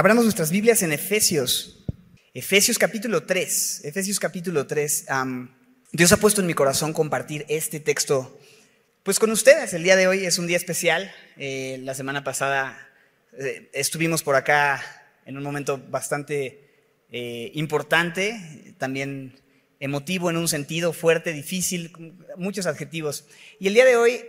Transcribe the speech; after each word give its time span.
Abramos 0.00 0.24
nuestras 0.24 0.50
Biblias 0.50 0.82
en 0.82 0.92
Efesios. 0.92 1.84
Efesios 2.32 2.78
capítulo 2.78 3.24
3. 3.24 3.84
Efesios 3.84 4.18
capítulo 4.18 4.66
3. 4.66 5.04
Dios 5.92 6.12
ha 6.12 6.16
puesto 6.16 6.40
en 6.40 6.46
mi 6.46 6.54
corazón 6.54 6.94
compartir 6.94 7.44
este 7.50 7.80
texto 7.80 8.40
pues 9.02 9.18
con 9.18 9.30
ustedes. 9.30 9.74
El 9.74 9.82
día 9.82 9.96
de 9.96 10.08
hoy 10.08 10.24
es 10.24 10.38
un 10.38 10.46
día 10.46 10.56
especial. 10.56 11.12
Eh, 11.36 11.80
la 11.82 11.92
semana 11.92 12.24
pasada 12.24 12.78
eh, 13.38 13.68
estuvimos 13.74 14.22
por 14.22 14.36
acá 14.36 14.82
en 15.26 15.36
un 15.36 15.42
momento 15.42 15.76
bastante 15.90 17.04
eh, 17.12 17.50
importante, 17.52 18.74
también 18.78 19.38
emotivo 19.80 20.30
en 20.30 20.38
un 20.38 20.48
sentido, 20.48 20.94
fuerte, 20.94 21.34
difícil, 21.34 21.92
muchos 22.38 22.64
adjetivos. 22.64 23.26
Y 23.58 23.66
el 23.66 23.74
día 23.74 23.84
de 23.84 23.96
hoy 23.96 24.22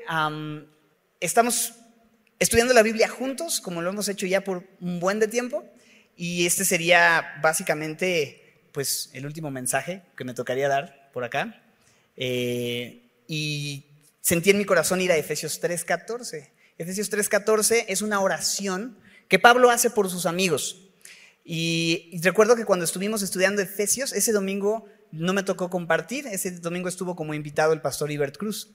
estamos 1.21 1.75
estudiando 2.41 2.73
la 2.73 2.81
Biblia 2.81 3.07
juntos, 3.07 3.61
como 3.61 3.83
lo 3.83 3.91
hemos 3.91 4.09
hecho 4.09 4.25
ya 4.25 4.43
por 4.43 4.63
un 4.79 4.99
buen 4.99 5.19
de 5.19 5.27
tiempo, 5.27 5.63
y 6.17 6.47
este 6.47 6.65
sería 6.65 7.39
básicamente 7.39 8.65
pues 8.71 9.11
el 9.13 9.27
último 9.27 9.51
mensaje 9.51 10.01
que 10.17 10.23
me 10.23 10.33
tocaría 10.33 10.67
dar 10.67 11.11
por 11.13 11.23
acá. 11.23 11.61
Eh, 12.17 13.03
y 13.27 13.85
sentí 14.21 14.49
en 14.49 14.57
mi 14.57 14.65
corazón 14.65 15.01
ir 15.01 15.11
a 15.11 15.17
Efesios 15.17 15.61
3.14. 15.61 16.49
Efesios 16.79 17.11
3.14 17.11 17.85
es 17.87 18.01
una 18.01 18.19
oración 18.19 18.97
que 19.27 19.37
Pablo 19.37 19.69
hace 19.69 19.91
por 19.91 20.09
sus 20.09 20.25
amigos. 20.25 20.89
Y, 21.45 22.19
recuerdo 22.23 22.55
que 22.55 22.65
cuando 22.65 22.85
estuvimos 22.85 23.21
estudiando 23.21 23.61
Efesios, 23.61 24.13
ese 24.13 24.31
domingo 24.31 24.87
no 25.11 25.33
me 25.33 25.43
tocó 25.43 25.69
compartir, 25.69 26.25
ese 26.25 26.49
domingo 26.49 26.89
estuvo 26.89 27.15
como 27.15 27.35
invitado 27.35 27.73
el 27.73 27.81
pastor 27.81 28.09
Ibert 28.11 28.37
Cruz. 28.37 28.71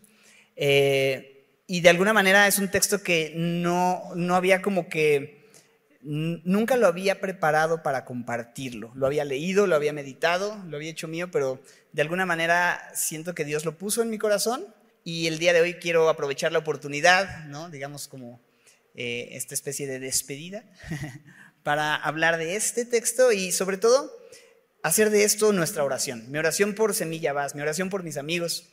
Eh, 0.55 1.36
y 1.67 1.81
de 1.81 1.89
alguna 1.89 2.13
manera 2.13 2.47
es 2.47 2.59
un 2.59 2.71
texto 2.71 3.03
que 3.03 3.33
no, 3.35 4.03
no 4.15 4.35
había 4.35 4.63
como 4.63 4.89
que, 4.89 5.47
nunca 6.07 6.77
lo 6.77 6.87
había 6.87 7.21
preparado 7.21 7.83
para 7.83 8.05
compartirlo. 8.05 8.93
Lo 8.95 9.07
había 9.07 9.25
leído, 9.25 9.67
lo 9.67 9.75
había 9.75 9.93
meditado, 9.93 10.63
lo 10.69 10.77
había 10.77 10.91
hecho 10.91 11.09
mío, 11.09 11.31
pero 11.31 11.61
de 11.93 12.03
alguna 12.03 12.27
manera 12.27 12.81
siento 12.95 13.35
que 13.35 13.45
Dios 13.45 13.65
lo 13.65 13.77
puso 13.77 14.03
en 14.03 14.11
mi 14.11 14.19
corazón 14.19 14.65
y 15.03 15.27
el 15.27 15.39
día 15.39 15.53
de 15.53 15.61
hoy 15.61 15.75
quiero 15.75 16.09
aprovechar 16.09 16.53
la 16.53 16.61
oportunidad, 16.61 17.47
¿no? 17.47 17.71
digamos 17.71 18.07
como 18.07 18.41
eh, 18.95 19.31
esta 19.33 19.55
especie 19.55 19.89
de 19.89 19.99
despedida, 19.99 20.65
para 21.65 21.97
hablar 21.97 22.39
de 22.39 22.55
este 22.55 22.85
texto 22.85 23.33
y 23.33 23.51
sobre 23.51 23.77
todo 23.77 24.13
hacer 24.85 25.11
de 25.11 25.25
esto 25.25 25.53
nuestra 25.53 25.83
oración. 25.83 26.31
Mi 26.31 26.39
oración 26.39 26.75
por 26.75 26.95
Semilla 26.95 27.33
Vaz, 27.33 27.57
mi 27.57 27.63
oración 27.63 27.91
por 27.91 28.05
mis 28.05 28.17
amigos, 28.17 28.69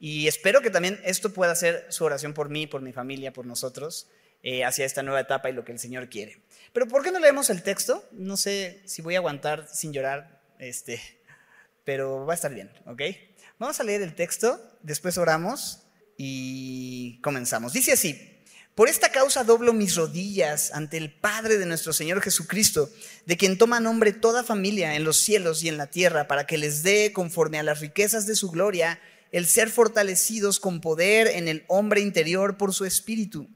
y 0.00 0.28
espero 0.28 0.60
que 0.60 0.70
también 0.70 1.00
esto 1.04 1.32
pueda 1.32 1.54
ser 1.54 1.86
su 1.90 2.04
oración 2.04 2.34
por 2.34 2.48
mí, 2.48 2.66
por 2.66 2.82
mi 2.82 2.92
familia, 2.92 3.32
por 3.32 3.46
nosotros, 3.46 4.08
eh, 4.42 4.64
hacia 4.64 4.84
esta 4.84 5.02
nueva 5.02 5.20
etapa 5.20 5.50
y 5.50 5.52
lo 5.52 5.64
que 5.64 5.72
el 5.72 5.78
Señor 5.78 6.08
quiere. 6.08 6.40
Pero 6.72 6.86
¿por 6.86 7.02
qué 7.02 7.10
no 7.10 7.18
leemos 7.18 7.50
el 7.50 7.62
texto? 7.62 8.08
No 8.12 8.36
sé 8.36 8.82
si 8.84 9.02
voy 9.02 9.16
a 9.16 9.18
aguantar 9.18 9.68
sin 9.72 9.92
llorar, 9.92 10.40
este, 10.58 11.00
pero 11.84 12.24
va 12.24 12.34
a 12.34 12.36
estar 12.36 12.54
bien, 12.54 12.70
¿ok? 12.86 13.02
Vamos 13.58 13.80
a 13.80 13.84
leer 13.84 14.02
el 14.02 14.14
texto, 14.14 14.60
después 14.82 15.18
oramos 15.18 15.80
y 16.16 17.20
comenzamos. 17.22 17.72
Dice 17.72 17.92
así, 17.92 18.38
por 18.76 18.88
esta 18.88 19.10
causa 19.10 19.42
doblo 19.42 19.72
mis 19.72 19.96
rodillas 19.96 20.70
ante 20.72 20.98
el 20.98 21.12
Padre 21.12 21.58
de 21.58 21.66
nuestro 21.66 21.92
Señor 21.92 22.20
Jesucristo, 22.20 22.88
de 23.26 23.36
quien 23.36 23.58
toma 23.58 23.80
nombre 23.80 24.12
toda 24.12 24.44
familia 24.44 24.94
en 24.94 25.02
los 25.02 25.16
cielos 25.16 25.64
y 25.64 25.68
en 25.68 25.76
la 25.76 25.88
tierra, 25.88 26.28
para 26.28 26.46
que 26.46 26.58
les 26.58 26.84
dé, 26.84 27.12
conforme 27.12 27.58
a 27.58 27.64
las 27.64 27.80
riquezas 27.80 28.24
de 28.28 28.36
su 28.36 28.52
gloria, 28.52 29.00
el 29.32 29.46
ser 29.46 29.70
fortalecidos 29.70 30.60
con 30.60 30.80
poder 30.80 31.28
en 31.28 31.48
el 31.48 31.64
hombre 31.68 32.00
interior 32.00 32.56
por 32.56 32.74
su 32.74 32.84
espíritu, 32.84 33.48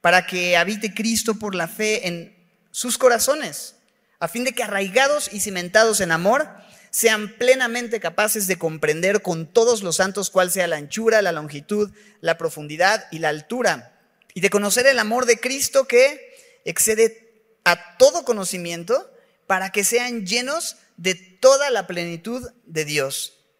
para 0.00 0.26
que 0.26 0.56
habite 0.56 0.94
Cristo 0.94 1.34
por 1.38 1.54
la 1.54 1.68
fe 1.68 2.08
en 2.08 2.36
sus 2.70 2.98
corazones, 2.98 3.76
a 4.18 4.28
fin 4.28 4.44
de 4.44 4.52
que 4.52 4.62
arraigados 4.62 5.32
y 5.32 5.40
cimentados 5.40 6.00
en 6.00 6.12
amor, 6.12 6.48
sean 6.90 7.36
plenamente 7.36 8.00
capaces 8.00 8.46
de 8.46 8.58
comprender 8.58 9.22
con 9.22 9.46
todos 9.46 9.82
los 9.82 9.96
santos 9.96 10.30
cuál 10.30 10.50
sea 10.50 10.66
la 10.66 10.76
anchura, 10.76 11.22
la 11.22 11.32
longitud, 11.32 11.90
la 12.20 12.36
profundidad 12.36 13.06
y 13.10 13.18
la 13.18 13.28
altura, 13.28 13.98
y 14.34 14.40
de 14.40 14.50
conocer 14.50 14.86
el 14.86 14.98
amor 14.98 15.26
de 15.26 15.38
Cristo 15.38 15.86
que 15.86 16.34
excede 16.64 17.32
a 17.64 17.96
todo 17.96 18.24
conocimiento, 18.24 19.10
para 19.46 19.72
que 19.72 19.82
sean 19.82 20.26
llenos 20.26 20.76
de 20.96 21.16
toda 21.16 21.70
la 21.70 21.88
plenitud 21.88 22.52
de 22.66 22.84
Dios. 22.84 23.39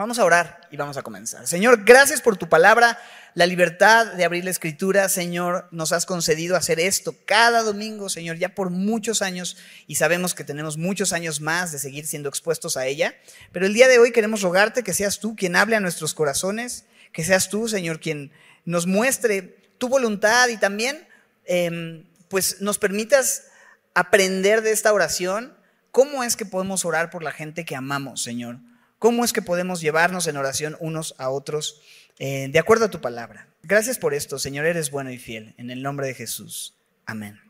Vamos 0.00 0.18
a 0.18 0.24
orar 0.24 0.66
y 0.70 0.78
vamos 0.78 0.96
a 0.96 1.02
comenzar. 1.02 1.46
Señor, 1.46 1.84
gracias 1.84 2.22
por 2.22 2.38
tu 2.38 2.48
palabra, 2.48 2.98
la 3.34 3.44
libertad 3.44 4.14
de 4.14 4.24
abrir 4.24 4.44
la 4.44 4.50
escritura, 4.50 5.06
Señor, 5.10 5.68
nos 5.72 5.92
has 5.92 6.06
concedido 6.06 6.56
hacer 6.56 6.80
esto 6.80 7.14
cada 7.26 7.62
domingo, 7.62 8.08
Señor, 8.08 8.38
ya 8.38 8.54
por 8.54 8.70
muchos 8.70 9.20
años 9.20 9.58
y 9.86 9.96
sabemos 9.96 10.34
que 10.34 10.42
tenemos 10.42 10.78
muchos 10.78 11.12
años 11.12 11.42
más 11.42 11.70
de 11.70 11.78
seguir 11.78 12.06
siendo 12.06 12.30
expuestos 12.30 12.78
a 12.78 12.86
ella. 12.86 13.14
Pero 13.52 13.66
el 13.66 13.74
día 13.74 13.88
de 13.88 13.98
hoy 13.98 14.10
queremos 14.10 14.40
rogarte 14.40 14.82
que 14.82 14.94
seas 14.94 15.20
tú 15.20 15.36
quien 15.36 15.54
hable 15.54 15.76
a 15.76 15.80
nuestros 15.80 16.14
corazones, 16.14 16.86
que 17.12 17.22
seas 17.22 17.50
tú, 17.50 17.68
Señor, 17.68 18.00
quien 18.00 18.32
nos 18.64 18.86
muestre 18.86 19.58
tu 19.76 19.90
voluntad 19.90 20.48
y 20.48 20.56
también, 20.56 21.06
em, 21.44 22.06
pues, 22.28 22.62
nos 22.62 22.78
permitas 22.78 23.48
aprender 23.92 24.62
de 24.62 24.70
esta 24.70 24.94
oración. 24.94 25.54
¿Cómo 25.90 26.24
es 26.24 26.36
que 26.36 26.46
podemos 26.46 26.86
orar 26.86 27.10
por 27.10 27.22
la 27.22 27.32
gente 27.32 27.66
que 27.66 27.76
amamos, 27.76 28.22
Señor? 28.22 28.60
¿Cómo 29.00 29.24
es 29.24 29.32
que 29.32 29.40
podemos 29.40 29.80
llevarnos 29.80 30.26
en 30.26 30.36
oración 30.36 30.76
unos 30.78 31.14
a 31.16 31.30
otros 31.30 31.80
eh, 32.18 32.48
de 32.52 32.58
acuerdo 32.58 32.84
a 32.84 32.90
tu 32.90 33.00
palabra? 33.00 33.48
Gracias 33.62 33.96
por 33.96 34.12
esto, 34.12 34.38
Señor, 34.38 34.66
eres 34.66 34.90
bueno 34.90 35.10
y 35.10 35.16
fiel. 35.16 35.54
En 35.56 35.70
el 35.70 35.82
nombre 35.82 36.06
de 36.06 36.12
Jesús. 36.12 36.74
Amén. 37.06 37.40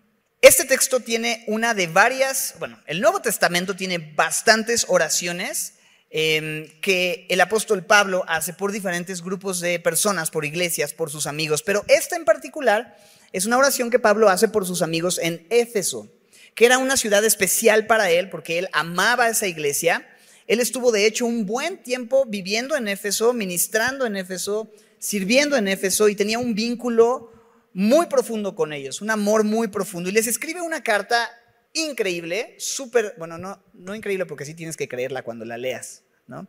Este 0.42 0.64
texto 0.64 1.00
tiene 1.00 1.42
una 1.48 1.74
de 1.74 1.88
varias, 1.88 2.54
bueno, 2.60 2.80
el 2.86 3.00
Nuevo 3.00 3.20
Testamento 3.20 3.74
tiene 3.74 3.98
bastantes 3.98 4.86
oraciones 4.86 5.74
em, 6.10 6.68
que 6.80 7.26
el 7.28 7.40
apóstol 7.40 7.84
Pablo 7.84 8.24
hace 8.28 8.52
por 8.52 8.70
diferentes 8.70 9.20
grupos 9.20 9.58
de 9.58 9.80
personas, 9.80 10.30
por 10.30 10.44
iglesias, 10.44 10.94
por 10.94 11.10
sus 11.10 11.26
amigos, 11.26 11.64
pero 11.64 11.84
esta 11.88 12.14
en 12.14 12.24
particular 12.24 12.96
es 13.32 13.44
una 13.44 13.58
oración 13.58 13.90
que 13.90 13.98
Pablo 13.98 14.28
hace 14.28 14.46
por 14.46 14.68
sus 14.68 14.82
amigos 14.82 15.18
en 15.20 15.48
Éfeso, 15.50 16.08
que 16.54 16.66
era 16.66 16.78
una 16.78 16.96
ciudad 16.96 17.24
especial 17.24 17.88
para 17.88 18.08
él 18.10 18.30
porque 18.30 18.60
él 18.60 18.68
amaba 18.72 19.28
esa 19.28 19.48
iglesia 19.48 20.06
él 20.50 20.58
estuvo 20.58 20.90
de 20.90 21.06
hecho 21.06 21.26
un 21.26 21.46
buen 21.46 21.80
tiempo 21.80 22.24
viviendo 22.26 22.76
en 22.76 22.88
Éfeso, 22.88 23.32
ministrando 23.32 24.04
en 24.04 24.16
Éfeso, 24.16 24.68
sirviendo 24.98 25.56
en 25.56 25.68
Éfeso 25.68 26.08
y 26.08 26.16
tenía 26.16 26.40
un 26.40 26.56
vínculo 26.56 27.30
muy 27.72 28.06
profundo 28.06 28.56
con 28.56 28.72
ellos, 28.72 29.00
un 29.00 29.10
amor 29.10 29.44
muy 29.44 29.68
profundo. 29.68 30.10
Y 30.10 30.12
les 30.12 30.26
escribe 30.26 30.60
una 30.60 30.82
carta 30.82 31.30
increíble, 31.72 32.56
súper, 32.58 33.14
bueno, 33.16 33.38
no, 33.38 33.62
no 33.74 33.94
increíble 33.94 34.26
porque 34.26 34.44
sí 34.44 34.54
tienes 34.54 34.76
que 34.76 34.88
creerla 34.88 35.22
cuando 35.22 35.44
la 35.44 35.56
leas, 35.56 36.02
¿no? 36.26 36.48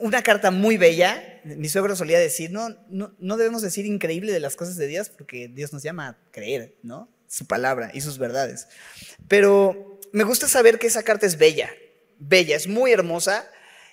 Una 0.00 0.24
carta 0.24 0.50
muy 0.50 0.76
bella. 0.76 1.40
Mi 1.44 1.68
suegro 1.68 1.94
solía 1.94 2.18
decir, 2.18 2.50
no, 2.50 2.70
no, 2.88 3.14
no 3.20 3.36
debemos 3.36 3.62
decir 3.62 3.86
increíble 3.86 4.32
de 4.32 4.40
las 4.40 4.56
cosas 4.56 4.74
de 4.74 4.88
Dios 4.88 5.08
porque 5.08 5.46
Dios 5.46 5.72
nos 5.72 5.84
llama 5.84 6.08
a 6.08 6.18
creer, 6.32 6.74
¿no? 6.82 7.08
Su 7.28 7.46
palabra 7.46 7.92
y 7.94 8.00
sus 8.00 8.18
verdades. 8.18 8.66
Pero 9.28 10.00
me 10.10 10.24
gusta 10.24 10.48
saber 10.48 10.80
que 10.80 10.88
esa 10.88 11.04
carta 11.04 11.26
es 11.26 11.38
bella, 11.38 11.70
bella, 12.18 12.56
es 12.56 12.66
muy 12.66 12.92
hermosa. 12.92 13.50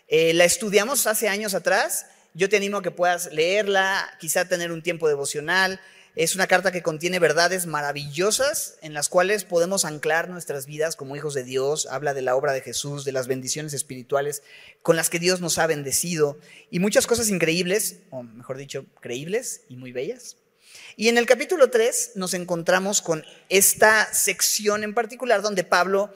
Eh, 0.08 0.34
la 0.34 0.46
estudiamos 0.46 1.08
hace 1.08 1.28
años 1.30 1.54
atrás. 1.54 2.06
Yo 2.34 2.50
te 2.50 2.58
animo 2.58 2.78
a 2.78 2.84
que 2.84 2.92
puedas 2.92 3.32
leerla, 3.32 4.10
quizá 4.20 4.46
tener 4.46 4.72
un 4.72 4.84
tiempo 4.84 5.08
devocional. 5.08 5.80
Es 6.16 6.34
una 6.34 6.48
carta 6.48 6.72
que 6.72 6.82
contiene 6.82 7.20
verdades 7.20 7.66
maravillosas 7.66 8.78
en 8.82 8.94
las 8.94 9.10
cuales 9.10 9.44
podemos 9.44 9.84
anclar 9.84 10.30
nuestras 10.30 10.66
vidas 10.66 10.96
como 10.96 11.16
hijos 11.18 11.34
de 11.34 11.44
Dios. 11.44 11.88
Habla 11.92 12.14
de 12.14 12.22
la 12.22 12.38
obra 12.38 12.54
de 12.54 12.62
Jesús, 12.62 13.04
de 13.04 13.12
las 13.12 13.28
bendiciones 13.28 13.74
espirituales 13.74 14.42
con 14.82 14.96
las 14.96 15.10
que 15.10 15.20
Dios 15.20 15.42
nos 15.42 15.58
ha 15.58 15.68
bendecido 15.68 16.38
y 16.72 16.80
muchas 16.80 17.06
cosas 17.06 17.30
increíbles, 17.30 18.00
o 18.12 18.24
mejor 18.24 18.58
dicho, 18.58 18.86
creíbles 19.02 19.64
y 19.68 19.76
muy 19.76 19.92
bellas. 19.92 20.38
Y 20.96 21.10
en 21.10 21.18
el 21.18 21.26
capítulo 21.26 21.70
3 21.70 22.12
nos 22.16 22.34
encontramos 22.34 23.02
con 23.02 23.26
esta 23.50 24.14
sección 24.14 24.86
en 24.86 24.94
particular 24.94 25.42
donde 25.42 25.66
Pablo 25.66 26.14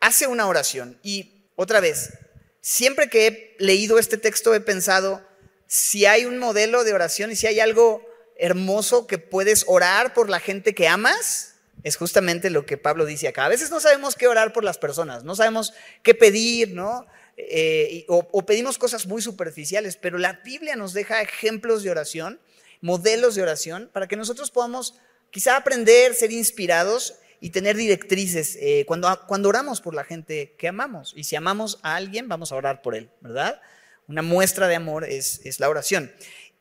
hace 0.00 0.26
una 0.26 0.46
oración 0.46 0.98
y 1.02 1.37
otra 1.60 1.80
vez, 1.80 2.12
siempre 2.60 3.10
que 3.10 3.26
he 3.26 3.56
leído 3.58 3.98
este 3.98 4.16
texto 4.16 4.54
he 4.54 4.60
pensado, 4.60 5.26
si 5.66 6.06
hay 6.06 6.24
un 6.24 6.38
modelo 6.38 6.84
de 6.84 6.92
oración 6.92 7.32
y 7.32 7.36
si 7.36 7.48
hay 7.48 7.58
algo 7.58 8.00
hermoso 8.36 9.08
que 9.08 9.18
puedes 9.18 9.64
orar 9.66 10.14
por 10.14 10.30
la 10.30 10.38
gente 10.38 10.72
que 10.72 10.86
amas, 10.86 11.56
es 11.82 11.96
justamente 11.96 12.50
lo 12.50 12.64
que 12.64 12.78
Pablo 12.78 13.06
dice 13.06 13.26
acá. 13.26 13.44
A 13.44 13.48
veces 13.48 13.72
no 13.72 13.80
sabemos 13.80 14.14
qué 14.14 14.28
orar 14.28 14.52
por 14.52 14.62
las 14.62 14.78
personas, 14.78 15.24
no 15.24 15.34
sabemos 15.34 15.74
qué 16.04 16.14
pedir, 16.14 16.74
¿no? 16.74 17.08
Eh, 17.36 18.04
o, 18.06 18.28
o 18.30 18.46
pedimos 18.46 18.78
cosas 18.78 19.08
muy 19.08 19.20
superficiales, 19.20 19.96
pero 19.96 20.16
la 20.16 20.34
Biblia 20.44 20.76
nos 20.76 20.92
deja 20.92 21.22
ejemplos 21.22 21.82
de 21.82 21.90
oración, 21.90 22.40
modelos 22.80 23.34
de 23.34 23.42
oración, 23.42 23.90
para 23.92 24.06
que 24.06 24.14
nosotros 24.14 24.52
podamos 24.52 24.94
quizá 25.32 25.56
aprender, 25.56 26.14
ser 26.14 26.30
inspirados 26.30 27.16
y 27.40 27.50
tener 27.50 27.76
directrices 27.76 28.56
eh, 28.60 28.84
cuando, 28.86 29.08
cuando 29.26 29.48
oramos 29.48 29.80
por 29.80 29.94
la 29.94 30.04
gente 30.04 30.54
que 30.58 30.68
amamos. 30.68 31.12
Y 31.16 31.24
si 31.24 31.36
amamos 31.36 31.78
a 31.82 31.96
alguien, 31.96 32.28
vamos 32.28 32.52
a 32.52 32.56
orar 32.56 32.82
por 32.82 32.94
él, 32.94 33.10
¿verdad? 33.20 33.60
Una 34.08 34.22
muestra 34.22 34.68
de 34.68 34.74
amor 34.74 35.04
es, 35.04 35.40
es 35.44 35.60
la 35.60 35.68
oración. 35.68 36.12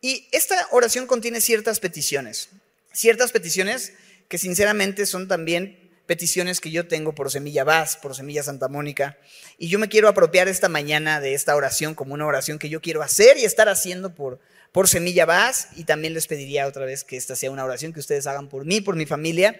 Y 0.01 0.27
esta 0.31 0.67
oración 0.71 1.07
contiene 1.07 1.41
ciertas 1.41 1.79
peticiones, 1.79 2.49
ciertas 2.93 3.31
peticiones 3.31 3.93
que 4.27 4.37
sinceramente 4.37 5.05
son 5.05 5.27
también 5.27 5.87
peticiones 6.07 6.61
que 6.61 6.71
yo 6.71 6.87
tengo 6.87 7.13
por 7.13 7.29
Semilla 7.29 7.63
Vaz, 7.63 7.97
por 7.97 8.15
Semilla 8.15 8.41
Santa 8.41 8.67
Mónica. 8.69 9.17
Y 9.59 9.67
yo 9.67 9.77
me 9.77 9.89
quiero 9.89 10.07
apropiar 10.07 10.47
esta 10.47 10.69
mañana 10.69 11.19
de 11.19 11.33
esta 11.33 11.55
oración 11.55 11.93
como 11.93 12.13
una 12.13 12.25
oración 12.25 12.57
que 12.57 12.69
yo 12.69 12.81
quiero 12.81 13.03
hacer 13.03 13.37
y 13.37 13.43
estar 13.43 13.69
haciendo 13.69 14.15
por, 14.15 14.39
por 14.71 14.87
Semilla 14.87 15.25
Vaz. 15.25 15.67
Y 15.75 15.83
también 15.83 16.13
les 16.13 16.27
pediría 16.27 16.65
otra 16.65 16.85
vez 16.85 17.03
que 17.03 17.17
esta 17.17 17.35
sea 17.35 17.51
una 17.51 17.65
oración 17.65 17.93
que 17.93 17.99
ustedes 17.99 18.25
hagan 18.25 18.47
por 18.49 18.65
mí, 18.65 18.81
por 18.81 18.95
mi 18.95 19.05
familia. 19.05 19.59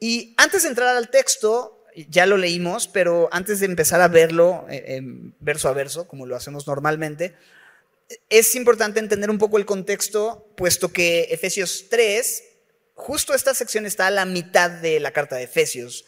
Y 0.00 0.34
antes 0.36 0.62
de 0.62 0.70
entrar 0.70 0.96
al 0.96 1.10
texto, 1.10 1.84
ya 2.08 2.26
lo 2.26 2.36
leímos, 2.36 2.88
pero 2.88 3.28
antes 3.32 3.60
de 3.60 3.66
empezar 3.66 4.00
a 4.00 4.08
verlo 4.08 4.66
eh, 4.68 5.00
verso 5.40 5.68
a 5.68 5.72
verso, 5.72 6.08
como 6.08 6.26
lo 6.26 6.36
hacemos 6.36 6.66
normalmente, 6.66 7.34
es 8.28 8.54
importante 8.54 9.00
entender 9.00 9.30
un 9.30 9.38
poco 9.38 9.58
el 9.58 9.66
contexto, 9.66 10.52
puesto 10.56 10.92
que 10.92 11.28
Efesios 11.30 11.86
3 11.88 12.42
justo 12.94 13.34
esta 13.34 13.54
sección 13.54 13.86
está 13.86 14.06
a 14.06 14.10
la 14.10 14.24
mitad 14.24 14.70
de 14.70 15.00
la 15.00 15.12
carta 15.12 15.36
de 15.36 15.44
Efesios. 15.44 16.04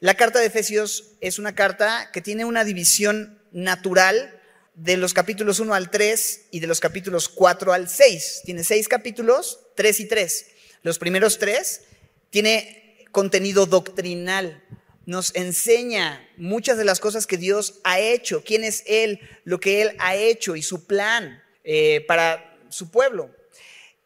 La 0.00 0.14
carta 0.14 0.40
de 0.40 0.46
Efesios 0.46 1.12
es 1.20 1.38
una 1.38 1.54
carta 1.54 2.10
que 2.12 2.20
tiene 2.20 2.44
una 2.44 2.64
división 2.64 3.40
natural 3.52 4.40
de 4.74 4.96
los 4.96 5.14
capítulos 5.14 5.60
1 5.60 5.72
al 5.72 5.90
3 5.90 6.46
y 6.50 6.60
de 6.60 6.66
los 6.66 6.80
capítulos 6.80 7.28
4 7.28 7.72
al 7.72 7.88
6. 7.88 8.42
Tiene 8.44 8.64
seis 8.64 8.88
capítulos, 8.88 9.60
3 9.76 10.00
y 10.00 10.06
3. 10.06 10.46
Los 10.82 10.98
primeros 10.98 11.38
tres 11.38 11.82
tiene 12.30 12.83
contenido 13.14 13.64
doctrinal. 13.64 14.62
Nos 15.06 15.34
enseña 15.34 16.28
muchas 16.36 16.76
de 16.76 16.84
las 16.84 17.00
cosas 17.00 17.26
que 17.26 17.38
Dios 17.38 17.80
ha 17.84 17.98
hecho, 17.98 18.42
quién 18.44 18.64
es 18.64 18.82
Él, 18.86 19.20
lo 19.44 19.60
que 19.60 19.80
Él 19.80 19.96
ha 19.98 20.16
hecho 20.16 20.56
y 20.56 20.62
su 20.62 20.86
plan 20.86 21.42
eh, 21.62 22.04
para 22.06 22.58
su 22.68 22.90
pueblo. 22.90 23.30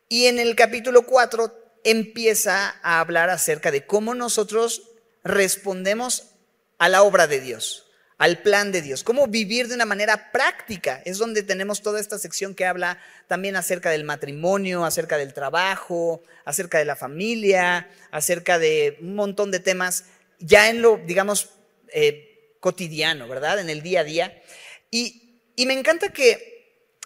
Y 0.08 0.26
en 0.26 0.38
el 0.38 0.54
capítulo 0.54 1.02
4 1.02 1.80
empieza 1.82 2.78
a 2.82 3.00
hablar 3.00 3.30
acerca 3.30 3.70
de 3.72 3.86
cómo 3.86 4.14
nosotros 4.14 4.90
respondemos 5.24 6.34
a 6.78 6.88
la 6.88 7.02
obra 7.02 7.26
de 7.26 7.40
Dios, 7.40 7.87
al 8.18 8.42
plan 8.42 8.72
de 8.72 8.82
Dios, 8.82 9.04
cómo 9.04 9.28
vivir 9.28 9.68
de 9.68 9.76
una 9.76 9.86
manera 9.86 10.32
práctica. 10.32 11.00
Es 11.04 11.18
donde 11.18 11.44
tenemos 11.44 11.82
toda 11.82 12.00
esta 12.00 12.18
sección 12.18 12.54
que 12.54 12.66
habla 12.66 12.98
también 13.28 13.54
acerca 13.54 13.90
del 13.90 14.02
matrimonio, 14.02 14.84
acerca 14.84 15.16
del 15.16 15.32
trabajo, 15.32 16.22
acerca 16.44 16.78
de 16.78 16.84
la 16.84 16.96
familia, 16.96 17.88
acerca 18.10 18.58
de 18.58 18.98
un 19.00 19.14
montón 19.14 19.52
de 19.52 19.60
temas 19.60 20.04
ya 20.40 20.68
en 20.68 20.82
lo, 20.82 20.98
digamos, 20.98 21.50
eh, 21.92 22.56
cotidiano, 22.58 23.28
¿verdad? 23.28 23.60
En 23.60 23.70
el 23.70 23.82
día 23.82 24.00
a 24.00 24.04
día. 24.04 24.42
Y, 24.90 25.40
y 25.54 25.66
me 25.66 25.74
encanta 25.74 26.12
que 26.12 26.58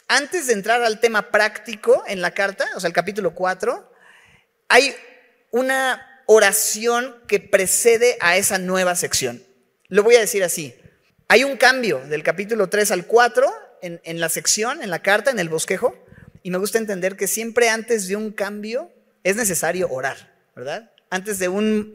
antes 0.08 0.46
de 0.46 0.54
entrar 0.54 0.82
al 0.82 0.98
tema 0.98 1.30
práctico 1.30 2.04
en 2.06 2.22
la 2.22 2.32
carta, 2.32 2.66
o 2.74 2.80
sea, 2.80 2.88
el 2.88 2.94
capítulo 2.94 3.34
4, 3.34 3.92
hay 4.68 4.94
una 5.50 6.24
oración 6.26 7.16
que 7.28 7.38
precede 7.38 8.16
a 8.20 8.38
esa 8.38 8.58
nueva 8.58 8.94
sección. 8.94 9.44
Lo 9.88 10.02
voy 10.02 10.16
a 10.16 10.20
decir 10.20 10.42
así. 10.42 10.74
Hay 11.28 11.44
un 11.44 11.56
cambio 11.56 12.00
del 12.08 12.22
capítulo 12.22 12.68
3 12.68 12.90
al 12.90 13.06
4 13.06 13.50
en, 13.82 14.20
la 14.20 14.28
sección, 14.28 14.82
en 14.82 14.90
la 14.90 15.02
carta, 15.02 15.30
en 15.30 15.38
el 15.38 15.48
bosquejo, 15.48 15.96
y 16.42 16.50
me 16.50 16.58
gusta 16.58 16.78
entender 16.78 17.16
que 17.16 17.26
siempre 17.26 17.68
antes 17.68 18.08
de 18.08 18.16
un 18.16 18.32
cambio 18.32 18.92
es 19.24 19.36
necesario 19.36 19.88
orar, 19.90 20.34
¿verdad? 20.54 20.90
Antes 21.10 21.38
de, 21.38 21.48
un, 21.48 21.94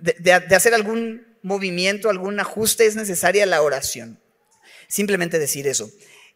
de 0.00 0.54
hacer 0.54 0.74
algún 0.74 1.26
movimiento, 1.42 2.08
algún 2.08 2.38
ajuste, 2.40 2.86
es 2.86 2.96
necesaria 2.96 3.46
la 3.46 3.62
oración. 3.62 4.18
Simplemente 4.88 5.38
decir 5.38 5.66
eso. 5.66 5.90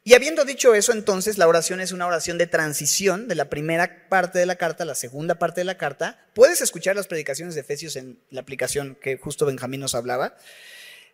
Y 0.04 0.14
habiendo 0.14 0.44
dicho 0.44 0.74
eso, 0.74 0.92
entonces 0.92 1.36
la 1.36 1.46
oración 1.48 1.80
es 1.80 1.92
una 1.92 2.06
oración 2.06 2.38
de 2.38 2.46
transición 2.46 3.28
de 3.28 3.34
la 3.34 3.50
primera 3.50 4.08
parte 4.08 4.38
de 4.38 4.46
la 4.46 4.56
carta 4.56 4.84
a 4.84 4.86
la 4.86 4.94
segunda 4.94 5.34
parte 5.34 5.60
de 5.60 5.66
la 5.66 5.76
carta. 5.76 6.26
Puedes 6.34 6.60
escuchar 6.60 6.96
las 6.96 7.06
predicaciones 7.06 7.54
de 7.54 7.60
Efesios 7.60 7.94
en 7.96 8.18
la 8.30 8.40
aplicación 8.40 8.96
que 9.02 9.18
justo 9.18 9.44
Benjamín 9.44 9.80
nos 9.80 9.94
hablaba. 9.94 10.36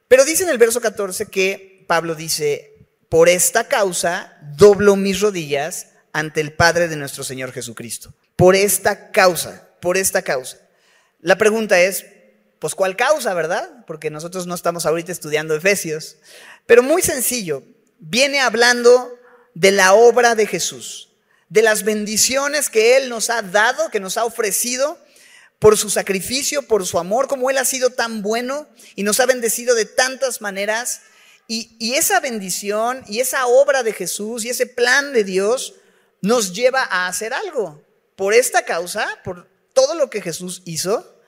Pero 0.09 0.25
dice 0.25 0.45
en 0.45 0.51
el 0.51 0.59
verso 0.59 0.81
14 0.81 1.27
que 1.27 1.85
Pablo 1.89 2.15
dice, 2.15 2.75
por 3.09 3.29
esta 3.29 3.69
causa 3.69 4.37
doblo 4.57 4.97
mis 4.97 5.21
rodillas 5.21 5.89
ante 6.13 6.41
el 6.41 6.53
Padre 6.53 6.89
de 6.89 6.97
nuestro 6.97 7.25
Señor 7.25 7.53
Jesucristo. 7.53 8.15
Por 8.37 8.57
esta 8.57 9.11
causa, 9.11 9.69
por 9.81 9.97
esta 9.97 10.23
causa. 10.23 10.59
La 11.21 11.37
pregunta 11.37 11.81
es, 11.81 12.07
pues 12.59 12.75
¿cuál 12.75 12.97
causa, 12.97 13.35
verdad? 13.35 13.85
Porque 13.87 14.11
nosotros 14.11 14.47
no 14.47 14.55
estamos 14.55 14.87
ahorita 14.87 15.13
estudiando 15.13 15.55
Efesios. 15.55 16.17
Pero 16.67 16.83
muy 16.83 17.03
sencillo, 17.03 17.63
viene 17.99 18.41
hablando 18.41 19.19
de 19.55 19.71
la 19.71 19.95
obra 19.95 20.35
de 20.35 20.47
Jesús, 20.47 21.11
de 21.49 21.63
las 21.63 21.85
bendiciones 21.85 22.71
que 22.71 22.97
Él 22.97 23.09
nos 23.09 23.31
ha 23.31 23.43
dado, 23.43 23.91
que 23.91 24.01
nos 24.01 24.17
ha 24.17 24.25
ofrecido 24.25 24.99
por 25.59 25.79
su 25.79 25.91
sacrificio, 25.91 26.63
por 26.63 26.87
su 26.87 26.99
amor, 26.99 27.29
como 27.29 27.51
Él 27.51 27.59
ha 27.59 27.65
sido 27.65 27.91
tan 27.91 28.23
bueno 28.23 28.69
y 28.97 29.03
nos 29.03 29.21
ha 29.21 29.27
bendecido 29.27 29.75
de 29.75 29.85
tantas 29.85 30.41
maneras. 30.41 31.03
Y, 31.47 31.95
esa 31.95 32.21
bendición 32.21 33.05
y 33.07 33.21
esa 33.21 33.47
obra 33.47 33.83
de 33.83 33.93
Jesús 33.93 34.45
y 34.45 34.51
ese 34.51 34.67
plan 34.67 35.13
de 35.13 35.25
Dios 35.25 35.75
nos 36.21 36.55
lleva 36.55 36.83
a 36.83 37.07
hacer 37.07 37.35
algo. 37.35 37.83
Por 38.17 38.33
esta 38.33 38.65
causa, 38.65 39.07
por 39.25 39.49
todo 39.73 39.95
lo 39.95 40.09
que 40.09 40.23
Jesús 40.23 40.63
hizo, 40.65 41.21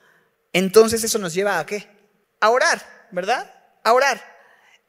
entonces 0.53 1.03
eso 1.03 1.19
nos 1.19 1.33
lleva 1.33 1.59
a 1.59 1.65
qué? 1.65 1.87
A 2.39 2.49
orar, 2.49 3.07
¿verdad? 3.11 3.53
A 3.83 3.93
orar. 3.93 4.23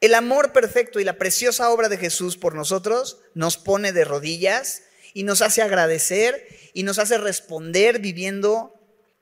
El 0.01 0.15
amor 0.15 0.53
perfecto 0.53 0.99
y 0.99 1.03
la 1.03 1.17
preciosa 1.17 1.69
obra 1.69 1.89
de 1.89 1.97
Jesús 1.97 2.37
por 2.37 2.55
nosotros 2.55 3.19
nos 3.33 3.57
pone 3.57 3.91
de 3.91 4.05
rodillas 4.05 4.83
y 5.13 5.23
nos 5.23 5.41
hace 5.41 5.61
agradecer 5.61 6.47
y 6.73 6.83
nos 6.83 6.99
hace 6.99 7.17
responder 7.17 7.99
viviendo 7.99 8.78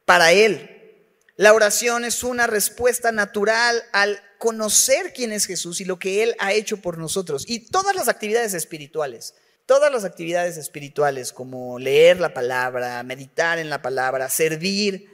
para 0.07 0.31
Él. 0.31 0.95
La 1.35 1.53
oración 1.53 2.05
es 2.05 2.23
una 2.23 2.47
respuesta 2.47 3.11
natural 3.11 3.83
al 3.91 4.23
conocer 4.37 5.11
quién 5.13 5.33
es 5.33 5.45
Jesús 5.45 5.81
y 5.81 5.85
lo 5.85 5.99
que 5.99 6.23
Él 6.23 6.33
ha 6.39 6.53
hecho 6.53 6.77
por 6.77 6.97
nosotros. 6.97 7.43
Y 7.45 7.67
todas 7.67 7.93
las 7.93 8.07
actividades 8.07 8.53
espirituales, 8.53 9.35
todas 9.65 9.91
las 9.91 10.05
actividades 10.05 10.55
espirituales 10.55 11.33
como 11.33 11.77
leer 11.77 12.21
la 12.21 12.33
palabra, 12.33 13.03
meditar 13.03 13.59
en 13.59 13.69
la 13.69 13.81
palabra, 13.81 14.29
servir 14.29 15.13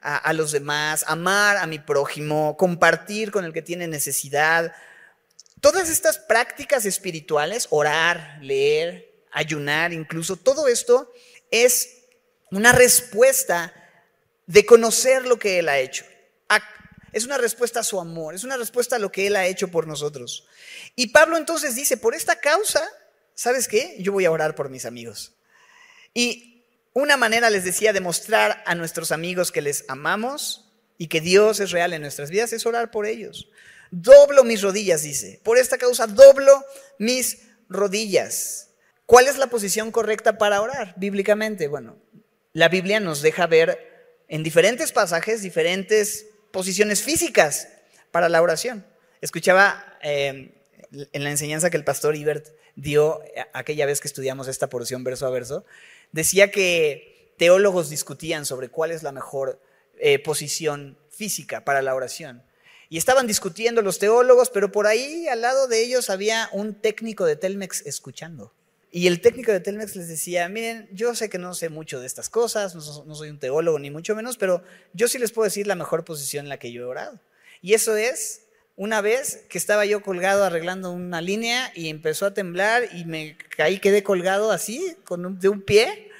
a, 0.00 0.32
los 0.32 0.50
demás, 0.50 1.04
amar 1.06 1.58
a 1.58 1.68
mi 1.68 1.78
prójimo, 1.78 2.56
compartir 2.56 3.30
con 3.30 3.44
el 3.44 3.52
que 3.52 3.62
tiene 3.62 3.86
necesidad, 3.86 4.72
Todas 5.60 5.88
estas 5.90 6.18
prácticas 6.18 6.86
espirituales, 6.86 7.68
orar, 7.70 8.38
leer, 8.40 9.14
ayunar, 9.30 9.92
incluso, 9.92 10.34
todo 10.34 10.66
esto 10.66 11.12
es 11.52 12.00
una 12.50 12.72
respuesta 12.72 13.72
de 14.52 14.66
conocer 14.66 15.26
lo 15.26 15.38
que 15.38 15.58
Él 15.58 15.68
ha 15.68 15.78
hecho. 15.78 16.04
Es 17.12 17.26
una 17.26 17.36
respuesta 17.36 17.80
a 17.80 17.84
su 17.84 18.00
amor, 18.00 18.34
es 18.34 18.42
una 18.42 18.56
respuesta 18.56 18.96
a 18.96 18.98
lo 18.98 19.12
que 19.12 19.26
Él 19.26 19.36
ha 19.36 19.46
hecho 19.46 19.68
por 19.68 19.86
nosotros. 19.86 20.46
Y 20.96 21.08
Pablo 21.08 21.36
entonces 21.36 21.74
dice, 21.74 21.98
por 21.98 22.14
esta 22.14 22.36
causa, 22.36 22.82
¿sabes 23.34 23.68
qué? 23.68 23.96
Yo 23.98 24.12
voy 24.12 24.24
a 24.24 24.30
orar 24.30 24.54
por 24.54 24.70
mis 24.70 24.86
amigos. 24.86 25.34
Y 26.14 26.64
una 26.94 27.18
manera, 27.18 27.50
les 27.50 27.64
decía, 27.64 27.92
de 27.92 28.00
mostrar 28.00 28.62
a 28.66 28.74
nuestros 28.74 29.12
amigos 29.12 29.52
que 29.52 29.60
les 29.60 29.84
amamos 29.88 30.70
y 30.96 31.08
que 31.08 31.20
Dios 31.20 31.60
es 31.60 31.70
real 31.70 31.92
en 31.92 32.00
nuestras 32.00 32.30
vidas 32.30 32.54
es 32.54 32.64
orar 32.64 32.90
por 32.90 33.06
ellos. 33.06 33.48
Doblo 33.90 34.42
mis 34.42 34.62
rodillas, 34.62 35.02
dice. 35.02 35.38
Por 35.42 35.58
esta 35.58 35.76
causa 35.76 36.06
doblo 36.06 36.64
mis 36.98 37.42
rodillas. 37.68 38.70
¿Cuál 39.04 39.28
es 39.28 39.36
la 39.36 39.48
posición 39.48 39.92
correcta 39.92 40.38
para 40.38 40.62
orar 40.62 40.94
bíblicamente? 40.96 41.68
Bueno, 41.68 41.98
la 42.54 42.70
Biblia 42.70 43.00
nos 43.00 43.20
deja 43.20 43.46
ver 43.46 43.91
en 44.32 44.42
diferentes 44.42 44.92
pasajes 44.92 45.42
diferentes 45.42 46.24
posiciones 46.52 47.02
físicas 47.02 47.68
para 48.10 48.30
la 48.30 48.40
oración. 48.40 48.86
Escuchaba 49.20 49.98
eh, 50.00 50.54
en 50.90 51.24
la 51.24 51.30
enseñanza 51.30 51.68
que 51.68 51.76
el 51.76 51.84
pastor 51.84 52.16
Ibert 52.16 52.48
dio 52.74 53.20
aquella 53.52 53.84
vez 53.84 54.00
que 54.00 54.08
estudiamos 54.08 54.48
esta 54.48 54.70
porción 54.70 55.04
verso 55.04 55.26
a 55.26 55.30
verso, 55.30 55.66
decía 56.12 56.50
que 56.50 57.34
teólogos 57.36 57.90
discutían 57.90 58.46
sobre 58.46 58.70
cuál 58.70 58.90
es 58.90 59.02
la 59.02 59.12
mejor 59.12 59.60
eh, 59.98 60.18
posición 60.18 60.96
física 61.10 61.66
para 61.66 61.82
la 61.82 61.94
oración. 61.94 62.42
Y 62.88 62.96
estaban 62.96 63.26
discutiendo 63.26 63.82
los 63.82 63.98
teólogos, 63.98 64.48
pero 64.48 64.72
por 64.72 64.86
ahí 64.86 65.28
al 65.28 65.42
lado 65.42 65.68
de 65.68 65.82
ellos 65.82 66.08
había 66.08 66.48
un 66.52 66.74
técnico 66.74 67.26
de 67.26 67.36
Telmex 67.36 67.84
escuchando. 67.84 68.54
Y 68.94 69.06
el 69.06 69.22
técnico 69.22 69.50
de 69.50 69.60
Telmex 69.60 69.96
les 69.96 70.06
decía, 70.06 70.46
miren, 70.50 70.86
yo 70.92 71.14
sé 71.14 71.30
que 71.30 71.38
no 71.38 71.54
sé 71.54 71.70
mucho 71.70 71.98
de 71.98 72.06
estas 72.06 72.28
cosas, 72.28 72.74
no, 72.74 73.14
soy 73.14 73.30
un 73.30 73.38
teólogo 73.38 73.78
ni 73.78 73.90
mucho 73.90 74.14
menos, 74.14 74.36
pero 74.36 74.62
yo 74.92 75.08
sí 75.08 75.18
les 75.18 75.32
puedo 75.32 75.44
decir 75.44 75.66
la 75.66 75.74
mejor 75.74 76.04
posición 76.04 76.44
en 76.44 76.50
la 76.50 76.58
que 76.58 76.72
yo 76.72 76.82
he 76.82 76.84
orado. 76.84 77.18
Y 77.62 77.72
eso 77.72 77.96
es 77.96 78.42
una 78.76 79.00
vez 79.00 79.46
que 79.48 79.56
estaba 79.56 79.86
yo 79.86 80.02
colgado 80.02 80.44
arreglando 80.44 80.92
una 80.92 81.22
línea 81.22 81.72
y 81.74 81.88
empezó 81.88 82.26
a 82.26 82.34
temblar 82.34 82.82
y 82.92 83.06
me 83.06 83.38
caí, 83.56 83.78
quedé 83.78 84.02
colgado 84.02 84.52
así, 84.52 84.94
con 85.04 85.38
de 85.40 85.48
un 85.48 85.62
pie, 85.62 86.10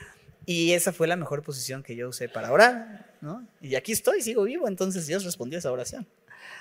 y 0.47 0.73
esa 0.73 0.95
fue 0.95 1.07
la 1.07 1.17
mejor 1.17 1.43
posición 1.43 1.83
que 1.83 1.95
yo 1.95 2.09
usé 2.09 2.31
para 2.31 2.50
orar. 2.50 3.12
¿no? 3.21 3.47
Y 3.61 3.75
aquí 3.75 3.93
estoy, 3.93 4.23
sigo 4.23 4.45
vivo, 4.45 4.67
entonces 4.67 5.07
Dios 5.07 5.25
respondió 5.25 5.59
a 5.59 5.61
esa 5.61 5.71
oración. 5.71 6.07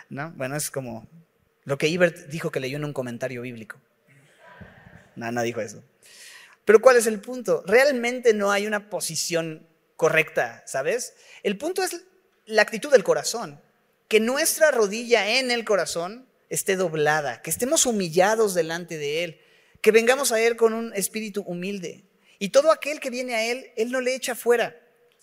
¿no? 0.10 0.32
Bueno, 0.32 0.58
es 0.58 0.70
como 0.70 1.08
lo 1.63 1.77
que 1.77 1.88
Ibert 1.88 2.27
dijo 2.27 2.51
que 2.51 2.60
leyó 2.60 2.75
en 2.75 2.84
un 2.84 2.91
comentario 2.91 3.44
bíblico. 3.44 3.80
Nada, 5.15 5.41
dijo 5.41 5.62
eso. 5.62 5.84
Pero 6.65 6.82
¿cuál 6.82 6.98
es 6.98 7.08
el 7.08 7.20
punto? 7.20 7.63
Realmente 7.65 8.34
no 8.34 8.51
hay 8.51 8.68
una 8.68 8.89
posición 8.89 9.68
correcta, 9.96 10.63
¿sabes? 10.65 11.13
El 11.44 11.58
punto 11.58 11.84
es 11.84 12.01
la 12.46 12.62
actitud 12.62 12.91
del 12.91 13.03
corazón. 13.03 13.62
Que 14.08 14.20
nuestra 14.20 14.72
rodilla 14.72 15.39
en 15.39 15.51
el 15.51 15.63
corazón 15.63 16.27
esté 16.50 16.75
doblada, 16.75 17.41
que 17.41 17.50
estemos 17.50 17.86
humillados 17.86 18.53
delante 18.53 18.98
de 18.98 19.24
Él, 19.24 19.41
que 19.82 19.91
vengamos 19.91 20.32
a 20.32 20.39
Él 20.39 20.58
con 20.58 20.74
un 20.74 20.94
espíritu 20.94 21.44
humilde. 21.44 22.03
Y 22.39 22.50
todo 22.50 22.72
aquel 22.72 23.00
que 23.00 23.10
viene 23.10 23.36
a 23.36 23.46
Él, 23.46 23.72
Él 23.77 23.91
no 23.91 24.01
le 24.01 24.15
echa 24.15 24.36
fuera. 24.36 24.75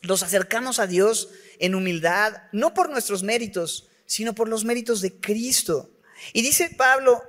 Los 0.02 0.23
acercamos 0.23 0.78
a 0.78 0.87
Dios 0.87 1.30
en 1.59 1.75
humildad, 1.75 2.45
no 2.52 2.73
por 2.73 2.88
nuestros 2.88 3.23
méritos, 3.23 3.88
sino 4.07 4.35
por 4.35 4.49
los 4.49 4.64
méritos 4.64 5.00
de 5.00 5.21
Cristo. 5.21 5.90
Y 6.33 6.42
dice 6.42 6.71
Pablo, 6.76 7.23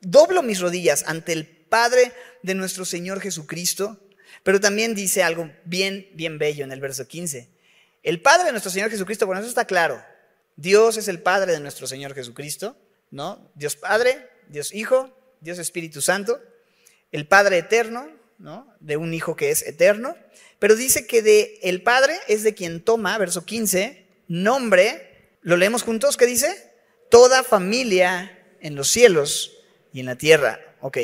doblo 0.00 0.42
mis 0.42 0.60
rodillas 0.60 1.04
ante 1.06 1.32
el 1.32 1.57
Padre 1.68 2.12
de 2.42 2.54
nuestro 2.54 2.84
Señor 2.84 3.20
Jesucristo, 3.20 3.98
pero 4.42 4.60
también 4.60 4.94
dice 4.94 5.22
algo 5.22 5.50
bien, 5.64 6.08
bien 6.14 6.38
bello 6.38 6.64
en 6.64 6.72
el 6.72 6.80
verso 6.80 7.06
15. 7.06 7.48
El 8.02 8.20
Padre 8.20 8.46
de 8.46 8.52
nuestro 8.52 8.70
Señor 8.70 8.90
Jesucristo, 8.90 9.26
bueno, 9.26 9.40
eso 9.40 9.48
está 9.48 9.66
claro. 9.66 10.02
Dios 10.56 10.96
es 10.96 11.08
el 11.08 11.20
Padre 11.20 11.52
de 11.52 11.60
nuestro 11.60 11.86
Señor 11.86 12.14
Jesucristo, 12.14 12.76
¿no? 13.10 13.50
Dios 13.54 13.76
Padre, 13.76 14.28
Dios 14.48 14.74
Hijo, 14.74 15.16
Dios 15.40 15.58
Espíritu 15.58 16.00
Santo, 16.00 16.40
el 17.12 17.26
Padre 17.26 17.58
eterno, 17.58 18.10
¿no? 18.38 18.74
De 18.80 18.96
un 18.96 19.14
Hijo 19.14 19.36
que 19.36 19.50
es 19.50 19.62
eterno. 19.62 20.16
Pero 20.58 20.74
dice 20.74 21.06
que 21.06 21.22
de 21.22 21.58
el 21.62 21.82
Padre 21.82 22.18
es 22.28 22.42
de 22.42 22.54
quien 22.54 22.82
toma, 22.82 23.16
verso 23.18 23.44
15, 23.44 24.06
nombre, 24.26 25.36
lo 25.42 25.56
leemos 25.56 25.82
juntos, 25.82 26.16
¿qué 26.16 26.26
dice? 26.26 26.72
Toda 27.10 27.44
familia 27.44 28.38
en 28.60 28.74
los 28.74 28.88
cielos 28.88 29.56
y 29.92 30.00
en 30.00 30.06
la 30.06 30.16
tierra. 30.16 30.60
Ok. 30.80 30.98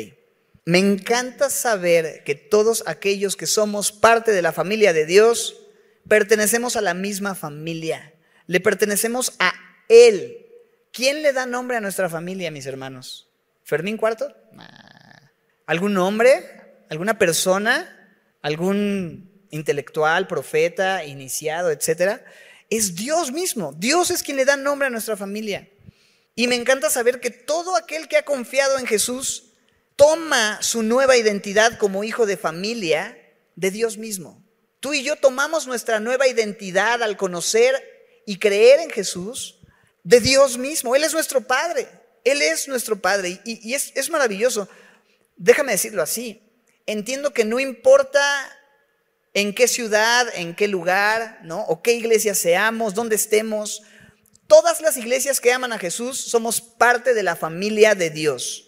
Me 0.65 0.79
encanta 0.79 1.51
saber 1.51 2.23
que 2.23 2.33
todos 2.33 2.83
aquellos 2.87 3.35
que 3.35 3.45
somos 3.45 3.91
parte 3.91 4.31
de 4.31 4.41
la 4.41 4.51
familia 4.51 4.93
de 4.93 5.05
Dios, 5.05 5.61
pertenecemos 6.07 6.75
a 6.75 6.81
la 6.81 6.95
misma 6.95 7.35
familia. 7.35 8.13
Le 8.47 8.59
pertenecemos 8.59 9.33
a 9.37 9.53
Él. 9.89 10.47
¿Quién 10.91 11.21
le 11.21 11.33
da 11.33 11.45
nombre 11.45 11.77
a 11.77 11.81
nuestra 11.81 12.09
familia, 12.09 12.49
mis 12.49 12.65
hermanos? 12.65 13.29
¿Fermín 13.63 13.97
Cuarto? 13.97 14.35
¿Algún 15.67 15.93
nombre? 15.93 16.43
¿Alguna 16.89 17.19
persona? 17.19 18.09
¿Algún 18.41 19.29
intelectual, 19.51 20.27
profeta, 20.27 21.05
iniciado, 21.05 21.69
etcétera? 21.69 22.25
Es 22.71 22.95
Dios 22.95 23.31
mismo. 23.31 23.71
Dios 23.73 24.09
es 24.09 24.23
quien 24.23 24.37
le 24.37 24.45
da 24.45 24.57
nombre 24.57 24.87
a 24.87 24.91
nuestra 24.91 25.15
familia. 25.15 25.69
Y 26.33 26.47
me 26.47 26.55
encanta 26.55 26.89
saber 26.89 27.19
que 27.19 27.29
todo 27.29 27.75
aquel 27.75 28.07
que 28.07 28.17
ha 28.17 28.25
confiado 28.25 28.79
en 28.79 28.87
Jesús 28.87 29.44
toma 29.95 30.61
su 30.61 30.83
nueva 30.83 31.17
identidad 31.17 31.77
como 31.77 32.03
hijo 32.03 32.25
de 32.25 32.37
familia 32.37 33.17
de 33.55 33.71
Dios 33.71 33.97
mismo. 33.97 34.43
Tú 34.79 34.93
y 34.93 35.03
yo 35.03 35.15
tomamos 35.15 35.67
nuestra 35.67 35.99
nueva 35.99 36.27
identidad 36.27 37.01
al 37.01 37.17
conocer 37.17 38.21
y 38.25 38.37
creer 38.37 38.79
en 38.81 38.89
Jesús 38.89 39.59
de 40.03 40.19
Dios 40.19 40.57
mismo. 40.57 40.95
Él 40.95 41.03
es 41.03 41.13
nuestro 41.13 41.41
Padre. 41.41 41.87
Él 42.23 42.41
es 42.41 42.67
nuestro 42.67 42.99
Padre. 42.99 43.41
Y, 43.45 43.73
es, 43.73 43.91
es 43.95 44.09
maravilloso. 44.09 44.67
Déjame 45.37 45.71
decirlo 45.71 46.01
así. 46.01 46.41
Entiendo 46.85 47.33
que 47.33 47.45
no 47.45 47.59
importa 47.59 48.21
en 49.33 49.53
qué 49.53 49.67
ciudad, 49.67 50.27
en 50.35 50.55
qué 50.55 50.67
lugar, 50.67 51.39
¿no? 51.43 51.61
O 51.63 51.81
qué 51.81 51.93
iglesia 51.93 52.35
seamos, 52.35 52.93
dónde 52.93 53.15
estemos. 53.15 53.83
Todas 54.47 54.81
las 54.81 54.97
iglesias 54.97 55.39
que 55.39 55.51
aman 55.51 55.73
a 55.73 55.79
Jesús 55.79 56.19
somos 56.19 56.61
parte 56.61 57.13
de 57.13 57.23
la 57.23 57.35
familia 57.35 57.95
de 57.95 58.11
Dios. 58.11 58.64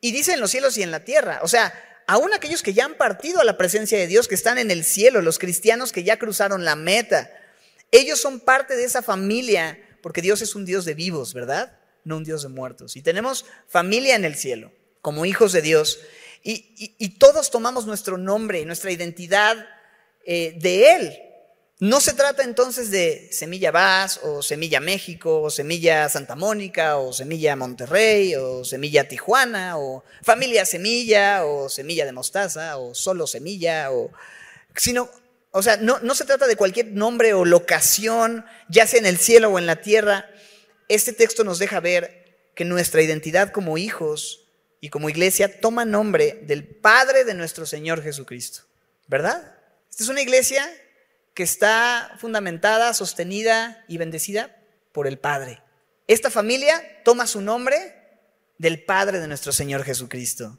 Y 0.00 0.12
dice 0.12 0.32
en 0.32 0.40
los 0.40 0.50
cielos 0.50 0.76
y 0.76 0.82
en 0.82 0.90
la 0.90 1.04
tierra. 1.04 1.40
O 1.42 1.48
sea, 1.48 1.72
aún 2.06 2.32
aquellos 2.32 2.62
que 2.62 2.72
ya 2.72 2.84
han 2.84 2.94
partido 2.94 3.40
a 3.40 3.44
la 3.44 3.58
presencia 3.58 3.98
de 3.98 4.06
Dios, 4.06 4.28
que 4.28 4.34
están 4.34 4.58
en 4.58 4.70
el 4.70 4.84
cielo, 4.84 5.22
los 5.22 5.38
cristianos 5.38 5.92
que 5.92 6.04
ya 6.04 6.18
cruzaron 6.18 6.64
la 6.64 6.76
meta, 6.76 7.30
ellos 7.90 8.20
son 8.20 8.40
parte 8.40 8.76
de 8.76 8.84
esa 8.84 9.02
familia, 9.02 9.78
porque 10.02 10.22
Dios 10.22 10.42
es 10.42 10.54
un 10.54 10.64
Dios 10.64 10.84
de 10.84 10.94
vivos, 10.94 11.34
¿verdad? 11.34 11.78
No 12.04 12.16
un 12.16 12.24
Dios 12.24 12.42
de 12.42 12.48
muertos. 12.48 12.96
Y 12.96 13.02
tenemos 13.02 13.44
familia 13.68 14.14
en 14.14 14.24
el 14.24 14.36
cielo, 14.36 14.72
como 15.02 15.26
hijos 15.26 15.52
de 15.52 15.62
Dios. 15.62 16.00
Y, 16.42 17.18
todos 17.18 17.50
tomamos 17.50 17.84
nuestro 17.86 18.16
nombre, 18.16 18.64
nuestra 18.64 18.90
identidad 18.90 19.68
eh, 20.24 20.56
de 20.58 20.94
Él. 20.94 21.18
No 21.80 22.02
se 22.02 22.12
trata 22.12 22.42
entonces 22.42 22.90
de 22.90 23.30
Semilla 23.32 23.70
Vaz 23.70 24.20
o 24.22 24.42
Semilla 24.42 24.80
México 24.80 25.40
o 25.40 25.48
Semilla 25.48 26.10
Santa 26.10 26.36
Mónica 26.36 26.98
o 26.98 27.10
Semilla 27.14 27.56
Monterrey 27.56 28.36
o 28.36 28.66
Semilla 28.66 29.08
Tijuana 29.08 29.78
o 29.78 30.04
Familia 30.22 30.66
Semilla 30.66 31.46
o 31.46 31.70
Semilla 31.70 32.04
de 32.04 32.12
Mostaza 32.12 32.76
o 32.76 32.94
solo 32.94 33.26
Semilla 33.26 33.92
o 33.92 34.10
sino 34.76 35.10
o 35.52 35.62
sea, 35.62 35.78
no, 35.78 35.98
no 36.00 36.14
se 36.14 36.26
trata 36.26 36.46
de 36.46 36.54
cualquier 36.54 36.88
nombre 36.88 37.32
o 37.32 37.44
locación, 37.44 38.44
ya 38.68 38.86
sea 38.86 39.00
en 39.00 39.06
el 39.06 39.18
cielo 39.18 39.48
o 39.50 39.58
en 39.58 39.66
la 39.66 39.80
tierra. 39.80 40.30
Este 40.88 41.12
texto 41.12 41.44
nos 41.44 41.58
deja 41.58 41.80
ver 41.80 42.52
que 42.54 42.64
nuestra 42.64 43.02
identidad 43.02 43.50
como 43.50 43.78
hijos 43.78 44.46
y 44.80 44.90
como 44.90 45.08
iglesia 45.08 45.60
toma 45.60 45.84
nombre 45.84 46.40
del 46.42 46.64
Padre 46.64 47.24
de 47.24 47.34
nuestro 47.34 47.66
Señor 47.66 48.02
Jesucristo. 48.02 48.62
¿Verdad? 49.08 49.56
Esta 49.90 50.04
es 50.04 50.08
una 50.08 50.22
iglesia 50.22 50.70
que 51.34 51.42
está 51.42 52.14
fundamentada, 52.18 52.92
sostenida 52.94 53.84
y 53.88 53.98
bendecida 53.98 54.56
por 54.92 55.06
el 55.06 55.18
Padre. 55.18 55.62
Esta 56.06 56.30
familia 56.30 57.02
toma 57.04 57.26
su 57.26 57.40
nombre 57.40 57.96
del 58.58 58.82
Padre 58.82 59.20
de 59.20 59.28
nuestro 59.28 59.52
Señor 59.52 59.84
Jesucristo. 59.84 60.58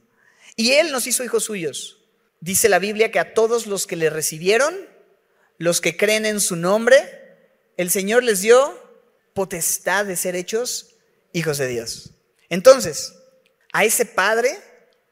Y 0.56 0.74
Él 0.74 0.92
nos 0.92 1.08
hizo 1.08 1.24
hijos 1.24 1.44
suyos. 1.44 2.00
Dice 2.40 2.70
la 2.70 2.80
Biblia 2.80 3.12
que 3.12 3.20
a 3.20 3.34
todos 3.34 3.68
los 3.68 3.86
que 3.86 3.96
le 3.96 4.10
recibieron, 4.10 4.76
los 5.58 5.82
que 5.82 5.98
creen 5.98 6.26
en 6.26 6.40
su 6.40 6.56
nombre, 6.56 7.38
el 7.78 7.92
Señor 7.92 8.24
les 8.24 8.42
dio 8.42 8.82
potestad 9.34 10.06
de 10.06 10.16
ser 10.16 10.36
hechos 10.36 10.96
hijos 11.34 11.58
de 11.58 11.68
Dios. 11.68 12.12
Entonces, 12.50 13.14
a 13.72 13.86
ese 13.86 14.06
Padre 14.06 14.58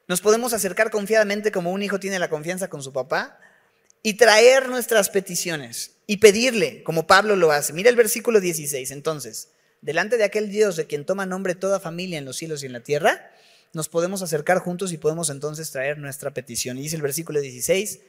nos 0.07 0.21
podemos 0.21 0.53
acercar 0.53 0.89
confiadamente 0.89 1.51
como 1.51 1.71
un 1.71 1.83
hijo 1.83 1.99
tiene 1.99 2.17
la 2.17 2.29
confianza 2.29 2.69
con 2.69 2.81
su 2.81 2.91
papá 2.91 3.39
y 4.03 4.15
traer 4.15 4.69
nuestras 4.69 5.09
peticiones 5.09 5.95
y 6.07 6.17
pedirle, 6.17 6.83
como 6.83 7.07
Pablo 7.07 7.35
lo 7.35 7.51
hace. 7.51 7.73
Mira 7.73 7.89
el 7.89 7.95
versículo 7.95 8.39
16. 8.39 8.91
Entonces, 8.91 9.49
delante 9.81 10.17
de 10.17 10.23
aquel 10.23 10.49
Dios 10.49 10.75
de 10.75 10.87
quien 10.87 11.05
toma 11.05 11.25
nombre 11.25 11.55
toda 11.55 11.79
familia 11.79 12.17
en 12.17 12.25
los 12.25 12.37
cielos 12.37 12.63
y 12.63 12.65
en 12.65 12.73
la 12.73 12.79
tierra, 12.81 13.31
nos 13.73 13.89
podemos 13.89 14.21
acercar 14.21 14.59
juntos 14.59 14.91
y 14.91 14.97
podemos 14.97 15.29
entonces 15.29 15.69
traer 15.71 15.97
nuestra 15.97 16.31
petición. 16.33 16.77
Y 16.77 16.83
dice 16.83 16.95
el 16.95 17.01
versículo 17.01 17.41
16, 17.41 17.99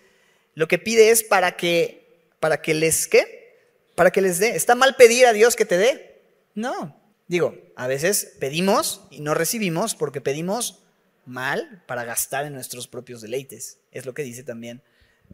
lo 0.54 0.68
que 0.68 0.78
pide 0.78 1.10
es 1.10 1.22
para 1.22 1.56
que, 1.56 2.08
para 2.38 2.62
que 2.62 2.72
les, 2.72 3.06
¿qué? 3.06 3.58
Para 3.94 4.10
que 4.10 4.22
les 4.22 4.38
dé. 4.38 4.56
¿Está 4.56 4.74
mal 4.74 4.96
pedir 4.96 5.26
a 5.26 5.32
Dios 5.32 5.56
que 5.56 5.66
te 5.66 5.76
dé? 5.76 6.22
No. 6.54 6.96
Digo, 7.28 7.56
a 7.76 7.86
veces 7.86 8.32
pedimos 8.38 9.02
y 9.10 9.20
no 9.20 9.34
recibimos 9.34 9.94
porque 9.94 10.20
pedimos 10.20 10.82
mal 11.26 11.84
para 11.86 12.04
gastar 12.04 12.46
en 12.46 12.54
nuestros 12.54 12.88
propios 12.88 13.20
deleites. 13.20 13.78
Es 13.92 14.06
lo 14.06 14.14
que 14.14 14.22
dice 14.22 14.42
también 14.42 14.82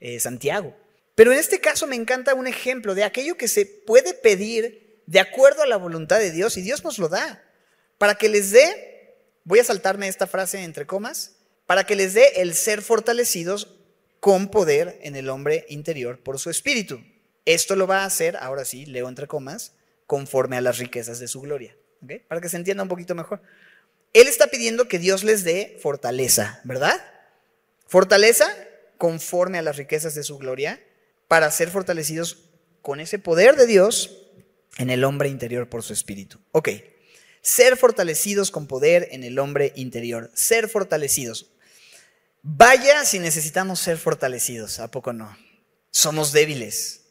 eh, 0.01 0.21
Santiago. 0.21 0.77
Pero 1.15 1.33
en 1.33 1.39
este 1.39 1.61
caso 1.61 1.87
me 1.87 1.97
encanta 1.97 2.35
un 2.35 2.47
ejemplo 2.47 2.95
de 2.95 3.05
aquello 3.05 3.37
que 3.37 3.49
se 3.49 3.65
puede 3.65 4.15
pedir 4.15 5.01
de 5.07 5.21
acuerdo 5.21 5.63
a 5.63 5.67
la 5.67 5.77
voluntad 5.77 6.19
de 6.19 6.31
Dios 6.31 6.57
y 6.57 6.63
Dios 6.63 6.85
nos 6.85 6.99
lo 6.99 7.09
da. 7.09 7.43
Para 7.99 8.17
que 8.17 8.29
les 8.29 8.51
dé, 8.51 9.15
voy 9.45 9.61
a 9.61 9.65
saltarme 9.65 10.09
esta 10.09 10.27
frase 10.27 10.63
entre 10.63 10.87
comas, 10.87 11.37
para 11.67 11.85
que 11.85 11.97
les 11.97 12.15
dé 12.15 12.33
el 12.37 12.55
ser 12.55 12.83
fortalecidos 12.83 13.75
con 14.21 14.49
poder 14.49 14.99
en 15.03 15.17
el 15.17 15.29
hombre 15.29 15.65
interior 15.69 16.19
por 16.19 16.39
su 16.39 16.51
espíritu. 16.51 17.01
Esto 17.45 17.77
lo 17.77 17.87
va 17.87 18.01
a 18.03 18.07
hacer, 18.07 18.37
ahora 18.37 18.65
sí, 18.65 18.87
leo 18.87 19.09
entre 19.09 19.27
comas, 19.27 19.73
conforme 20.07 20.57
a 20.57 20.61
las 20.61 20.79
riquezas 20.79 21.19
de 21.19 21.29
su 21.29 21.41
gloria. 21.41 21.77
Para 22.29 22.41
que 22.41 22.49
se 22.49 22.57
entienda 22.57 22.83
un 22.83 22.89
poquito 22.89 23.15
mejor. 23.15 23.41
Él 24.13 24.29
está 24.29 24.49
pidiendo 24.49 24.89
que 24.89 24.99
Dios 24.99 25.25
les 25.25 25.45
dé 25.45 25.79
fortaleza, 25.81 26.61
¿verdad? 26.65 27.03
Fortaleza 27.87 28.49
conforme 28.99 29.59
a 29.59 29.63
las 29.63 29.77
riquezas 29.77 30.15
de 30.15 30.23
su 30.23 30.39
gloria, 30.39 30.81
para 31.29 31.51
ser 31.51 31.71
fortalecidos 31.71 32.45
con 32.83 33.01
ese 33.01 33.19
poder 33.19 33.57
de 33.57 33.67
Dios 33.67 34.27
en 34.79 34.91
el 34.91 35.05
hombre 35.05 35.29
interior 35.29 35.69
por 35.69 35.83
su 35.83 35.93
espíritu. 35.93 36.39
Ok, 36.53 36.69
ser 37.41 37.77
fortalecidos 37.77 38.51
con 38.51 38.67
poder 38.67 39.09
en 39.11 39.25
el 39.25 39.39
hombre 39.39 39.73
interior, 39.77 40.31
ser 40.35 40.69
fortalecidos. 40.69 41.53
Vaya 42.43 43.05
si 43.05 43.19
necesitamos 43.19 43.81
ser 43.81 43.99
fortalecidos, 43.99 44.79
¿a 44.79 44.91
poco 44.91 45.13
no? 45.13 45.37
Somos 45.91 46.33
débiles. 46.33 47.03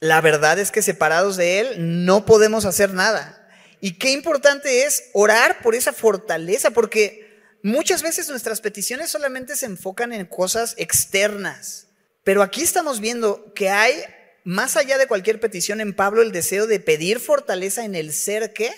La 0.00 0.20
verdad 0.20 0.58
es 0.58 0.70
que 0.70 0.82
separados 0.82 1.36
de 1.36 1.60
Él 1.60 2.04
no 2.04 2.24
podemos 2.24 2.64
hacer 2.64 2.92
nada. 2.92 3.48
Y 3.80 3.98
qué 3.98 4.12
importante 4.12 4.84
es 4.84 5.10
orar 5.12 5.62
por 5.62 5.74
esa 5.74 5.92
fortaleza, 5.92 6.70
porque 6.70 7.27
Muchas 7.62 8.02
veces 8.02 8.28
nuestras 8.28 8.60
peticiones 8.60 9.10
solamente 9.10 9.56
se 9.56 9.66
enfocan 9.66 10.12
en 10.12 10.26
cosas 10.26 10.74
externas, 10.78 11.88
pero 12.22 12.42
aquí 12.42 12.62
estamos 12.62 13.00
viendo 13.00 13.52
que 13.54 13.68
hay 13.68 13.94
más 14.44 14.76
allá 14.76 14.96
de 14.96 15.06
cualquier 15.06 15.40
petición 15.40 15.80
en 15.80 15.94
Pablo, 15.94 16.22
el 16.22 16.32
deseo 16.32 16.66
de 16.66 16.80
pedir 16.80 17.20
fortaleza 17.20 17.84
en 17.84 17.94
el 17.94 18.12
ser 18.12 18.52
que 18.52 18.70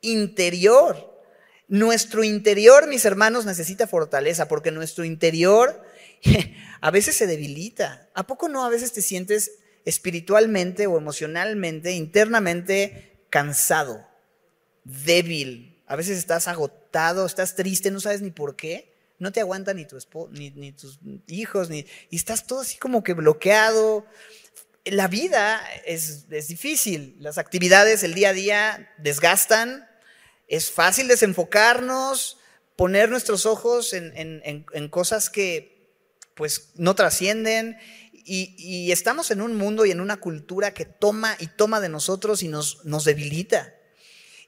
interior. 0.00 1.20
Nuestro 1.68 2.22
interior, 2.22 2.86
mis 2.86 3.04
hermanos, 3.04 3.44
necesita 3.44 3.86
fortaleza 3.86 4.46
porque 4.46 4.70
nuestro 4.70 5.04
interior 5.04 5.82
a 6.80 6.90
veces 6.90 7.16
se 7.16 7.26
debilita. 7.26 8.08
¿A 8.14 8.26
poco 8.26 8.48
no 8.48 8.64
a 8.64 8.70
veces 8.70 8.92
te 8.92 9.02
sientes 9.02 9.52
espiritualmente 9.84 10.86
o 10.86 10.96
emocionalmente, 10.96 11.92
internamente 11.92 13.26
cansado, 13.30 14.06
débil? 14.84 15.82
A 15.86 15.96
veces 15.96 16.18
estás 16.18 16.48
agotado, 16.48 16.81
estás 17.26 17.54
triste, 17.54 17.90
no 17.90 18.00
sabes 18.00 18.22
ni 18.22 18.30
por 18.30 18.56
qué. 18.56 18.92
No 19.18 19.30
te 19.30 19.40
aguanta 19.40 19.72
ni, 19.72 19.86
tu 19.86 19.96
ni, 20.30 20.72
tus 20.72 20.98
hijos, 21.28 21.70
ni, 21.70 21.86
y 22.10 22.16
estás 22.16 22.46
todo 22.46 22.60
así 22.60 22.76
como 22.78 23.04
que 23.04 23.14
bloqueado. 23.14 24.04
La 24.84 25.06
vida 25.06 25.62
es, 25.86 26.26
es 26.30 26.48
difícil, 26.48 27.16
las 27.20 27.38
actividades, 27.38 28.02
el 28.02 28.14
día 28.14 28.30
a 28.30 28.32
día 28.32 28.92
desgastan, 28.98 29.88
es 30.48 30.72
fácil 30.72 31.06
desenfocarnos, 31.06 32.38
poner 32.76 33.10
nuestros 33.10 33.46
ojos 33.46 33.92
en, 33.92 34.64
cosas 34.90 35.30
que 35.30 35.88
pues 36.34 36.70
no 36.74 36.94
trascienden 36.94 37.78
y, 38.12 38.90
estamos 38.92 39.30
en 39.30 39.40
un 39.40 39.56
mundo 39.56 39.86
y 39.86 39.90
en 39.90 40.00
una 40.00 40.18
cultura 40.18 40.74
que 40.74 40.84
toma 40.84 41.36
y 41.38 41.46
toma 41.46 41.80
de 41.80 41.88
nosotros 41.88 42.42
y 42.42 42.48
nos, 42.48 42.84
nos 42.84 43.04
debilita. 43.04 43.74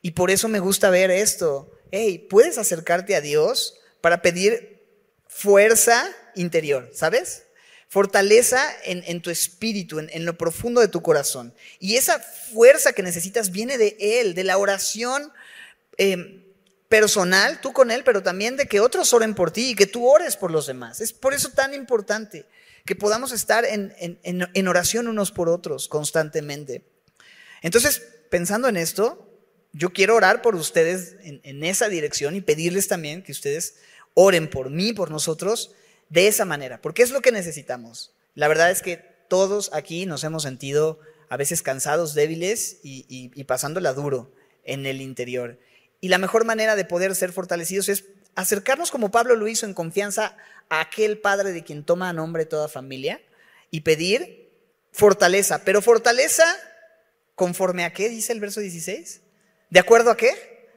Y 0.03 0.13
por 0.13 0.31
eso 0.31 0.49
me 0.49 0.59
gusta 0.59 0.91
ver 0.91 1.11
esto. 1.11 1.74
Hey, 1.97 2.27
puedes 2.29 2.59
acercarte 2.59 3.15
a 3.15 3.21
Dios 3.21 3.79
para 4.01 4.21
pedir 4.23 4.83
fuerza 5.29 6.09
interior, 6.35 6.91
¿sabes? 6.93 7.45
Fortaleza 7.89 8.61
en, 8.85 9.23
tu 9.23 9.31
espíritu, 9.31 10.01
en, 10.01 10.25
lo 10.25 10.37
profundo 10.37 10.81
de 10.81 10.89
tu 10.89 11.03
corazón. 11.03 11.55
Y 11.79 11.95
esa 11.95 12.19
fuerza 12.19 12.93
que 12.93 13.05
necesitas 13.05 13.53
viene 13.53 13.79
de 13.79 13.97
Él, 14.01 14.35
de 14.35 14.43
la 14.43 14.59
oración 14.59 15.33
Em, 15.97 16.43
personal, 16.89 17.61
tú 17.61 17.73
con 17.73 17.91
Él, 17.91 18.05
pero 18.05 18.23
también 18.23 18.57
de 18.57 18.67
que 18.67 18.79
otros 18.79 19.13
oren 19.13 19.35
por 19.35 19.51
ti 19.51 19.71
y 19.71 19.75
que 19.75 19.87
tú 19.87 20.07
ores 20.07 20.37
por 20.37 20.51
los 20.51 20.67
demás. 20.67 21.01
Es 21.01 21.13
por 21.13 21.35
eso 21.35 21.51
tan 21.51 21.75
importante 21.75 22.47
que 22.85 22.95
podamos 22.95 23.33
estar 23.33 23.65
en, 23.65 24.69
oración 24.69 25.09
unos 25.09 25.33
por 25.33 25.49
otros 25.49 25.89
constantemente. 25.89 26.85
Entonces, 27.63 28.01
pensando 28.31 28.69
en 28.69 28.77
esto, 28.77 29.34
yo 29.75 29.93
quiero 29.93 30.15
orar 30.15 30.41
por 30.41 30.55
ustedes 30.55 31.17
en, 31.23 31.65
esa 31.65 31.89
dirección 31.89 32.37
y 32.37 32.41
pedirles 32.41 32.87
también 32.87 33.23
que 33.23 33.33
ustedes 33.33 33.75
oren 34.15 34.49
por 34.49 34.71
mí, 34.71 34.93
por 34.93 35.11
nosotros, 35.11 35.73
de 36.09 36.29
esa 36.29 36.45
manera, 36.45 36.81
porque 36.81 37.03
es 37.03 37.11
lo 37.11 37.21
que 37.21 37.33
necesitamos. 37.33 38.13
La 38.37 38.47
verdad 38.47 38.71
es 38.71 38.83
que 38.83 39.05
todos 39.29 39.71
aquí 39.73 40.07
nos 40.07 40.23
hemos 40.23 40.45
sentido 40.45 41.01
a 41.29 41.37
veces 41.37 41.61
cansados, 41.61 42.15
débiles 42.15 42.79
y, 42.85 43.05
y 43.09 43.45
pasándola 43.45 43.93
duro 43.95 44.33
en 44.63 44.87
el 44.87 45.01
interior. 45.01 45.59
Y 46.01 46.09
la 46.09 46.19
mejor 46.19 46.45
manera 46.45 46.77
de 46.77 46.85
poder 46.85 47.15
ser 47.17 47.33
fortalecidos 47.33 47.89
es 47.89 48.05
acercarnos 48.37 48.93
como 48.93 49.11
Pablo 49.11 49.35
lo 49.35 49.49
hizo 49.49 49.67
en 49.67 49.75
confianza 49.75 50.37
a 50.69 50.81
aquel 50.81 51.19
Padre 51.19 51.53
de 51.53 51.65
quien 51.65 51.83
toma 51.83 52.13
nombre 52.13 52.47
toda 52.47 52.69
familia 52.69 53.21
y 53.73 53.81
pedir 53.81 54.51
fortaleza. 54.93 55.63
Pero 55.65 55.83
fortaleza 55.83 56.45
conforme 57.35 57.85
a 57.85 57.93
qué, 57.93 58.09
dice 58.09 58.33
el 58.33 58.41
verso 58.41 58.61
16. 58.61 59.24
¿De 59.75 59.81
acuerdo 59.81 60.13
a 60.13 60.17
qué? 60.17 60.69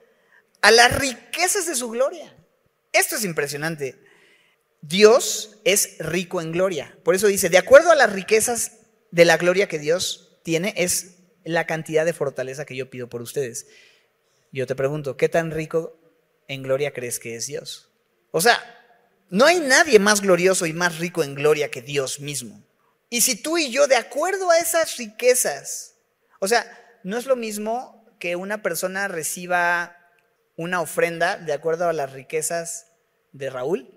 A 0.59 0.71
las 0.71 0.97
riquezas 0.97 1.67
de 1.67 1.75
su 1.75 1.87
gloria. 1.91 2.35
Esto 2.91 3.15
es 3.15 3.25
impresionante. 3.25 3.95
Dios 4.81 5.59
es 5.65 5.99
rico 5.99 6.41
en 6.41 6.51
gloria. 6.51 6.97
Por 7.03 7.13
eso 7.13 7.27
dice, 7.27 7.49
de 7.49 7.59
acuerdo 7.59 7.91
a 7.91 7.95
las 7.95 8.11
riquezas 8.11 8.71
de 9.11 9.25
la 9.25 9.37
gloria 9.37 9.67
que 9.67 9.77
Dios 9.77 10.39
tiene, 10.43 10.73
es 10.77 11.17
la 11.43 11.67
cantidad 11.67 12.05
de 12.05 12.13
fortaleza 12.13 12.65
que 12.65 12.75
yo 12.75 12.89
pido 12.89 13.07
por 13.07 13.21
ustedes. 13.21 13.67
Yo 14.51 14.65
te 14.65 14.73
pregunto, 14.73 15.15
¿qué 15.15 15.29
tan 15.29 15.51
rico 15.51 15.95
en 16.47 16.63
gloria 16.63 16.91
crees 16.91 17.19
que 17.19 17.36
es 17.36 17.45
Dios? 17.45 17.91
O 18.31 18.41
sea, 18.41 18.60
no 19.29 19.45
hay 19.45 19.60
nadie 19.60 19.99
más 19.99 20.21
glorioso 20.21 20.65
y 20.65 20.73
más 20.73 20.97
rico 20.97 21.23
en 21.23 21.36
gloria 21.36 21.69
que 21.69 21.83
Dios 21.83 22.19
mismo. 22.19 22.63
Y 23.12 23.21
si 23.21 23.36
tú 23.36 23.60
y 23.60 23.69
yo, 23.69 23.86
de 23.86 23.95
acuerdo 23.95 24.49
a 24.49 24.57
esas 24.57 24.97
riquezas, 24.97 25.93
o 26.39 26.47
sea, 26.47 26.65
no 27.03 27.15
es 27.15 27.27
lo 27.27 27.36
mismo 27.36 27.96
que 28.19 28.36
una 28.36 28.62
persona 28.62 29.08
reciba 29.08 29.97
una 30.56 30.82
ofrenda 30.82 31.38
de 31.38 31.53
acuerdo 31.53 31.88
a 31.88 31.93
las 31.93 32.13
riquezas 32.13 32.91
de 33.32 33.49
Raúl, 33.49 33.93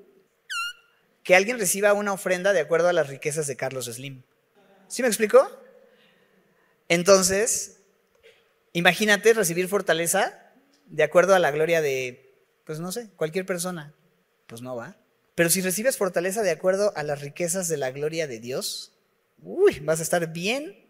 que 1.23 1.35
alguien 1.35 1.59
reciba 1.59 1.93
una 1.93 2.13
ofrenda 2.13 2.53
de 2.53 2.61
acuerdo 2.61 2.89
a 2.89 2.93
las 2.93 3.09
riquezas 3.09 3.47
de 3.47 3.57
Carlos 3.57 3.87
Slim. 3.87 4.23
¿Sí 4.89 5.03
me 5.03 5.09
explicó? 5.09 5.49
Entonces, 6.89 7.81
Imagínate 8.73 9.35
recibir 9.35 9.69
fortaleza 9.69 10.53
de 10.87 11.03
acuerdo 11.03 11.35
a 11.35 11.41
la 11.41 11.51
gloria 11.51 11.83
de, 11.83 12.33
pues 12.65 12.79
no 12.79 12.93
sé, 12.93 13.11
cualquier 13.17 13.45
persona. 13.45 13.95
Pues 14.47 14.63
no 14.63 14.77
va. 14.77 14.97
Pero 15.35 15.51
si 15.51 15.61
recibes 15.61 15.97
fortaleza 15.97 16.43
de 16.43 16.51
acuerdo 16.51 16.93
a 16.97 17.03
las 17.03 17.21
riquezas 17.21 17.69
de 17.69 17.77
la 17.77 17.91
gloria 17.91 18.29
de 18.29 18.39
Dios, 18.39 18.93
uy, 19.43 19.81
vas 19.81 19.99
a 20.01 20.03
estar 20.05 20.33
bien, 20.33 20.87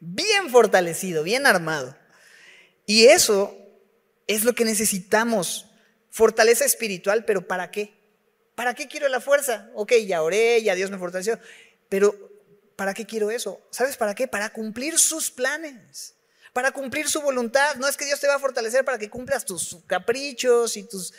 bien 0.00 0.50
fortalecido, 0.50 1.22
bien 1.22 1.46
armado. 1.46 1.96
Y 2.86 3.06
eso 3.06 3.56
es 4.26 4.44
lo 4.44 4.54
que 4.54 4.64
necesitamos. 4.64 5.66
Fortaleza 6.10 6.64
espiritual, 6.64 7.24
pero 7.24 7.46
¿para 7.46 7.70
qué? 7.70 7.94
¿Para 8.54 8.74
qué 8.74 8.86
quiero 8.86 9.08
la 9.08 9.20
fuerza? 9.20 9.70
Ok, 9.74 9.92
ya 10.06 10.22
oré, 10.22 10.62
ya 10.62 10.74
Dios 10.74 10.90
me 10.90 10.98
fortaleció, 10.98 11.38
pero 11.88 12.14
¿para 12.76 12.92
qué 12.92 13.06
quiero 13.06 13.30
eso? 13.30 13.60
¿Sabes 13.70 13.96
para 13.96 14.14
qué? 14.14 14.28
Para 14.28 14.52
cumplir 14.52 14.98
sus 14.98 15.30
planes 15.30 16.14
para 16.52 16.72
cumplir 16.72 17.08
su 17.08 17.20
voluntad. 17.20 17.76
No 17.76 17.88
es 17.88 17.96
que 17.96 18.04
Dios 18.04 18.20
te 18.20 18.28
va 18.28 18.36
a 18.36 18.38
fortalecer 18.38 18.84
para 18.84 18.98
que 18.98 19.10
cumplas 19.10 19.44
tus 19.44 19.78
caprichos 19.86 20.76
y 20.76 20.84
tus, 20.84 21.14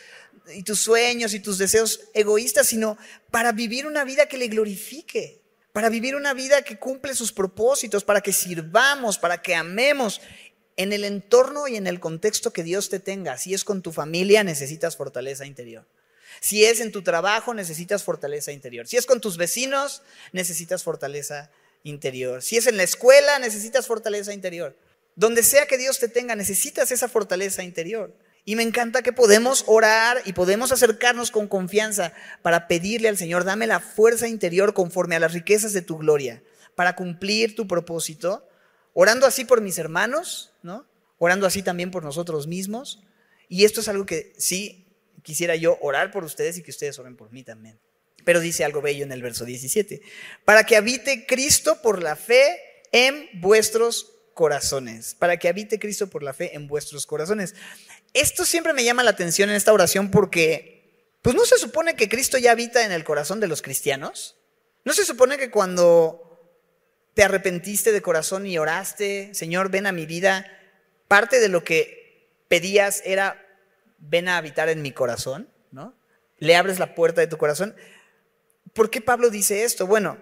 y 0.54 0.64
tus 0.64 0.80
sueños 0.80 1.34
y 1.34 1.40
tus 1.40 1.58
deseos 1.58 2.02
egoístas, 2.14 2.68
sino 2.68 2.98
para 3.32 3.52
vivir 3.52 3.88
una 3.88 4.04
vida 4.04 4.28
que 4.28 4.38
le 4.38 4.48
glorifique, 4.48 5.42
para 5.72 5.90
vivir 5.90 6.16
una 6.16 6.34
vida 6.34 6.62
que 6.62 6.78
cumple 6.78 7.16
sus 7.16 7.32
propósitos, 7.32 8.04
para 8.04 8.22
que 8.22 8.32
sirvamos, 8.32 9.18
para 9.18 9.42
que 9.42 9.56
amemos 9.56 10.22
en 10.78 10.94
el 10.94 11.04
entorno 11.04 11.68
y 11.68 11.76
en 11.76 11.88
el 11.88 12.00
contexto 12.00 12.52
que 12.54 12.64
Dios 12.64 12.90
te 12.90 13.00
tenga. 13.00 13.38
Si 13.38 13.54
es 13.54 13.64
con 13.64 13.82
tu 13.82 13.92
familia, 13.92 14.44
necesitas 14.44 14.98
fortaleza 14.98 15.46
interior. 15.46 15.86
Si 16.40 16.66
es 16.66 16.80
en 16.80 16.92
tu 16.92 17.04
trabajo, 17.04 17.54
necesitas 17.54 18.04
fortaleza 18.04 18.52
interior. 18.52 18.88
Si 18.88 18.98
es 18.98 19.06
con 19.06 19.22
tus 19.22 19.38
vecinos, 19.38 20.02
necesitas 20.32 20.84
fortaleza 20.84 21.52
interior. 21.84 22.42
Si 22.42 22.58
es 22.58 22.68
en 22.68 22.78
la 22.78 22.84
escuela, 22.84 23.40
necesitas 23.40 23.88
fortaleza 23.88 24.34
interior. 24.34 24.76
Donde 25.16 25.44
sea 25.44 25.68
que 25.68 25.78
Dios 25.78 26.00
te 26.00 26.08
tenga, 26.08 26.36
necesitas 26.36 26.92
esa 26.92 27.08
fortaleza 27.08 27.64
interior. 27.64 28.14
Y 28.46 28.56
me 28.56 28.64
encanta 28.64 29.04
que 29.04 29.14
podemos 29.14 29.64
orar 29.68 30.22
y 30.26 30.34
podemos 30.34 30.72
acercarnos 30.72 31.32
con 31.32 31.48
confianza 31.48 32.14
para 32.42 32.68
pedirle 32.68 33.08
al 33.08 33.18
Señor, 33.18 33.46
dame 33.46 33.68
la 33.68 33.80
fuerza 33.80 34.28
interior 34.28 34.74
conforme 34.74 35.16
a 35.16 35.20
las 35.20 35.34
riquezas 35.34 35.72
de 35.72 35.82
tu 35.82 35.98
gloria, 35.98 36.44
para 36.76 36.96
cumplir 36.96 37.56
tu 37.56 37.68
propósito, 37.68 38.46
orando 38.92 39.26
así 39.26 39.46
por 39.46 39.62
mis 39.62 39.78
hermanos, 39.78 40.52
¿no? 40.52 40.53
Orando 41.24 41.48
así 41.48 41.64
también 41.64 41.90
por 41.90 42.04
nosotros 42.04 42.48
mismos. 42.48 43.02
Y 43.48 43.64
esto 43.64 43.80
es 43.80 43.88
algo 43.88 44.06
que 44.06 44.34
sí 44.38 44.94
quisiera 45.22 45.56
yo 45.56 45.78
orar 45.80 46.12
por 46.12 46.26
ustedes 46.26 46.58
y 46.58 46.64
que 46.64 46.72
ustedes 46.72 47.00
oren 47.00 47.16
por 47.16 47.32
mí 47.32 47.44
también. 47.44 47.80
Pero 48.26 48.42
dice 48.42 48.66
algo 48.66 48.82
bello 48.82 49.06
en 49.06 49.12
el 49.14 49.22
verso 49.22 49.46
17, 49.46 50.02
para 50.44 50.66
que 50.66 50.76
habite 50.76 51.26
Cristo 51.26 51.82
por 51.82 52.04
la 52.04 52.18
fe 52.18 52.58
en 52.92 53.30
vuestros 53.40 54.12
corazones, 54.34 55.16
para 55.16 55.38
que 55.38 55.48
habite 55.48 55.80
Cristo 55.80 56.10
por 56.10 56.24
la 56.24 56.34
fe 56.34 56.58
en 56.58 56.68
vuestros 56.68 57.06
corazones. 57.06 57.56
Esto 58.14 58.44
siempre 58.44 58.74
me 58.74 58.84
llama 58.84 59.02
la 59.02 59.12
atención 59.12 59.50
en 59.50 59.56
esta 59.56 59.72
oración 59.72 60.12
porque, 60.12 61.08
pues 61.22 61.38
no 61.38 61.46
se 61.46 61.58
supone 61.58 61.96
que 61.96 62.10
Cristo 62.10 62.38
ya 62.38 62.52
habita 62.52 62.84
en 62.84 62.92
el 62.92 63.06
corazón 63.06 63.40
de 63.40 63.48
los 63.48 63.62
cristianos. 63.62 64.36
No 64.84 64.92
se 64.92 65.06
supone 65.06 65.38
que 65.38 65.50
cuando 65.50 66.20
te 67.14 67.24
arrepentiste 67.24 67.94
de 67.94 68.02
corazón 68.02 68.46
y 68.46 68.58
oraste, 68.58 69.34
Señor, 69.34 69.70
ven 69.70 69.88
a 69.88 69.94
mi 69.94 70.06
vida, 70.06 70.46
parte 71.14 71.40
de 71.40 71.48
lo 71.48 71.64
que 71.64 72.28
pedías 72.48 73.04
era, 73.06 73.40
ven 74.00 74.28
a 74.28 74.38
habitar 74.38 74.68
en 74.70 74.82
mi 74.82 74.92
corazón, 74.92 75.48
¿no? 75.70 75.94
Le 76.40 76.56
abres 76.56 76.80
la 76.80 76.96
puerta 76.96 77.22
de 77.22 77.28
tu 77.28 77.38
corazón. 77.38 77.76
¿Por 78.74 78.90
qué 78.90 79.00
Pablo 79.00 79.30
dice 79.30 79.64
esto? 79.64 79.86
Bueno, 79.86 80.18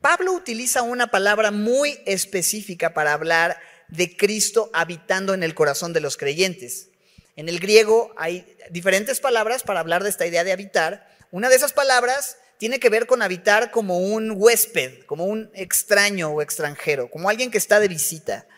Pablo 0.00 0.32
utiliza 0.32 0.82
una 0.82 1.06
palabra 1.06 1.52
muy 1.52 2.00
específica 2.04 2.94
para 2.94 3.12
hablar 3.12 3.60
de 3.86 4.16
Cristo 4.16 4.70
habitando 4.72 5.34
en 5.34 5.44
el 5.44 5.54
corazón 5.54 5.92
de 5.92 6.00
los 6.00 6.16
creyentes. 6.16 6.88
En 7.36 7.48
el 7.48 7.60
griego 7.60 8.12
hay 8.16 8.56
diferentes 8.70 9.20
palabras 9.20 9.62
para 9.62 9.78
hablar 9.78 10.02
de 10.02 10.10
esta 10.10 10.26
idea 10.26 10.42
de 10.42 10.50
habitar. 10.50 11.06
Una 11.30 11.48
de 11.48 11.54
esas 11.54 11.72
palabras 11.72 12.38
tiene 12.58 12.80
que 12.80 12.90
ver 12.90 13.06
con 13.06 13.22
habitar 13.22 13.70
como 13.70 14.00
un 14.00 14.32
huésped, 14.34 15.04
como 15.04 15.26
un 15.26 15.52
extraño 15.54 16.30
o 16.30 16.42
extranjero, 16.42 17.08
como 17.08 17.30
alguien 17.30 17.52
que 17.52 17.58
está 17.58 17.78
de 17.78 17.86
visita. 17.86 18.48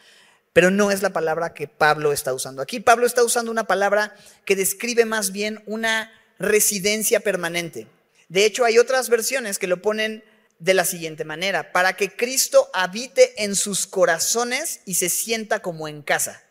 Pero 0.53 0.71
no 0.71 0.91
es 0.91 1.03
la 1.03 1.11
palabra 1.11 1.55
que 1.55 1.69
Pablo 1.69 2.13
está 2.13 2.35
usando. 2.35 2.63
Aquí 2.63 2.81
Pablo 2.81 3.07
está 3.07 3.23
usando 3.23 3.51
una 3.51 3.65
palabra 3.65 4.17
que 4.45 4.57
describe 4.57 5.05
más 5.05 5.33
bien 5.33 5.63
una 5.67 6.13
residencia 6.39 7.21
permanente. 7.21 7.87
De 8.29 8.45
hecho, 8.45 8.65
hay 8.65 8.79
otras 8.79 9.09
versiones 9.09 9.59
que 9.59 9.67
lo 9.67 9.83
ponen 9.83 10.25
de 10.61 10.75
la 10.75 10.85
siguiente 10.85 11.25
manera, 11.25 11.73
para 11.73 11.95
que 11.95 12.15
Cristo 12.15 12.69
habite 12.75 13.43
en 13.45 13.57
sus 13.57 13.87
corazones 13.87 14.81
y 14.85 14.95
se 14.95 15.09
sienta 15.09 15.61
como 15.61 15.89
en 15.89 16.03
casa. 16.03 16.43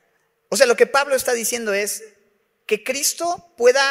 O 0.50 0.58
sea, 0.58 0.66
lo 0.66 0.76
que 0.76 0.88
Pablo 0.88 1.16
está 1.16 1.34
diciendo 1.34 1.74
es 1.74 2.04
que 2.66 2.84
Cristo 2.84 3.54
pueda 3.56 3.84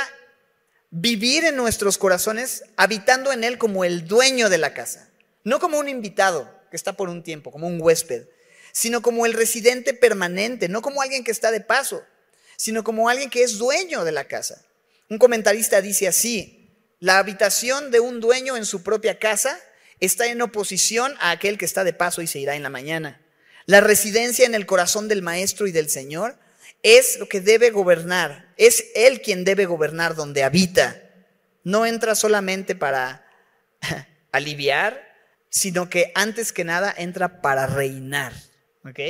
vivir 0.91 1.45
en 1.45 1.57
nuestros 1.57 1.99
corazones 1.99 2.65
habitando 2.77 3.33
en 3.33 3.45
Él 3.45 3.59
como 3.59 3.85
el 3.85 4.09
dueño 4.09 4.49
de 4.49 4.59
la 4.59 4.75
casa, 4.75 5.09
no 5.45 5.61
como 5.61 5.79
un 5.79 5.89
invitado 5.89 6.51
que 6.71 6.77
está 6.77 6.95
por 6.95 7.09
un 7.09 7.23
tiempo, 7.23 7.53
como 7.53 7.69
un 7.69 7.81
huésped, 7.81 8.27
sino 8.79 9.03
como 9.03 9.27
el 9.27 9.33
residente 9.33 9.93
permanente, 9.93 10.69
no 10.69 10.83
como 10.83 11.03
alguien 11.03 11.25
que 11.25 11.33
está 11.33 11.51
de 11.51 11.61
paso, 11.61 12.05
sino 12.57 12.85
como 12.85 13.09
alguien 13.09 13.29
que 13.29 13.43
es 13.43 13.59
dueño 13.59 14.05
de 14.05 14.13
la 14.13 14.29
casa. 14.29 14.65
Un 15.11 15.19
comentarista 15.19 15.81
dice 15.81 16.07
así, 16.07 16.71
la 17.01 17.19
habitación 17.19 17.91
de 17.91 17.99
un 17.99 18.21
dueño 18.21 18.57
en 18.57 18.65
su 18.65 18.85
propia 18.85 19.19
casa 19.19 19.59
está 19.99 20.29
en 20.29 20.41
oposición 20.43 21.13
a 21.19 21.33
aquel 21.33 21.59
que 21.59 21.65
está 21.65 21.83
de 21.83 21.93
paso 21.93 22.23
y 22.23 22.29
se 22.29 22.39
irá 22.39 22.55
en 22.55 22.63
la 22.63 22.71
mañana. 22.71 23.21
La 23.67 23.81
residencia 23.81 24.47
en 24.47 24.55
el 24.55 24.65
corazón 24.65 25.09
del 25.09 25.23
Maestro 25.23 25.67
y 25.67 25.73
del 25.73 25.91
Señor 25.91 26.39
es 26.85 27.19
lo 27.19 27.29
que 27.29 27.41
debe 27.41 27.71
gobernar. 27.71 28.55
Es 28.59 28.85
Él 28.95 29.23
quien 29.23 29.45
debe 29.45 29.67
gobernar 29.67 30.15
donde 30.15 30.45
habita. 30.45 31.03
No 31.65 31.85
entra 31.85 32.15
solamente 32.15 32.77
para 32.77 33.27
aliviar, 34.31 35.05
sino 35.51 35.91
que 35.91 36.13
antes 36.15 36.53
que 36.53 36.63
nada 36.63 36.95
entra 36.97 37.43
para 37.43 37.67
reinar. 37.67 38.35
¿Ok? 38.85 39.01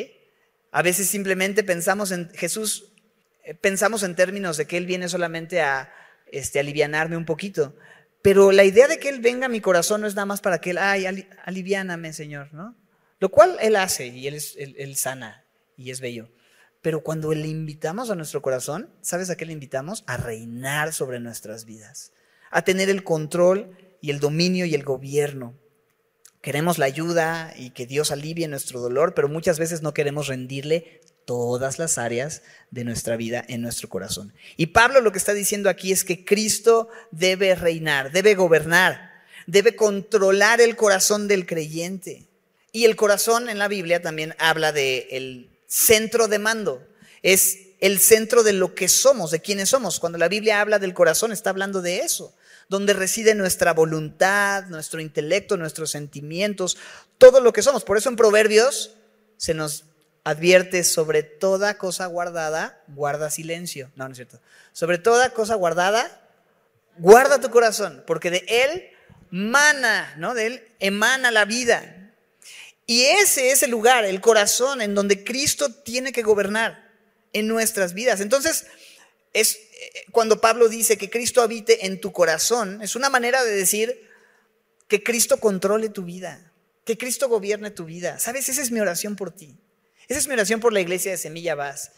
A 0.70 0.82
veces 0.82 1.08
simplemente 1.08 1.64
pensamos 1.64 2.10
en 2.10 2.30
Jesús, 2.30 2.92
eh, 3.44 3.54
pensamos 3.54 4.02
en 4.02 4.14
términos 4.14 4.56
de 4.56 4.66
que 4.66 4.76
Él 4.76 4.86
viene 4.86 5.08
solamente 5.08 5.60
a 5.60 5.92
este, 6.30 6.60
alivianarme 6.60 7.16
un 7.16 7.24
poquito. 7.24 7.74
Pero 8.22 8.52
la 8.52 8.64
idea 8.64 8.88
de 8.88 8.98
que 8.98 9.08
Él 9.08 9.20
venga 9.20 9.46
a 9.46 9.50
mi 9.50 9.60
corazón 9.60 10.00
no 10.00 10.06
es 10.06 10.14
nada 10.14 10.26
más 10.26 10.40
para 10.40 10.60
que 10.60 10.70
Él, 10.70 10.78
ay, 10.78 11.06
aliviáname, 11.44 12.12
Señor, 12.12 12.52
¿no? 12.52 12.76
Lo 13.20 13.30
cual 13.30 13.56
Él 13.60 13.76
hace 13.76 14.08
y 14.08 14.26
Él, 14.26 14.34
es, 14.34 14.56
él 14.56 14.96
sana 14.96 15.44
y 15.76 15.90
es 15.90 16.00
bello. 16.00 16.30
Pero 16.82 17.02
cuando 17.02 17.32
le 17.32 17.48
invitamos 17.48 18.10
a 18.10 18.14
nuestro 18.14 18.42
corazón, 18.42 18.90
¿sabes 19.00 19.30
a 19.30 19.36
qué 19.36 19.44
le 19.44 19.52
invitamos? 19.52 20.04
A 20.06 20.16
reinar 20.16 20.92
sobre 20.92 21.18
nuestras 21.18 21.64
vidas, 21.64 22.12
a 22.50 22.62
tener 22.62 22.88
el 22.88 23.02
control 23.02 23.76
y 24.00 24.10
el 24.10 24.20
dominio 24.20 24.64
y 24.64 24.74
el 24.74 24.84
gobierno. 24.84 25.58
Queremos 26.40 26.78
la 26.78 26.86
ayuda 26.86 27.52
y 27.56 27.70
que 27.70 27.86
Dios 27.86 28.10
alivie 28.10 28.46
nuestro 28.48 28.80
dolor, 28.80 29.14
pero 29.14 29.28
muchas 29.28 29.58
veces 29.58 29.82
no 29.82 29.92
queremos 29.92 30.28
rendirle 30.28 31.00
todas 31.24 31.78
las 31.78 31.98
áreas 31.98 32.42
de 32.70 32.84
nuestra 32.84 33.16
vida 33.16 33.44
en 33.48 33.60
nuestro 33.60 33.88
corazón. 33.88 34.32
Y 34.56 34.68
Pablo 34.68 35.00
lo 35.00 35.12
que 35.12 35.18
está 35.18 35.34
diciendo 35.34 35.68
aquí 35.68 35.92
es 35.92 36.04
que 36.04 36.24
Cristo 36.24 36.88
debe 37.10 37.54
reinar, 37.54 38.12
debe 38.12 38.34
gobernar, 38.34 39.12
debe 39.46 39.76
controlar 39.76 40.60
el 40.60 40.74
corazón 40.74 41.28
del 41.28 41.44
creyente. 41.44 42.26
Y 42.72 42.84
el 42.84 42.96
corazón 42.96 43.48
en 43.48 43.58
la 43.58 43.68
Biblia 43.68 44.00
también 44.00 44.34
habla 44.38 44.72
de 44.72 45.08
el 45.10 45.50
centro 45.66 46.28
de 46.28 46.38
mando, 46.38 46.86
es 47.22 47.58
el 47.80 47.98
centro 47.98 48.42
de 48.42 48.52
lo 48.52 48.74
que 48.74 48.88
somos, 48.88 49.30
de 49.30 49.40
quienes 49.40 49.68
somos. 49.68 50.00
Cuando 50.00 50.18
la 50.18 50.28
Biblia 50.28 50.60
habla 50.60 50.78
del 50.78 50.94
corazón, 50.94 51.32
está 51.32 51.50
hablando 51.50 51.82
de 51.82 51.98
eso, 51.98 52.34
donde 52.68 52.92
reside 52.92 53.34
nuestra 53.34 53.72
voluntad, 53.72 54.64
nuestro 54.66 55.00
intelecto, 55.00 55.56
nuestros 55.56 55.90
sentimientos, 55.90 56.76
todo 57.16 57.40
lo 57.40 57.52
que 57.52 57.62
somos. 57.62 57.84
Por 57.84 57.96
eso 57.96 58.08
en 58.08 58.16
Proverbios 58.16 58.94
se 59.36 59.54
nos 59.54 59.84
advierte 60.24 60.84
sobre 60.84 61.22
toda 61.22 61.78
cosa 61.78 62.06
guardada, 62.06 62.82
guarda 62.88 63.30
silencio. 63.30 63.90
No, 63.96 64.04
no 64.04 64.12
es 64.12 64.18
cierto. 64.18 64.40
Sobre 64.72 64.98
toda 64.98 65.30
cosa 65.30 65.54
guardada, 65.54 66.28
guarda 66.98 67.40
tu 67.40 67.50
corazón, 67.50 68.04
porque 68.06 68.30
de 68.30 68.44
él 68.46 68.90
mana, 69.30 70.14
¿no? 70.18 70.34
De 70.34 70.46
él 70.46 70.68
emana 70.78 71.30
la 71.30 71.46
vida. 71.46 72.12
Y 72.86 73.04
ese 73.04 73.50
es 73.50 73.62
el 73.62 73.70
lugar, 73.70 74.04
el 74.04 74.20
corazón, 74.20 74.80
en 74.80 74.94
donde 74.94 75.24
Cristo 75.24 75.72
tiene 75.72 76.12
que 76.12 76.22
gobernar 76.22 76.90
en 77.32 77.46
nuestras 77.46 77.94
vidas. 77.94 78.20
Entonces, 78.20 78.66
es 79.32 79.58
cuando 80.10 80.40
Pablo 80.40 80.68
dice 80.68 80.96
que 80.96 81.10
Cristo 81.10 81.42
habite 81.42 81.86
en 81.86 82.00
tu 82.00 82.12
corazón, 82.12 82.82
es 82.82 82.96
una 82.96 83.10
manera 83.10 83.44
de 83.44 83.52
decir 83.52 84.08
que 84.88 85.02
Cristo 85.02 85.38
controle 85.38 85.88
tu 85.88 86.02
vida, 86.02 86.52
que 86.84 86.98
Cristo 86.98 87.28
gobierne 87.28 87.70
tu 87.70 87.84
vida. 87.84 88.18
¿Sabes? 88.18 88.48
Esa 88.48 88.62
es 88.62 88.70
mi 88.70 88.80
oración 88.80 89.14
por 89.14 89.30
ti. 89.30 89.56
Esa 90.08 90.18
es 90.18 90.26
mi 90.26 90.34
oración 90.34 90.60
por 90.60 90.72
la 90.72 90.80
iglesia 90.80 91.10
de 91.10 91.18
Semilla 91.18 91.54
Vaz. 91.54 91.92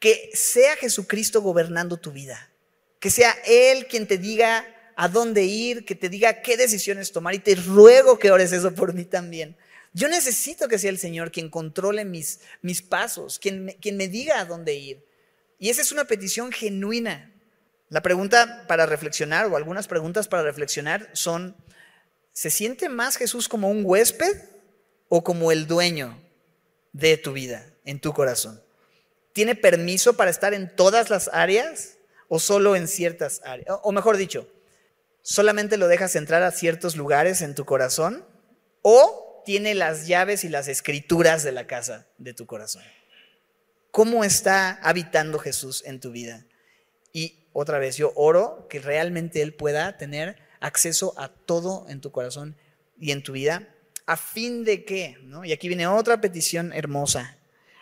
Que 0.00 0.30
sea 0.34 0.76
Jesucristo 0.76 1.40
gobernando 1.40 1.96
tu 1.96 2.10
vida. 2.10 2.50
Que 2.98 3.10
sea 3.10 3.36
Él 3.46 3.86
quien 3.86 4.06
te 4.06 4.18
diga 4.18 4.66
a 4.96 5.08
dónde 5.08 5.44
ir, 5.44 5.84
que 5.84 5.94
te 5.94 6.08
diga 6.08 6.42
qué 6.42 6.56
decisiones 6.56 7.12
tomar. 7.12 7.34
Y 7.34 7.38
te 7.38 7.54
ruego 7.54 8.18
que 8.18 8.32
ores 8.32 8.52
eso 8.52 8.74
por 8.74 8.94
mí 8.94 9.04
también. 9.04 9.56
Yo 9.94 10.08
necesito 10.08 10.68
que 10.68 10.78
sea 10.78 10.90
el 10.90 10.98
Señor 10.98 11.30
quien 11.30 11.50
controle 11.50 12.04
mis, 12.04 12.40
mis 12.62 12.82
pasos, 12.82 13.38
quien 13.38 13.76
quien 13.80 13.96
me 13.96 14.08
diga 14.08 14.40
a 14.40 14.44
dónde 14.44 14.74
ir. 14.74 15.04
Y 15.62 15.70
esa 15.70 15.80
es 15.80 15.92
una 15.92 16.06
petición 16.06 16.50
genuina. 16.50 17.32
La 17.88 18.02
pregunta 18.02 18.64
para 18.66 18.84
reflexionar, 18.84 19.46
o 19.46 19.56
algunas 19.56 19.86
preguntas 19.86 20.26
para 20.26 20.42
reflexionar, 20.42 21.08
son, 21.12 21.56
¿se 22.32 22.50
siente 22.50 22.88
más 22.88 23.16
Jesús 23.16 23.48
como 23.48 23.70
un 23.70 23.84
huésped 23.84 24.42
o 25.08 25.22
como 25.22 25.52
el 25.52 25.68
dueño 25.68 26.20
de 26.92 27.16
tu 27.16 27.32
vida, 27.32 27.64
en 27.84 28.00
tu 28.00 28.12
corazón? 28.12 28.60
¿Tiene 29.32 29.54
permiso 29.54 30.16
para 30.16 30.32
estar 30.32 30.52
en 30.52 30.74
todas 30.74 31.10
las 31.10 31.30
áreas 31.32 31.96
o 32.26 32.40
solo 32.40 32.74
en 32.74 32.88
ciertas 32.88 33.40
áreas? 33.44 33.68
O 33.84 33.92
mejor 33.92 34.16
dicho, 34.16 34.48
¿solamente 35.22 35.76
lo 35.76 35.86
dejas 35.86 36.16
entrar 36.16 36.42
a 36.42 36.50
ciertos 36.50 36.96
lugares 36.96 37.40
en 37.40 37.54
tu 37.54 37.64
corazón? 37.64 38.26
¿O 38.82 39.44
tiene 39.44 39.76
las 39.76 40.08
llaves 40.08 40.42
y 40.42 40.48
las 40.48 40.66
escrituras 40.66 41.44
de 41.44 41.52
la 41.52 41.68
casa 41.68 42.08
de 42.18 42.34
tu 42.34 42.46
corazón. 42.46 42.82
¿Cómo 43.92 44.24
está 44.24 44.80
habitando 44.82 45.38
Jesús 45.38 45.82
en 45.84 46.00
tu 46.00 46.12
vida? 46.12 46.46
Y 47.12 47.46
otra 47.52 47.78
vez, 47.78 47.98
yo 47.98 48.14
oro 48.16 48.66
que 48.70 48.80
realmente 48.80 49.42
Él 49.42 49.52
pueda 49.52 49.98
tener 49.98 50.38
acceso 50.60 51.12
a 51.18 51.28
todo 51.28 51.84
en 51.90 52.00
tu 52.00 52.10
corazón 52.10 52.56
y 52.98 53.12
en 53.12 53.22
tu 53.22 53.32
vida, 53.32 53.68
a 54.06 54.16
fin 54.16 54.64
de 54.64 54.86
que, 54.86 55.18
¿no? 55.24 55.44
y 55.44 55.52
aquí 55.52 55.68
viene 55.68 55.86
otra 55.86 56.22
petición 56.22 56.72
hermosa, 56.72 57.36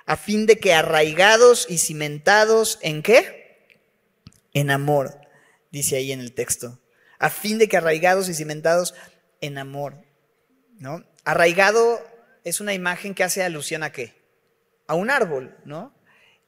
a 0.04 0.16
fin 0.16 0.46
de 0.46 0.58
que 0.58 0.74
arraigados 0.74 1.66
y 1.68 1.78
cimentados 1.78 2.80
en 2.82 3.04
qué? 3.04 3.68
En 4.52 4.70
amor, 4.70 5.20
dice 5.70 5.94
ahí 5.94 6.10
en 6.10 6.18
el 6.18 6.32
texto, 6.32 6.80
a 7.20 7.30
fin 7.30 7.58
de 7.58 7.68
que 7.68 7.76
arraigados 7.76 8.28
y 8.28 8.34
cimentados 8.34 8.94
en 9.40 9.58
amor, 9.58 10.02
¿no? 10.76 11.04
Arraigado 11.24 12.00
es 12.42 12.60
una 12.60 12.74
imagen 12.74 13.14
que 13.14 13.22
hace 13.22 13.44
alusión 13.44 13.84
a 13.84 13.92
qué? 13.92 14.20
A 14.88 14.94
un 14.94 15.08
árbol, 15.08 15.56
¿no? 15.64 15.94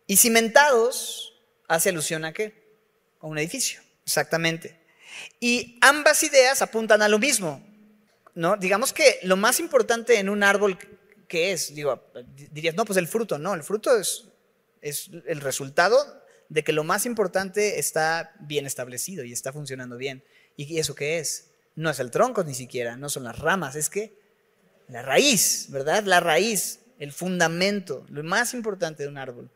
Y 0.07 0.17
cimentados 0.17 1.35
hace 1.69 1.91
alusión 1.91 2.25
a 2.25 2.33
qué? 2.33 2.63
A 3.21 3.27
un 3.27 3.39
edificio, 3.39 3.81
exactamente. 4.05 4.81
Y 5.41 5.79
ambas 5.81 6.23
ideas 6.23 6.63
apuntan 6.63 7.03
a 7.03 7.09
lo 7.09 7.19
mismo, 7.19 7.65
¿no? 8.35 8.57
Digamos 8.57 8.93
que 8.93 9.19
lo 9.23 9.37
más 9.37 9.61
importante 9.61 10.19
en 10.19 10.29
un 10.29 10.43
árbol, 10.43 10.79
¿qué 11.29 11.53
es? 11.53 11.75
Digo, 11.75 12.03
dirías, 12.51 12.75
no, 12.75 12.85
pues 12.85 12.97
el 12.97 13.09
fruto, 13.09 13.39
no, 13.39 13.55
el 13.55 13.63
fruto 13.63 13.97
es, 13.97 14.25
es 14.81 15.11
el 15.27 15.41
resultado 15.41 16.23
de 16.49 16.65
que 16.65 16.73
lo 16.73 16.85
más 16.85 17.07
importante 17.07 17.79
está 17.79 18.35
bien 18.41 18.67
establecido 18.67 19.25
y 19.25 19.33
está 19.33 19.53
funcionando 19.53 19.97
bien. 19.97 20.23
¿Y 20.57 20.79
eso 20.79 20.95
qué 20.95 21.19
es? 21.19 21.51
No 21.75 21.89
es 21.89 21.99
el 22.01 22.11
tronco 22.11 22.45
ni 22.45 22.55
siquiera, 22.55 22.97
no 22.97 23.09
son 23.09 23.25
las 23.25 23.39
ramas, 23.39 23.77
es 23.77 23.89
que 23.89 24.15
la 24.89 25.01
raíz, 25.01 25.69
¿verdad? 25.71 26.05
La 26.05 26.21
raíz, 26.21 26.81
el 26.99 27.13
fundamento, 27.13 28.05
lo 28.11 28.23
más 28.23 28.53
importante 28.53 29.05
de 29.05 29.09
un 29.09 29.17
árbol. 29.17 29.51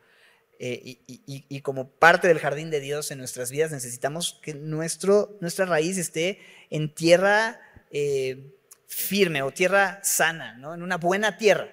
Eh, 0.58 1.00
y, 1.06 1.60
como 1.60 1.90
parte 1.90 2.28
del 2.28 2.38
jardín 2.38 2.70
de 2.70 2.80
Dios 2.80 3.10
en 3.10 3.18
nuestras 3.18 3.50
vidas 3.50 3.72
necesitamos 3.72 4.38
que 4.40 4.54
nuestro, 4.54 5.36
nuestra 5.40 5.66
raíz 5.66 5.98
esté 5.98 6.40
en 6.70 6.94
tierra 6.94 7.60
eh, 7.90 8.54
firme 8.86 9.42
o 9.42 9.50
tierra 9.50 10.00
sana, 10.02 10.56
¿no? 10.56 10.72
en 10.72 10.82
una 10.82 10.96
buena 10.96 11.36
tierra, 11.36 11.68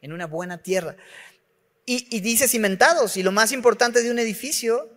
en 0.00 0.12
una 0.12 0.26
buena 0.26 0.58
tierra. 0.58 0.96
Y, 1.86 2.20
dice 2.20 2.46
cimentados, 2.46 3.16
y 3.16 3.24
lo 3.24 3.32
más 3.32 3.50
importante 3.50 4.00
de 4.00 4.12
un 4.12 4.20
edificio, 4.20 4.88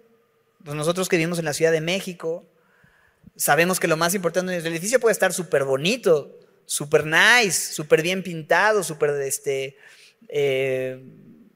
pues 0.63 0.75
nosotros 0.75 1.09
que 1.09 1.17
vivimos 1.17 1.39
en 1.39 1.45
la 1.45 1.53
Ciudad 1.53 1.71
de 1.71 1.81
México, 1.81 2.45
sabemos 3.35 3.79
que 3.79 3.87
lo 3.87 3.97
más 3.97 4.13
importante 4.13 4.51
del 4.51 4.67
edificio 4.67 4.99
puede 4.99 5.13
estar 5.13 5.33
súper 5.33 5.63
bonito, 5.63 6.37
super 6.67 7.03
nice, 7.03 7.73
súper 7.73 8.03
bien 8.03 8.21
pintado, 8.21 8.83
súper 8.83 9.09
este, 9.21 9.75
eh, 10.27 11.03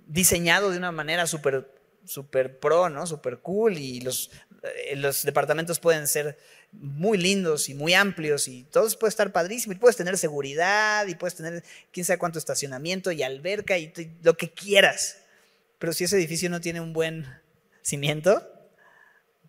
diseñado 0.08 0.72
de 0.72 0.78
una 0.78 0.92
manera 0.92 1.28
súper 1.28 1.72
super 2.06 2.60
pro, 2.60 2.90
¿no? 2.90 3.06
Súper 3.06 3.40
cool 3.40 3.78
y 3.78 4.00
los, 4.00 4.32
eh, 4.64 4.96
los 4.96 5.24
departamentos 5.24 5.80
pueden 5.80 6.08
ser 6.08 6.38
muy 6.72 7.18
lindos 7.18 7.70
y 7.70 7.74
muy 7.74 7.94
amplios 7.94 8.48
y 8.48 8.64
todo 8.64 8.90
puede 8.98 9.10
estar 9.10 9.32
padrísimo 9.32 9.74
y 9.74 9.78
puedes 9.78 9.98
tener 9.98 10.18
seguridad 10.18 11.06
y 11.08 11.16
puedes 11.16 11.36
tener 11.36 11.64
quién 11.92 12.06
sabe 12.06 12.20
cuánto 12.20 12.40
estacionamiento 12.40 13.12
y 13.12 13.24
alberca 13.24 13.78
y 13.78 13.92
lo 14.24 14.38
que 14.38 14.52
quieras. 14.52 15.18
Pero 15.80 15.94
si 15.94 16.06
ese 16.06 16.18
edificio 16.18 16.50
no 16.50 16.62
tiene 16.62 16.82
un 16.82 16.94
buen 16.94 17.28
cimiento, 17.82 18.48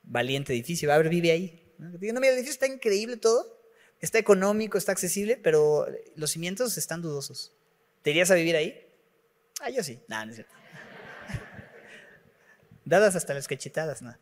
valiente 0.02 0.52
edificio, 0.52 0.88
va 0.88 0.96
a 0.96 0.98
ver, 0.98 1.08
vive 1.08 1.30
ahí. 1.30 1.72
No, 1.78 1.96
mira, 1.98 2.28
el 2.28 2.34
edificio 2.34 2.52
está 2.52 2.66
increíble 2.66 3.16
todo, 3.16 3.58
Está 4.00 4.18
económico, 4.18 4.78
está 4.78 4.92
accesible, 4.92 5.36
pero 5.36 5.86
los 6.14 6.30
cimientos 6.30 6.78
están 6.78 7.02
dudosos. 7.02 7.52
¿Te 8.02 8.10
irías 8.10 8.30
a 8.30 8.36
vivir 8.36 8.54
ahí? 8.54 8.87
Ah, 9.60 9.70
yo 9.70 9.82
sí. 9.82 10.00
No, 10.08 10.24
no 10.24 10.30
es 10.30 10.36
cierto. 10.36 10.54
Dadas 12.84 13.16
hasta 13.16 13.34
las 13.34 13.48
cachetadas, 13.48 14.02
no. 14.02 14.16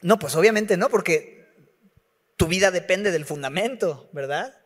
No, 0.00 0.18
pues 0.18 0.36
obviamente 0.36 0.76
no, 0.76 0.88
porque 0.88 1.46
tu 2.36 2.46
vida 2.46 2.70
depende 2.70 3.10
del 3.10 3.24
fundamento, 3.24 4.08
¿verdad? 4.12 4.56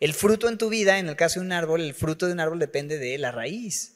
El 0.00 0.14
fruto 0.14 0.48
en 0.48 0.58
tu 0.58 0.68
vida, 0.68 0.98
en 0.98 1.08
el 1.08 1.16
caso 1.16 1.40
de 1.40 1.46
un 1.46 1.52
árbol, 1.52 1.80
el 1.80 1.94
fruto 1.94 2.26
de 2.26 2.32
un 2.32 2.40
árbol 2.40 2.58
depende 2.58 2.98
de 2.98 3.16
la 3.18 3.32
raíz. 3.32 3.94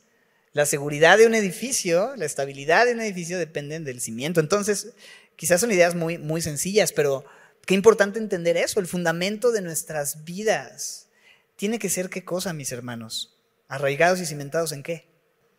La 0.53 0.65
seguridad 0.65 1.19
de 1.19 1.27
un 1.27 1.35
edificio, 1.35 2.17
la 2.17 2.25
estabilidad 2.25 2.87
de 2.87 2.93
un 2.93 3.01
edificio 3.01 3.39
dependen 3.39 3.85
del 3.85 4.01
cimiento. 4.01 4.41
Entonces, 4.41 4.95
quizás 5.37 5.61
son 5.61 5.71
ideas 5.71 5.95
muy, 5.95 6.17
muy 6.17 6.41
sencillas, 6.41 6.93
pero 6.93 7.27
qué 7.67 7.75
importante 7.75 8.19
entender 8.19 8.57
eso. 8.57 8.81
El 8.81 8.87
fundamento 8.87 9.53
de 9.53 9.61
nuestras 9.61 10.25
vidas 10.25 11.09
tiene 11.57 11.79
que 11.79 11.91
ser 11.91 12.09
qué 12.09 12.25
cosa, 12.25 12.55
mis 12.55 12.73
hermanos. 12.73 13.37
Arraigados 13.69 14.21
y 14.21 14.27
cimentados 14.27 14.73
en 14.73 14.83
qué? 14.83 15.16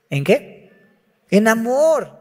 ¿En 0.10 0.24
qué? 0.24 0.72
En 1.30 1.48
amor. 1.48 2.18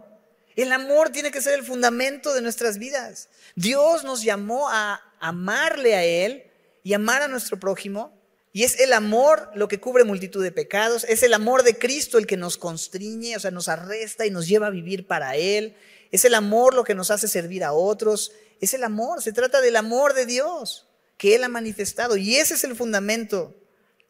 El 0.57 0.73
amor 0.73 1.11
tiene 1.11 1.31
que 1.31 1.43
ser 1.43 1.55
el 1.55 1.65
fundamento 1.65 2.35
de 2.35 2.41
nuestras 2.41 2.79
vidas. 2.79 3.29
Dios 3.55 4.05
nos 4.05 4.23
llamó 4.23 4.69
a 4.71 5.01
amarle 5.21 5.95
a 5.95 6.05
Él 6.05 6.45
y 6.83 6.95
amar 6.95 7.23
a 7.23 7.29
nuestro 7.29 7.59
prójimo 7.59 8.17
y 8.57 8.65
es 8.65 8.81
el 8.81 8.95
amor 8.95 9.51
lo 9.55 9.69
que 9.69 9.81
cubre 9.81 10.05
multitud 10.05 10.43
de 10.43 10.51
pecados, 10.51 11.05
es 11.11 11.23
el 11.23 11.35
amor 11.35 11.63
de 11.63 11.77
Cristo 11.77 12.17
el 12.17 12.27
que 12.27 12.39
nos 12.39 12.57
constriñe, 12.57 13.37
o 13.37 13.41
sea, 13.41 13.51
nos 13.51 13.69
arresta 13.69 14.25
y 14.25 14.31
nos 14.31 14.49
lleva 14.49 14.69
a 14.69 14.71
vivir 14.71 15.07
para 15.07 15.37
Él, 15.37 15.77
es 16.11 16.25
el 16.25 16.33
amor 16.33 16.73
lo 16.73 16.83
que 16.83 16.95
nos 16.95 17.11
hace 17.11 17.29
servir 17.29 17.65
a 17.65 17.75
otros, 17.75 18.33
es 18.63 18.73
el 18.73 18.83
amor, 18.83 19.21
se 19.21 19.35
trata 19.35 19.61
del 19.61 19.77
amor 19.77 20.15
de 20.15 20.25
Dios 20.25 20.89
que 21.19 21.35
Él 21.35 21.45
ha 21.45 21.51
manifestado 21.51 22.17
y 22.17 22.37
ese 22.37 22.55
es 22.55 22.65
el 22.65 22.75
fundamento, 22.75 23.55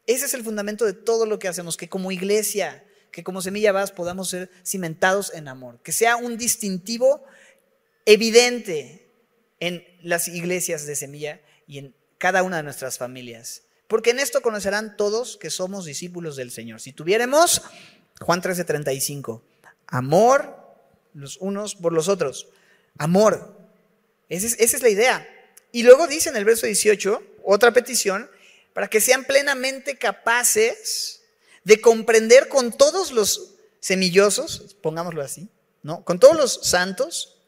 ese 0.05 0.27
es 0.27 0.33
el 0.33 0.45
fundamento 0.45 0.85
de 0.85 0.93
todo 0.93 1.25
lo 1.25 1.39
que 1.39 1.49
hacemos, 1.49 1.75
que 1.75 1.89
como 1.89 2.13
iglesia, 2.13 2.85
que 3.17 3.23
como 3.23 3.41
semilla 3.41 3.71
vas 3.71 3.91
podamos 3.91 4.29
ser 4.29 4.51
cimentados 4.63 5.33
en 5.33 5.47
amor, 5.47 5.79
que 5.81 5.91
sea 5.91 6.17
un 6.17 6.37
distintivo 6.37 7.23
evidente 8.05 9.09
en 9.59 9.83
las 10.03 10.27
iglesias 10.27 10.85
de 10.85 10.95
semilla 10.95 11.41
y 11.65 11.79
en 11.79 11.95
cada 12.19 12.43
una 12.43 12.57
de 12.57 12.63
nuestras 12.63 12.99
familias. 12.99 13.63
Porque 13.87 14.11
en 14.11 14.19
esto 14.19 14.43
conocerán 14.43 14.97
todos 14.97 15.35
que 15.37 15.49
somos 15.49 15.85
discípulos 15.85 16.35
del 16.35 16.51
Señor. 16.51 16.79
Si 16.79 16.93
tuviéramos, 16.93 17.63
Juan 18.21 18.39
13:35, 18.39 19.41
amor 19.87 20.55
los 21.15 21.37
unos 21.37 21.73
por 21.73 21.93
los 21.93 22.09
otros. 22.09 22.49
Amor. 22.99 23.57
Esa 24.29 24.45
es, 24.45 24.59
esa 24.59 24.77
es 24.77 24.83
la 24.83 24.89
idea. 24.89 25.27
Y 25.71 25.81
luego 25.81 26.05
dice 26.05 26.29
en 26.29 26.35
el 26.35 26.45
verso 26.45 26.67
18, 26.67 27.23
otra 27.43 27.73
petición, 27.73 28.29
para 28.73 28.87
que 28.87 29.01
sean 29.01 29.25
plenamente 29.25 29.97
capaces 29.97 31.16
de 31.67 31.81
comprender 31.81 32.47
con 32.47 32.71
todos 32.71 33.11
los 33.11 33.55
semillosos, 33.81 34.77
pongámoslo 34.81 35.21
así, 35.21 35.49
¿no? 35.83 36.01
Con 36.05 36.17
todos 36.17 36.37
los 36.37 36.61
santos, 36.63 37.41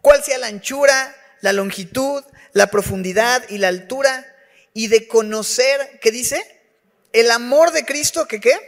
cuál 0.00 0.24
sea 0.24 0.38
la 0.38 0.46
anchura, 0.46 1.14
la 1.42 1.52
longitud, 1.52 2.24
la 2.54 2.68
profundidad 2.68 3.44
y 3.50 3.58
la 3.58 3.68
altura 3.68 4.24
y 4.72 4.86
de 4.86 5.06
conocer, 5.06 6.00
¿qué 6.00 6.10
dice? 6.10 6.42
El 7.12 7.30
amor 7.30 7.72
de 7.72 7.84
Cristo 7.84 8.26
que 8.26 8.40
qué? 8.40 8.58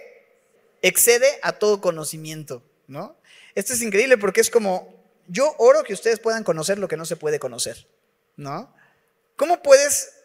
Excede 0.83 1.39
a 1.41 1.53
todo 1.53 1.81
conocimiento, 1.81 2.63
¿no? 2.87 3.17
Esto 3.55 3.73
es 3.73 3.81
increíble 3.81 4.19
porque 4.19 4.43
es 4.43 4.51
como, 4.51 4.95
yo 5.27 5.55
oro 5.57 5.85
que 5.85 5.95
ustedes 5.95 6.21
puedan 6.21 6.45
conocer 6.45 6.79
lo 6.79 6.87
que 6.87 6.99
no 6.99 7.07
se 7.07 7.17
puede 7.17 7.39
conocer, 7.39 7.87
¿no? 8.37 8.75
¿Cómo 9.37 9.63
puedes 9.63 10.20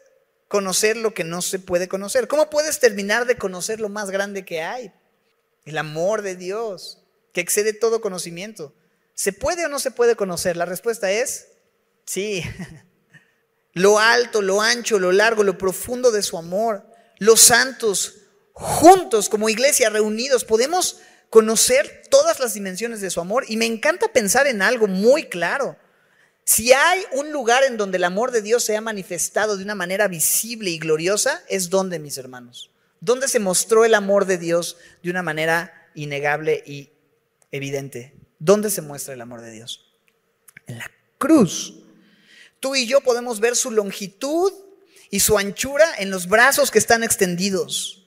conocer 0.47 0.97
lo 0.97 1.13
que 1.13 1.23
no 1.23 1.41
se 1.41 1.59
puede 1.59 1.87
conocer? 1.87 2.27
¿Cómo 2.27 2.49
puedes 2.49 2.79
terminar 2.79 3.25
de 3.25 3.37
conocer 3.37 3.79
lo 3.79 3.89
más 3.89 4.11
grande 4.11 4.45
que 4.45 4.61
hay? 4.61 4.91
El 5.65 5.77
amor 5.77 6.21
de 6.21 6.35
Dios, 6.35 7.03
que 7.33 7.41
excede 7.41 7.73
todo 7.73 8.01
conocimiento. 8.01 8.73
¿Se 9.13 9.33
puede 9.33 9.65
o 9.65 9.69
no 9.69 9.79
se 9.79 9.91
puede 9.91 10.15
conocer? 10.15 10.57
La 10.57 10.65
respuesta 10.65 11.11
es 11.11 11.47
sí. 12.05 12.43
lo 13.73 13.99
alto, 13.99 14.41
lo 14.41 14.61
ancho, 14.61 14.99
lo 14.99 15.11
largo, 15.11 15.43
lo 15.43 15.57
profundo 15.57 16.11
de 16.11 16.21
su 16.21 16.37
amor. 16.37 16.85
Los 17.17 17.41
santos, 17.41 18.17
juntos 18.53 19.29
como 19.29 19.49
iglesia, 19.49 19.89
reunidos, 19.89 20.43
podemos 20.43 20.99
conocer 21.29 22.03
todas 22.09 22.39
las 22.39 22.53
dimensiones 22.53 23.01
de 23.01 23.09
su 23.09 23.19
amor. 23.19 23.45
Y 23.47 23.57
me 23.57 23.65
encanta 23.65 24.07
pensar 24.11 24.47
en 24.47 24.61
algo 24.61 24.87
muy 24.87 25.25
claro. 25.25 25.77
Si 26.45 26.71
hay 26.73 27.03
un 27.11 27.31
lugar 27.31 27.63
en 27.63 27.75
donde 27.75 27.97
el 27.97 28.03
amor 28.03 28.31
de 28.31 28.43
Dios 28.43 28.63
se 28.63 28.77
ha 28.77 28.81
manifestado 28.81 29.57
de 29.57 29.63
una 29.63 29.73
manera 29.73 30.07
visible 30.07 30.69
y 30.69 30.77
gloriosa, 30.77 31.43
es 31.49 31.71
donde, 31.71 31.97
mis 31.97 32.19
hermanos. 32.19 32.69
Donde 32.99 33.27
se 33.27 33.39
mostró 33.39 33.83
el 33.83 33.95
amor 33.95 34.25
de 34.25 34.37
Dios 34.37 34.77
de 35.01 35.09
una 35.09 35.23
manera 35.23 35.89
innegable 35.95 36.63
y 36.63 36.91
evidente. 37.51 38.13
¿Dónde 38.37 38.69
se 38.69 38.83
muestra 38.83 39.15
el 39.15 39.21
amor 39.21 39.41
de 39.41 39.51
Dios? 39.51 39.91
En 40.67 40.77
la 40.77 40.91
cruz. 41.17 41.79
Tú 42.59 42.75
y 42.75 42.85
yo 42.85 43.01
podemos 43.01 43.39
ver 43.39 43.55
su 43.55 43.71
longitud 43.71 44.53
y 45.09 45.21
su 45.21 45.39
anchura 45.39 45.95
en 45.97 46.11
los 46.11 46.27
brazos 46.27 46.69
que 46.69 46.79
están 46.79 47.03
extendidos, 47.03 48.05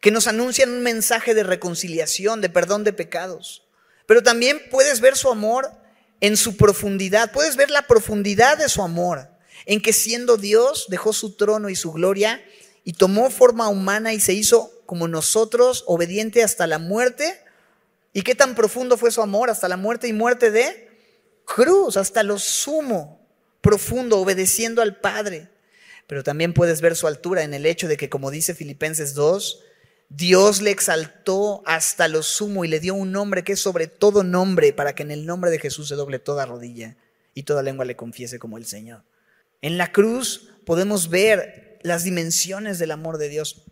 que 0.00 0.10
nos 0.10 0.26
anuncian 0.26 0.70
un 0.70 0.82
mensaje 0.82 1.32
de 1.32 1.44
reconciliación, 1.44 2.42
de 2.42 2.50
perdón 2.50 2.84
de 2.84 2.92
pecados. 2.92 3.66
Pero 4.04 4.22
también 4.22 4.60
puedes 4.70 5.00
ver 5.00 5.16
su 5.16 5.30
amor 5.30 5.79
en 6.20 6.36
su 6.36 6.56
profundidad, 6.56 7.32
puedes 7.32 7.56
ver 7.56 7.70
la 7.70 7.86
profundidad 7.86 8.58
de 8.58 8.68
su 8.68 8.82
amor, 8.82 9.28
en 9.66 9.80
que 9.80 9.92
siendo 9.92 10.36
Dios 10.36 10.86
dejó 10.88 11.12
su 11.12 11.36
trono 11.36 11.68
y 11.68 11.76
su 11.76 11.92
gloria 11.92 12.42
y 12.84 12.92
tomó 12.94 13.30
forma 13.30 13.68
humana 13.68 14.12
y 14.12 14.20
se 14.20 14.32
hizo 14.32 14.72
como 14.86 15.08
nosotros, 15.08 15.84
obediente 15.86 16.42
hasta 16.42 16.66
la 16.66 16.78
muerte. 16.78 17.40
¿Y 18.12 18.22
qué 18.22 18.34
tan 18.34 18.54
profundo 18.54 18.96
fue 18.96 19.10
su 19.10 19.22
amor 19.22 19.50
hasta 19.50 19.68
la 19.68 19.76
muerte 19.76 20.08
y 20.08 20.12
muerte 20.12 20.50
de 20.50 20.88
cruz, 21.44 21.96
hasta 21.96 22.22
lo 22.22 22.38
sumo? 22.38 23.20
profundo, 23.60 24.18
obedeciendo 24.18 24.82
al 24.82 25.00
Padre. 25.00 25.48
Pero 26.06 26.24
también 26.24 26.52
puedes 26.52 26.80
ver 26.80 26.96
su 26.96 27.06
altura 27.06 27.42
en 27.42 27.54
el 27.54 27.66
hecho 27.66 27.88
de 27.88 27.96
que, 27.96 28.08
como 28.08 28.30
dice 28.30 28.54
Filipenses 28.54 29.14
2, 29.14 29.62
Dios 30.10 30.60
le 30.60 30.72
exaltó 30.72 31.62
hasta 31.66 32.08
lo 32.08 32.24
sumo 32.24 32.64
y 32.64 32.68
le 32.68 32.80
dio 32.80 32.94
un 32.94 33.12
nombre 33.12 33.44
que 33.44 33.52
es 33.52 33.60
sobre 33.60 33.86
todo 33.86 34.24
nombre, 34.24 34.72
para 34.72 34.92
que 34.94 35.04
en 35.04 35.12
el 35.12 35.24
nombre 35.24 35.52
de 35.52 35.60
Jesús 35.60 35.88
se 35.88 35.94
doble 35.94 36.18
toda 36.18 36.46
rodilla 36.46 36.96
y 37.32 37.44
toda 37.44 37.62
lengua 37.62 37.84
le 37.84 37.94
confiese 37.94 38.40
como 38.40 38.58
el 38.58 38.66
Señor. 38.66 39.04
En 39.62 39.78
la 39.78 39.92
cruz 39.92 40.50
podemos 40.66 41.10
ver 41.10 41.78
las 41.82 42.02
dimensiones 42.02 42.80
del 42.80 42.90
amor 42.90 43.18
de 43.18 43.28
Dios. 43.28 43.62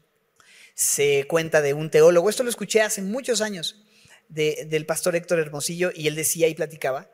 Se 0.74 1.26
cuenta 1.28 1.60
de 1.60 1.74
un 1.74 1.90
teólogo, 1.90 2.30
esto 2.30 2.44
lo 2.44 2.50
escuché 2.50 2.82
hace 2.82 3.02
muchos 3.02 3.40
años, 3.40 3.84
del 4.28 4.86
pastor 4.86 5.16
Héctor 5.16 5.40
Hermosillo, 5.40 5.90
y 5.92 6.06
él 6.06 6.14
decía 6.14 6.46
y 6.46 6.54
platicaba 6.54 7.10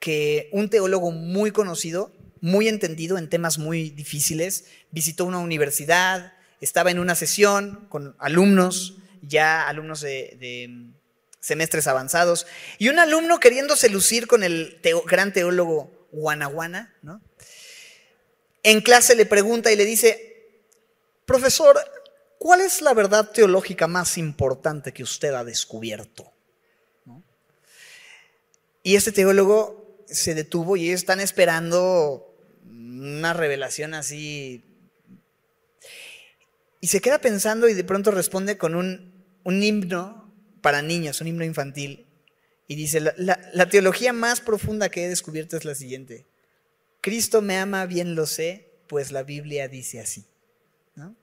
que 0.00 0.48
un 0.50 0.68
teólogo 0.68 1.12
muy 1.12 1.52
conocido, 1.52 2.12
muy 2.40 2.66
entendido 2.66 3.18
en 3.18 3.30
temas 3.30 3.56
muy 3.56 3.90
difíciles, 3.90 4.64
visitó 4.90 5.26
una 5.26 5.38
universidad, 5.38 6.33
estaba 6.64 6.90
en 6.90 6.98
una 6.98 7.14
sesión 7.14 7.86
con 7.88 8.16
alumnos, 8.18 8.96
ya 9.22 9.68
alumnos 9.68 10.00
de, 10.00 10.90
semestres 11.40 11.86
avanzados, 11.86 12.46
y 12.78 12.88
un 12.88 12.98
alumno 12.98 13.38
queriéndose 13.38 13.88
lucir 13.88 14.26
con 14.26 14.42
el 14.44 14.80
gran 15.06 15.32
teólogo 15.32 16.08
Guanaguana, 16.10 16.94
¿no? 17.02 17.20
En 18.62 18.80
clase 18.80 19.14
le 19.14 19.26
pregunta 19.26 19.70
y 19.70 19.76
le 19.76 19.84
dice, 19.84 20.58
profesor, 21.26 21.78
¿cuál 22.38 22.62
es 22.62 22.80
la 22.80 22.94
verdad 22.94 23.30
teológica 23.30 23.86
más 23.86 24.16
importante 24.16 24.92
que 24.92 25.02
usted 25.02 25.34
ha 25.34 25.44
descubierto? 25.44 26.32
Y 28.82 28.96
este 28.96 29.12
teólogo 29.12 30.04
se 30.06 30.34
detuvo 30.34 30.76
y 30.76 30.86
ellos 30.86 31.00
están 31.00 31.20
esperando 31.20 32.34
una 32.66 33.32
revelación 33.32 33.94
así. 33.94 34.64
Y 36.84 36.88
se 36.88 37.00
queda 37.00 37.18
pensando 37.18 37.66
y 37.66 37.72
de 37.72 37.82
pronto 37.82 38.10
responde 38.10 38.58
con 38.58 38.74
un, 38.74 39.62
himno 39.62 40.30
para 40.60 40.82
niños, 40.82 41.22
un 41.22 41.28
himno 41.28 41.42
infantil. 41.42 42.06
Y 42.68 42.74
dice, 42.74 43.00
la, 43.00 43.68
teología 43.70 44.12
más 44.12 44.42
profunda 44.42 44.90
que 44.90 45.06
he 45.06 45.08
descubierto 45.08 45.56
es 45.56 45.64
la 45.64 45.74
siguiente. 45.74 46.26
Cristo 47.00 47.40
me 47.40 47.56
ama, 47.56 47.86
bien 47.86 48.14
lo 48.14 48.26
sé, 48.26 48.68
pues 48.86 49.12
la 49.12 49.22
Biblia 49.22 49.66
dice 49.66 49.98
así. 49.98 50.26
¿No? 50.94 51.16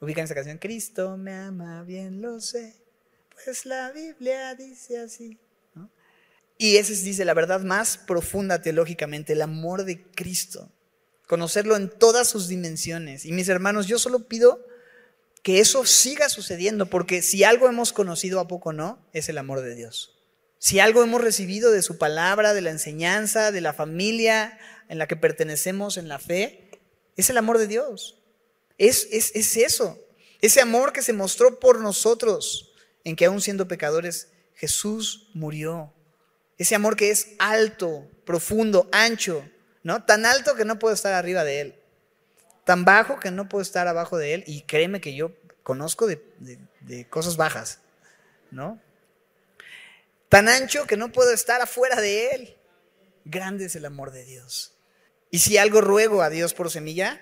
Ubican 0.00 0.24
esa 0.24 0.34
canción, 0.34 0.56
Cristo 0.56 1.18
me 1.18 1.34
ama, 1.34 1.82
bien 1.82 2.22
lo 2.22 2.40
sé, 2.40 2.74
pues 3.34 3.66
la 3.66 3.92
Biblia 3.92 4.54
dice 4.54 4.96
así. 4.96 5.38
Y 6.56 6.76
esa 6.78 6.90
es, 6.90 7.04
dice, 7.04 7.26
la 7.26 7.34
verdad 7.34 7.60
más 7.60 7.98
profunda 7.98 8.62
teológicamente, 8.62 9.34
el 9.34 9.42
amor 9.42 9.84
de 9.84 10.02
Cristo. 10.02 10.72
Conocerlo 11.26 11.76
en 11.76 11.90
todas 11.90 12.28
sus 12.28 12.48
dimensiones. 12.48 13.26
Y 13.26 13.32
mis 13.32 13.50
hermanos, 13.50 13.86
yo 13.86 13.98
solo 13.98 14.26
pido 14.26 14.71
que 15.42 15.58
eso 15.58 15.84
siga 15.84 16.28
sucediendo, 16.28 16.86
porque 16.86 17.20
si 17.20 17.44
algo 17.44 17.68
hemos 17.68 17.92
conocido 17.92 18.40
a 18.40 18.48
poco 18.48 18.72
no, 18.72 19.04
es 19.12 19.28
el 19.28 19.38
amor 19.38 19.60
de 19.60 19.74
Dios. 19.74 20.16
Si 20.58 20.78
algo 20.78 21.02
hemos 21.02 21.20
recibido 21.20 21.72
de 21.72 21.82
su 21.82 21.98
palabra, 21.98 22.54
de 22.54 22.60
la 22.60 22.70
enseñanza, 22.70 23.50
de 23.50 23.60
la 23.60 23.72
familia 23.72 24.58
en 24.88 24.98
la 24.98 25.08
que 25.08 25.16
pertenecemos 25.16 25.96
en 25.96 26.08
la 26.08 26.20
fe, 26.20 26.70
es 27.16 27.28
el 27.30 27.38
amor 27.38 27.58
de 27.58 27.66
Dios. 27.66 28.18
Es, 28.78 29.08
es, 29.10 29.32
es 29.34 29.56
eso. 29.56 29.98
Ese 30.40 30.60
amor 30.60 30.92
que 30.92 31.02
se 31.02 31.12
mostró 31.12 31.58
por 31.58 31.80
nosotros, 31.80 32.72
en 33.02 33.16
que 33.16 33.24
aún 33.24 33.40
siendo 33.40 33.66
pecadores, 33.66 34.28
Jesús 34.54 35.28
murió. 35.34 35.92
Ese 36.58 36.76
amor 36.76 36.94
que 36.94 37.10
es 37.10 37.30
alto, 37.40 38.08
profundo, 38.24 38.88
ancho, 38.92 39.44
¿no? 39.82 40.04
Tan 40.04 40.24
alto 40.24 40.54
que 40.54 40.64
no 40.64 40.78
puedo 40.78 40.94
estar 40.94 41.12
arriba 41.12 41.42
de 41.42 41.60
él. 41.60 41.81
Tan 42.64 42.84
bajo 42.84 43.18
que 43.18 43.30
no 43.30 43.48
puedo 43.48 43.62
estar 43.62 43.88
abajo 43.88 44.18
de 44.18 44.34
él. 44.34 44.44
Y 44.46 44.62
créeme 44.62 45.00
que 45.00 45.14
yo 45.14 45.32
conozco 45.62 46.06
de, 46.06 46.24
de 46.80 47.08
cosas 47.08 47.36
bajas, 47.36 47.80
¿no? 48.50 48.80
Tan 50.28 50.48
ancho 50.48 50.86
que 50.86 50.96
no 50.96 51.12
puedo 51.12 51.32
estar 51.32 51.60
afuera 51.60 52.00
de 52.00 52.30
él. 52.30 52.56
Grande 53.24 53.66
es 53.66 53.76
el 53.76 53.84
amor 53.84 54.12
de 54.12 54.24
Dios. 54.24 54.72
Y 55.30 55.40
si 55.40 55.58
algo 55.58 55.80
ruego 55.80 56.22
a 56.22 56.30
Dios 56.30 56.54
por 56.54 56.70
semilla, 56.70 57.20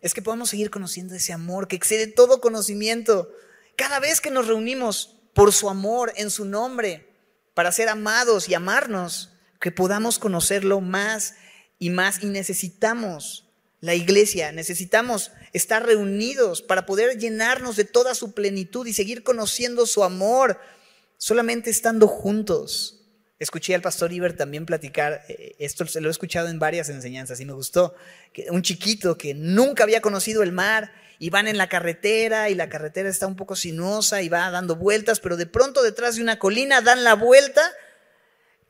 es 0.00 0.14
que 0.14 0.22
podamos 0.22 0.50
seguir 0.50 0.70
conociendo 0.70 1.14
ese 1.14 1.32
amor 1.32 1.68
que 1.68 1.76
excede 1.76 2.06
todo 2.06 2.40
conocimiento. 2.40 3.32
Cada 3.76 4.00
vez 4.00 4.20
que 4.20 4.30
nos 4.30 4.46
reunimos 4.46 5.16
por 5.34 5.52
su 5.52 5.68
amor, 5.68 6.12
en 6.16 6.30
su 6.30 6.44
nombre, 6.44 7.12
para 7.54 7.72
ser 7.72 7.88
amados 7.88 8.48
y 8.48 8.54
amarnos, 8.54 9.32
que 9.60 9.72
podamos 9.72 10.18
conocerlo 10.18 10.80
más 10.80 11.34
y 11.78 11.90
más. 11.90 12.22
Y 12.22 12.26
necesitamos 12.26 13.47
la 13.80 13.94
iglesia, 13.94 14.50
necesitamos 14.52 15.30
estar 15.52 15.86
reunidos 15.86 16.62
para 16.62 16.84
poder 16.84 17.16
llenarnos 17.18 17.76
de 17.76 17.84
toda 17.84 18.14
su 18.14 18.32
plenitud 18.32 18.86
y 18.86 18.92
seguir 18.92 19.22
conociendo 19.22 19.86
su 19.86 20.02
amor, 20.02 20.58
solamente 21.16 21.70
estando 21.70 22.08
juntos. 22.08 23.04
Escuché 23.38 23.76
al 23.76 23.82
pastor 23.82 24.12
Iber 24.12 24.36
también 24.36 24.66
platicar, 24.66 25.22
eh, 25.28 25.54
esto 25.60 25.86
se 25.86 26.00
lo 26.00 26.08
he 26.08 26.10
escuchado 26.10 26.48
en 26.48 26.58
varias 26.58 26.88
enseñanzas 26.88 27.38
y 27.38 27.44
me 27.44 27.52
gustó, 27.52 27.94
que 28.32 28.46
un 28.50 28.62
chiquito 28.62 29.16
que 29.16 29.32
nunca 29.34 29.84
había 29.84 30.00
conocido 30.00 30.42
el 30.42 30.50
mar 30.50 30.92
y 31.20 31.30
van 31.30 31.46
en 31.46 31.56
la 31.56 31.68
carretera 31.68 32.50
y 32.50 32.56
la 32.56 32.68
carretera 32.68 33.08
está 33.08 33.28
un 33.28 33.36
poco 33.36 33.54
sinuosa 33.54 34.22
y 34.22 34.28
va 34.28 34.50
dando 34.50 34.74
vueltas, 34.74 35.20
pero 35.20 35.36
de 35.36 35.46
pronto 35.46 35.82
detrás 35.82 36.16
de 36.16 36.22
una 36.22 36.40
colina 36.40 36.80
dan 36.80 37.04
la 37.04 37.14
vuelta 37.14 37.62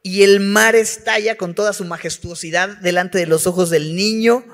y 0.03 0.23
el 0.23 0.41
mar 0.41 0.77
estalla 0.77 1.37
con 1.37 1.55
toda 1.55 1.73
su 1.73 1.85
majestuosidad 1.87 2.69
delante 2.79 3.19
de 3.19 3.27
los 3.27 3.47
ojos 3.47 3.71
del 3.71 3.97
niño. 3.97 4.45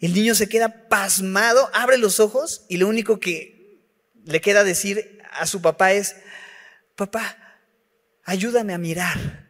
El 0.00 0.14
niño 0.14 0.34
se 0.34 0.48
queda 0.48 0.88
pasmado, 0.88 1.70
abre 1.72 1.98
los 1.98 2.20
ojos 2.20 2.64
y 2.68 2.76
lo 2.76 2.88
único 2.88 3.18
que 3.18 3.80
le 4.24 4.40
queda 4.40 4.64
decir 4.64 5.22
a 5.32 5.46
su 5.46 5.62
papá 5.62 5.92
es, 5.92 6.16
papá, 6.94 7.58
ayúdame 8.24 8.74
a 8.74 8.78
mirar. 8.78 9.46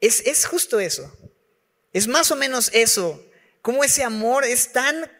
Es, 0.00 0.46
justo 0.46 0.80
eso. 0.80 1.12
Es 1.92 2.08
más 2.08 2.30
o 2.30 2.36
menos 2.36 2.70
eso. 2.72 3.22
Como 3.60 3.84
ese 3.84 4.02
amor 4.02 4.44
es 4.44 4.72
tan 4.72 5.10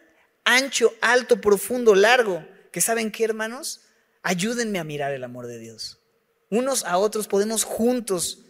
ancho, 0.45 0.95
alto, 1.03 1.41
profundo, 1.41 1.95
largo, 1.95 2.47
que 2.73 2.81
saben 2.81 3.13
qué, 3.13 3.25
hermanos, 3.25 3.83
ayúdenme 4.23 4.79
a 4.79 4.85
mirar 4.85 5.13
el 5.13 5.25
amor 5.25 5.47
de 5.47 5.59
Dios. 5.59 5.99
Unos 6.49 6.85
a 6.85 6.97
otros 6.97 7.29
podemos 7.29 7.65
juntos 7.65 8.47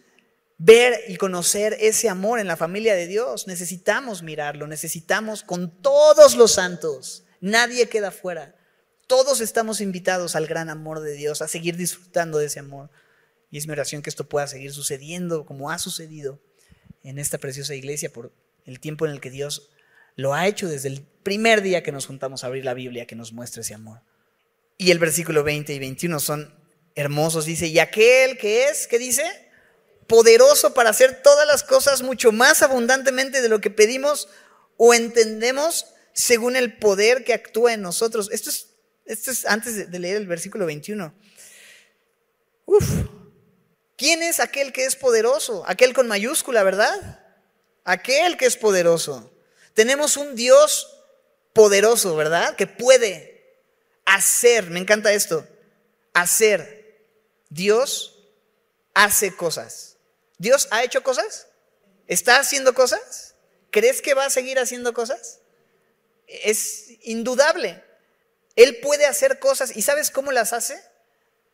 ver 0.62 1.04
y 1.08 1.16
conocer 1.16 1.74
ese 1.80 2.10
amor 2.10 2.38
en 2.38 2.46
la 2.46 2.56
familia 2.56 2.94
de 2.94 3.06
Dios. 3.06 3.46
Necesitamos 3.46 4.22
mirarlo, 4.22 4.66
necesitamos 4.66 5.42
con 5.42 5.70
todos 5.80 6.36
los 6.36 6.52
santos. 6.52 7.24
Nadie 7.40 7.88
queda 7.88 8.10
fuera. 8.10 8.54
Todos 9.06 9.40
estamos 9.40 9.80
invitados 9.80 10.36
al 10.36 10.46
gran 10.46 10.68
amor 10.68 11.00
de 11.00 11.14
Dios, 11.14 11.40
a 11.40 11.48
seguir 11.48 11.76
disfrutando 11.76 12.36
de 12.36 12.46
ese 12.46 12.60
amor. 12.60 12.90
Y 13.50 13.56
es 13.56 13.66
mi 13.66 13.72
oración 13.72 14.02
que 14.02 14.10
esto 14.10 14.28
pueda 14.28 14.46
seguir 14.46 14.72
sucediendo 14.74 15.46
como 15.46 15.70
ha 15.70 15.78
sucedido 15.78 16.38
en 17.02 17.18
esta 17.18 17.38
preciosa 17.38 17.74
iglesia 17.74 18.12
por 18.12 18.30
el 18.66 18.80
tiempo 18.80 19.06
en 19.06 19.12
el 19.12 19.20
que 19.20 19.30
Dios 19.30 19.70
lo 20.14 20.34
ha 20.34 20.46
hecho 20.46 20.68
desde 20.68 20.88
el 20.88 21.00
primer 21.22 21.62
día 21.62 21.82
que 21.82 21.90
nos 21.90 22.06
juntamos 22.06 22.44
a 22.44 22.48
abrir 22.48 22.66
la 22.66 22.74
Biblia, 22.74 23.06
que 23.06 23.16
nos 23.16 23.32
muestra 23.32 23.62
ese 23.62 23.72
amor. 23.72 24.02
Y 24.76 24.90
el 24.90 24.98
versículo 24.98 25.42
20 25.42 25.72
y 25.72 25.78
21 25.78 26.20
son 26.20 26.54
hermosos. 26.94 27.46
Dice, 27.46 27.66
y 27.66 27.78
aquel 27.78 28.36
que 28.36 28.64
es, 28.64 28.86
¿qué 28.86 28.98
dice? 28.98 29.49
Poderoso 30.10 30.74
para 30.74 30.90
hacer 30.90 31.22
todas 31.22 31.46
las 31.46 31.62
cosas 31.62 32.02
mucho 32.02 32.32
más 32.32 32.60
abundantemente 32.60 33.40
de 33.40 33.48
lo 33.48 33.62
que 33.62 33.70
pedimos 33.70 34.28
o 34.76 34.92
entendemos 34.92 35.86
según 36.12 36.56
el 36.56 36.76
poder 36.76 37.24
que 37.24 37.32
actúa 37.32 37.72
en 37.72 37.80
nosotros. 37.80 38.28
Esto 38.30 38.50
es, 38.50 38.74
esto 39.06 39.30
es 39.30 39.46
antes 39.46 39.90
de 39.90 39.98
leer 39.98 40.18
el 40.18 40.26
versículo 40.26 40.66
21. 40.66 41.14
Uf, 42.66 42.84
¿Quién 44.00 44.22
es 44.22 44.40
aquel 44.40 44.72
que 44.72 44.86
es 44.86 44.96
poderoso? 44.96 45.62
Aquel 45.66 45.92
con 45.92 46.08
mayúscula, 46.08 46.62
¿verdad? 46.62 47.20
Aquel 47.84 48.38
que 48.38 48.46
es 48.46 48.56
poderoso. 48.56 49.30
Tenemos 49.74 50.16
un 50.16 50.34
Dios 50.34 50.96
poderoso, 51.52 52.16
¿verdad? 52.16 52.56
Que 52.56 52.66
puede 52.66 53.60
hacer, 54.06 54.70
me 54.70 54.80
encanta 54.80 55.12
esto, 55.12 55.46
hacer. 56.14 57.04
Dios 57.50 58.24
hace 58.94 59.36
cosas. 59.36 59.98
¿Dios 60.40 60.66
ha 60.72 60.82
hecho 60.82 61.04
cosas? 61.04 61.46
¿Está 62.08 62.40
haciendo 62.40 62.74
cosas? 62.74 63.36
¿Crees 63.70 64.02
que 64.02 64.14
va 64.14 64.24
a 64.24 64.30
seguir 64.30 64.58
haciendo 64.58 64.92
cosas? 64.92 65.38
Es 66.26 66.86
indudable. 67.02 67.84
Él 68.56 68.78
puede 68.82 69.06
hacer 69.06 69.38
cosas 69.38 69.76
y 69.76 69.82
¿sabes 69.82 70.10
cómo 70.10 70.32
las 70.32 70.52
hace? 70.52 70.80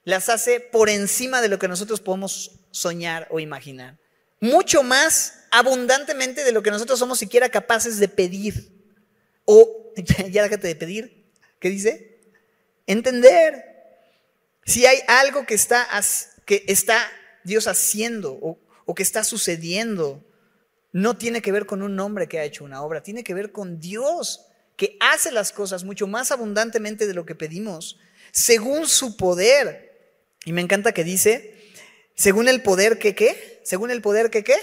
las 0.07 0.29
hace 0.29 0.61
por 0.61 0.88
encima 0.88 1.42
de 1.42 1.49
lo 1.49 1.59
que 1.59 1.66
nosotros 1.66 2.01
podemos 2.01 2.61
soñar 2.70 3.27
o 3.29 3.40
imaginar. 3.40 3.99
Mucho 4.38 4.85
más 4.85 5.40
abundantemente 5.51 6.44
de 6.44 6.53
lo 6.53 6.62
que 6.62 6.70
nosotros 6.70 7.01
somos 7.01 7.18
siquiera 7.18 7.49
capaces 7.49 7.99
de 7.99 8.07
pedir. 8.07 8.70
O, 9.44 9.92
ya 10.31 10.44
déjate 10.44 10.68
de 10.68 10.77
pedir, 10.77 11.27
¿qué 11.59 11.70
dice? 11.70 12.20
Entender. 12.87 13.64
Si 14.64 14.87
hay 14.87 15.01
algo 15.09 15.44
que 15.44 15.55
está, 15.55 15.88
que 16.44 16.64
está 16.68 17.05
Dios 17.42 17.66
haciendo 17.66 18.38
o, 18.40 18.61
o 18.87 18.94
que 18.94 19.03
está 19.03 19.22
sucediendo, 19.22 20.25
no 20.92 21.18
tiene 21.18 21.42
que 21.42 21.53
ver 21.53 21.66
con 21.66 21.83
un 21.83 22.01
hombre 22.01 22.27
que 22.27 22.38
ha 22.38 22.44
hecho 22.44 22.64
una 22.64 22.83
obra, 22.83 23.03
tiene 23.03 23.22
que 23.22 23.35
ver 23.35 23.53
con 23.53 23.79
Dios 23.79 24.46
que 24.77 24.96
hace 25.01 25.31
las 25.31 25.53
cosas 25.53 25.85
mucho 25.85 26.07
más 26.07 26.31
abundantemente 26.31 27.07
de 27.07 27.14
lo 27.14 27.27
que 27.27 27.35
pedimos, 27.35 27.99
según 28.33 28.87
su 28.87 29.16
poder 29.16 29.87
y 30.46 30.53
me 30.53 30.61
encanta 30.61 30.92
que 30.92 31.03
dice, 31.03 31.72
según 32.14 32.49
el 32.49 32.62
poder 32.62 32.99
que 32.99 33.16
qué, 33.16 33.61
según 33.64 33.90
el 33.90 34.01
poder 34.01 34.31
que 34.31 34.44
qué, 34.44 34.57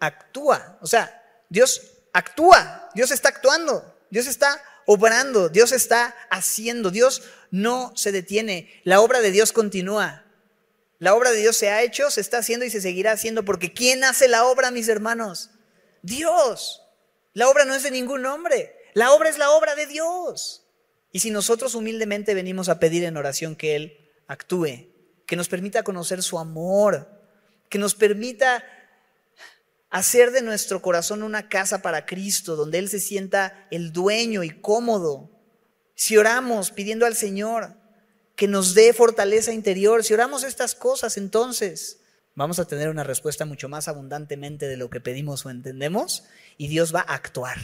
actúa. 0.00 0.78
O 0.82 0.86
sea, 0.86 1.22
Dios 1.48 1.80
actúa, 2.12 2.90
Dios 2.94 3.10
está 3.10 3.30
actuando, 3.30 3.96
Dios 4.10 4.26
está 4.26 4.62
obrando, 4.86 5.48
Dios 5.48 5.72
está 5.72 6.14
haciendo, 6.30 6.90
Dios 6.90 7.22
no 7.50 7.92
se 7.96 8.12
detiene, 8.12 8.82
la 8.84 9.00
obra 9.00 9.22
de 9.22 9.30
Dios 9.30 9.52
continúa. 9.52 10.23
La 10.98 11.14
obra 11.14 11.30
de 11.30 11.38
Dios 11.38 11.56
se 11.56 11.70
ha 11.70 11.82
hecho, 11.82 12.10
se 12.10 12.20
está 12.20 12.38
haciendo 12.38 12.64
y 12.64 12.70
se 12.70 12.80
seguirá 12.80 13.12
haciendo, 13.12 13.44
porque 13.44 13.72
¿quién 13.72 14.04
hace 14.04 14.28
la 14.28 14.46
obra, 14.46 14.70
mis 14.70 14.88
hermanos? 14.88 15.50
Dios. 16.02 16.82
La 17.32 17.48
obra 17.48 17.64
no 17.64 17.74
es 17.74 17.82
de 17.82 17.90
ningún 17.90 18.24
hombre, 18.26 18.76
la 18.94 19.12
obra 19.12 19.28
es 19.28 19.38
la 19.38 19.50
obra 19.50 19.74
de 19.74 19.86
Dios. 19.86 20.64
Y 21.10 21.20
si 21.20 21.30
nosotros 21.30 21.74
humildemente 21.74 22.34
venimos 22.34 22.68
a 22.68 22.78
pedir 22.78 23.04
en 23.04 23.16
oración 23.16 23.56
que 23.56 23.76
Él 23.76 24.10
actúe, 24.28 24.88
que 25.26 25.36
nos 25.36 25.48
permita 25.48 25.82
conocer 25.82 26.22
su 26.22 26.38
amor, 26.38 27.08
que 27.68 27.78
nos 27.78 27.94
permita 27.94 28.64
hacer 29.90 30.30
de 30.30 30.42
nuestro 30.42 30.82
corazón 30.82 31.22
una 31.22 31.48
casa 31.48 31.82
para 31.82 32.06
Cristo, 32.06 32.56
donde 32.56 32.78
Él 32.78 32.88
se 32.88 33.00
sienta 33.00 33.66
el 33.70 33.92
dueño 33.92 34.42
y 34.42 34.50
cómodo. 34.50 35.30
Si 35.94 36.16
oramos 36.16 36.70
pidiendo 36.70 37.06
al 37.06 37.14
Señor 37.14 37.76
que 38.36 38.48
nos 38.48 38.74
dé 38.74 38.92
fortaleza 38.92 39.52
interior, 39.52 40.04
si 40.04 40.14
oramos 40.14 40.44
estas 40.44 40.74
cosas, 40.74 41.16
entonces 41.16 41.98
vamos 42.34 42.58
a 42.58 42.66
tener 42.66 42.88
una 42.88 43.04
respuesta 43.04 43.44
mucho 43.44 43.68
más 43.68 43.88
abundantemente 43.88 44.66
de 44.66 44.76
lo 44.76 44.90
que 44.90 45.00
pedimos 45.00 45.46
o 45.46 45.50
entendemos 45.50 46.24
y 46.58 46.68
Dios 46.68 46.94
va 46.94 47.00
a 47.00 47.14
actuar 47.14 47.58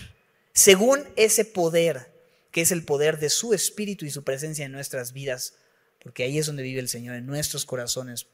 según 0.52 1.08
ese 1.16 1.44
poder, 1.44 2.12
que 2.50 2.60
es 2.60 2.72
el 2.72 2.84
poder 2.84 3.18
de 3.18 3.30
su 3.30 3.54
Espíritu 3.54 4.04
y 4.04 4.10
su 4.10 4.24
presencia 4.24 4.64
en 4.64 4.72
nuestras 4.72 5.12
vidas 5.12 5.54
porque 6.02 6.24
ahí 6.24 6.38
es 6.38 6.46
donde 6.46 6.62
vive 6.62 6.80
el 6.80 6.88
Señor, 6.88 7.16
en 7.16 7.26
nuestros 7.26 7.64
corazones. 7.64 8.26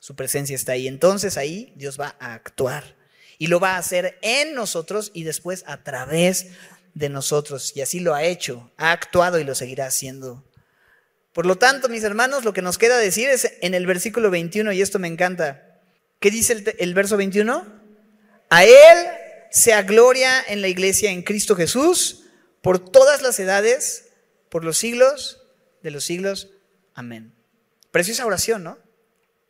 Su 0.00 0.16
presencia 0.16 0.56
está 0.56 0.72
ahí. 0.72 0.88
Entonces 0.88 1.36
ahí 1.36 1.72
Dios 1.76 2.00
va 2.00 2.16
a 2.18 2.34
actuar 2.34 2.96
y 3.38 3.46
lo 3.46 3.60
va 3.60 3.76
a 3.76 3.78
hacer 3.78 4.18
en 4.22 4.54
nosotros 4.54 5.10
y 5.14 5.24
después 5.24 5.62
a 5.66 5.84
través 5.84 6.48
de 6.94 7.08
nosotros. 7.08 7.76
Y 7.76 7.82
así 7.82 8.00
lo 8.00 8.14
ha 8.14 8.24
hecho, 8.24 8.70
ha 8.78 8.92
actuado 8.92 9.38
y 9.38 9.44
lo 9.44 9.54
seguirá 9.54 9.86
haciendo. 9.86 10.42
Por 11.32 11.46
lo 11.46 11.56
tanto, 11.56 11.88
mis 11.88 12.04
hermanos, 12.04 12.44
lo 12.44 12.52
que 12.52 12.62
nos 12.62 12.78
queda 12.78 12.98
decir 12.98 13.28
es 13.28 13.52
en 13.60 13.74
el 13.74 13.86
versículo 13.86 14.30
21, 14.30 14.72
y 14.72 14.82
esto 14.82 14.98
me 14.98 15.08
encanta. 15.08 15.78
¿Qué 16.20 16.30
dice 16.30 16.52
el, 16.52 16.76
el 16.78 16.94
verso 16.94 17.16
21? 17.16 17.64
A 18.50 18.64
Él 18.64 19.06
sea 19.50 19.82
gloria 19.82 20.42
en 20.46 20.60
la 20.60 20.68
iglesia 20.68 21.10
en 21.10 21.22
Cristo 21.22 21.56
Jesús 21.56 22.24
por 22.60 22.78
todas 22.78 23.22
las 23.22 23.38
edades, 23.40 24.08
por 24.48 24.64
los 24.64 24.78
siglos 24.78 25.42
de 25.82 25.90
los 25.90 26.04
siglos. 26.04 26.50
Amén. 26.94 27.32
Preciosa 27.90 28.26
oración, 28.26 28.62
¿no? 28.62 28.78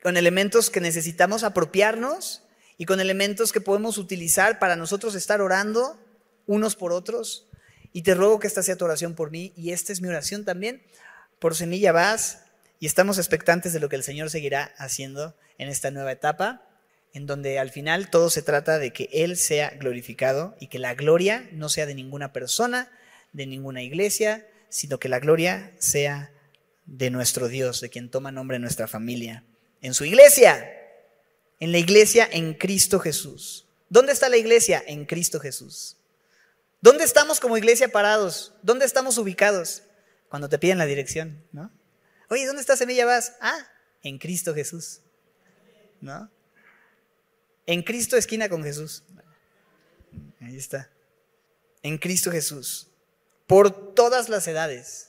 Con 0.03 0.17
elementos 0.17 0.71
que 0.71 0.81
necesitamos 0.81 1.45
apropiarnos 1.45 2.43
y 2.79 2.87
con 2.87 3.01
elementos 3.01 3.53
que 3.53 3.61
podemos 3.61 3.99
utilizar 3.99 4.59
para 4.59 4.77
nosotros 4.77 5.15
estar 5.15 5.41
orando 5.41 5.99
unos 6.47 6.75
por 6.75 6.93
otros 6.93 7.47
Y 7.93 8.03
te 8.03 8.15
ruego 8.15 8.41
que 8.41 8.47
esta 8.47 8.63
sea 8.63 8.77
tu 8.77 8.85
oración 8.85 9.15
por 9.15 9.31
mí 9.31 9.53
y 9.55 9.71
esta 9.71 9.93
es 9.93 10.01
mi 10.01 10.09
oración 10.09 10.45
también 10.45 10.83
por 11.43 11.57
Semilla 11.57 11.91
Vas 11.91 12.45
y 12.79 12.87
estamos 12.87 13.19
expectantes 13.19 13.73
de 13.73 13.81
lo 13.81 13.89
que 13.89 13.97
el 13.97 14.05
Señor 14.05 14.31
seguirá 14.31 14.73
haciendo 14.79 15.35
en 15.59 15.69
esta 15.69 15.91
nueva 15.91 16.13
etapa, 16.13 16.63
en 17.13 17.27
donde 17.27 17.59
al 17.59 17.71
final 17.71 18.11
todo 18.11 18.31
se 18.31 18.43
trata 18.43 18.79
de 18.79 18.93
que 18.93 19.09
Él 19.13 19.37
sea 19.37 19.71
glorificado 19.71 20.55
y 20.61 20.69
que 20.69 20.79
la 20.79 20.95
gloria 20.95 21.49
no 21.51 21.69
sea 21.69 21.85
de 21.85 21.97
ninguna 21.97 22.33
persona, 22.33 22.93
de 23.33 23.47
ninguna 23.47 23.83
iglesia, 23.83 24.47
sino 24.69 25.01
que 25.01 25.09
la 25.09 25.19
gloria 25.19 25.73
sea 25.79 26.31
de 26.87 27.11
nuestro 27.11 27.49
Dios, 27.49 27.81
de 27.81 27.91
quien 27.91 28.09
toma 28.09 28.31
nombre 28.31 28.61
nuestra 28.61 28.87
familia, 28.87 29.43
en 29.81 29.95
su 29.95 30.05
iglesia, 30.05 30.65
en 31.59 31.73
la 31.73 31.79
iglesia 31.79 32.29
en 32.31 32.55
Cristo 32.55 33.01
Jesús. 33.01 33.67
¿Dónde 33.89 34.13
está 34.13 34.29
la 34.29 34.37
iglesia? 34.37 34.81
En 34.87 35.07
Cristo 35.07 35.41
Jesús. 35.41 35.97
¿Dónde 36.81 37.03
estamos 37.03 37.41
como 37.41 37.59
iglesia 37.59 37.89
parados? 37.89 38.55
¿Dónde 38.63 38.85
estamos 38.85 39.19
ubicados? 39.19 39.83
Cuando 40.33 40.49
te 40.49 40.59
piden 40.59 40.79
la 40.79 40.87
dirección, 40.87 41.45
¿no? 41.53 41.71
Oye, 42.31 42.47
¿dónde 42.47 42.63
está 42.63 42.75
Semilla 42.75 43.05
Vas? 43.05 43.35
Ah, 43.43 43.69
en 44.03 44.17
Cristo 44.17 44.55
Jesús. 44.55 45.03
¿No? 46.01 46.31
En 47.67 47.83
Cristo 47.83 48.17
esquina 48.17 48.49
con 48.49 48.65
Jesús. 48.65 49.03
Ahí 50.41 50.57
está. 50.57 50.89
En 51.83 51.99
Cristo 51.99 52.31
Jesús. 52.31 52.89
Por 53.47 53.93
todas 53.93 54.31
las 54.31 54.49
edades, 54.49 55.09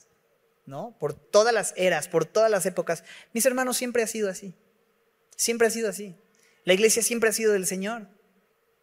¿no? 0.65 0.93
Por 0.99 1.13
todas 1.13 1.53
las 1.53 1.73
eras, 1.77 2.09
por 2.09 2.25
todas 2.25 2.51
las 2.51 2.65
épocas. 2.65 3.05
Mis 3.31 3.45
hermanos, 3.45 3.77
siempre 3.77 4.03
ha 4.03 4.07
sido 4.07 4.29
así. 4.29 4.53
Siempre 5.37 5.67
ha 5.67 5.71
sido 5.71 5.87
así. 5.87 6.17
La 6.65 6.73
iglesia 6.73 7.01
siempre 7.01 7.29
ha 7.29 7.31
sido 7.31 7.53
del 7.53 7.65
Señor. 7.65 8.09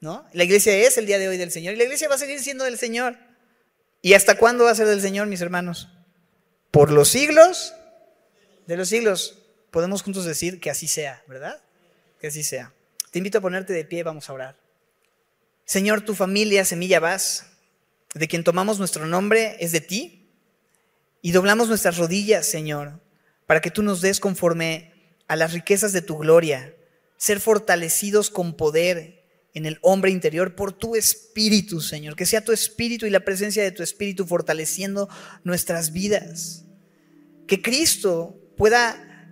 ¿no? 0.00 0.26
La 0.32 0.44
iglesia 0.44 0.74
es 0.74 0.96
el 0.96 1.04
día 1.04 1.18
de 1.18 1.28
hoy 1.28 1.36
del 1.36 1.50
Señor 1.50 1.74
y 1.74 1.76
la 1.76 1.84
iglesia 1.84 2.08
va 2.08 2.14
a 2.14 2.18
seguir 2.18 2.40
siendo 2.40 2.64
del 2.64 2.78
Señor. 2.78 3.18
¿Y 4.00 4.14
hasta 4.14 4.38
cuándo 4.38 4.64
va 4.64 4.70
a 4.70 4.74
ser 4.74 4.86
del 4.86 5.02
Señor, 5.02 5.26
mis 5.26 5.42
hermanos? 5.42 5.90
Por 6.70 6.90
los 6.90 7.08
siglos 7.08 7.74
de 8.70 8.76
los 8.76 8.88
siglos. 8.88 9.36
Podemos 9.72 10.02
juntos 10.02 10.24
decir 10.24 10.60
que 10.60 10.70
así 10.70 10.86
sea, 10.86 11.24
¿verdad? 11.26 11.60
Que 12.20 12.28
así 12.28 12.44
sea. 12.44 12.72
Te 13.10 13.18
invito 13.18 13.38
a 13.38 13.40
ponerte 13.40 13.72
de 13.72 13.84
pie, 13.84 14.04
vamos 14.04 14.30
a 14.30 14.32
orar. 14.32 14.56
Señor, 15.64 16.02
tu 16.02 16.14
familia, 16.14 16.64
Semilla 16.64 17.00
Vas, 17.00 17.46
de 18.14 18.28
quien 18.28 18.44
tomamos 18.44 18.78
nuestro 18.78 19.06
nombre, 19.06 19.56
es 19.58 19.72
de 19.72 19.80
ti. 19.80 20.28
Y 21.20 21.32
doblamos 21.32 21.68
nuestras 21.68 21.96
rodillas, 21.96 22.46
Señor, 22.46 23.00
para 23.46 23.60
que 23.60 23.72
tú 23.72 23.82
nos 23.82 24.00
des 24.00 24.20
conforme 24.20 24.92
a 25.26 25.34
las 25.34 25.52
riquezas 25.52 25.92
de 25.92 26.02
tu 26.02 26.18
gloria, 26.18 26.72
ser 27.16 27.40
fortalecidos 27.40 28.30
con 28.30 28.56
poder 28.56 29.19
en 29.54 29.66
el 29.66 29.78
hombre 29.82 30.10
interior 30.10 30.54
por 30.54 30.72
tu 30.72 30.94
espíritu, 30.94 31.80
Señor. 31.80 32.16
Que 32.16 32.26
sea 32.26 32.44
tu 32.44 32.52
espíritu 32.52 33.06
y 33.06 33.10
la 33.10 33.24
presencia 33.24 33.62
de 33.62 33.72
tu 33.72 33.82
espíritu 33.82 34.26
fortaleciendo 34.26 35.08
nuestras 35.44 35.92
vidas. 35.92 36.64
Que 37.46 37.62
Cristo 37.62 38.36
pueda 38.56 39.28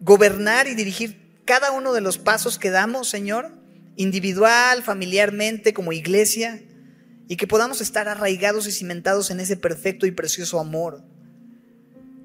gobernar 0.00 0.66
y 0.68 0.74
dirigir 0.74 1.40
cada 1.44 1.70
uno 1.72 1.92
de 1.92 2.00
los 2.00 2.18
pasos 2.18 2.58
que 2.58 2.70
damos, 2.70 3.08
Señor, 3.08 3.52
individual, 3.96 4.82
familiarmente, 4.82 5.74
como 5.74 5.92
iglesia, 5.92 6.62
y 7.28 7.36
que 7.36 7.46
podamos 7.46 7.80
estar 7.80 8.08
arraigados 8.08 8.66
y 8.66 8.72
cimentados 8.72 9.30
en 9.30 9.40
ese 9.40 9.56
perfecto 9.56 10.06
y 10.06 10.10
precioso 10.10 10.60
amor. 10.60 11.02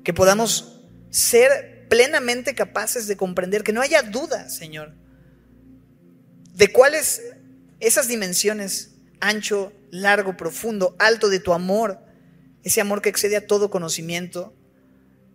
Que 0.04 0.14
podamos 0.14 0.82
ser 1.10 1.88
plenamente 1.90 2.56
capaces 2.56 3.08
de 3.08 3.18
comprender, 3.18 3.64
que 3.64 3.74
no 3.74 3.82
haya 3.82 4.02
duda, 4.02 4.50
Señor, 4.50 4.94
de 6.58 6.72
cuáles 6.72 7.22
esas 7.80 8.08
dimensiones, 8.08 8.96
ancho, 9.20 9.72
largo, 9.92 10.36
profundo, 10.36 10.96
alto 11.00 11.30
de 11.30 11.40
tu 11.40 11.54
amor, 11.54 12.00
ese 12.64 12.82
amor 12.82 13.02
que 13.02 13.10
excede 13.10 13.38
a 13.38 13.46
todo 13.46 13.70
conocimiento, 13.70 14.54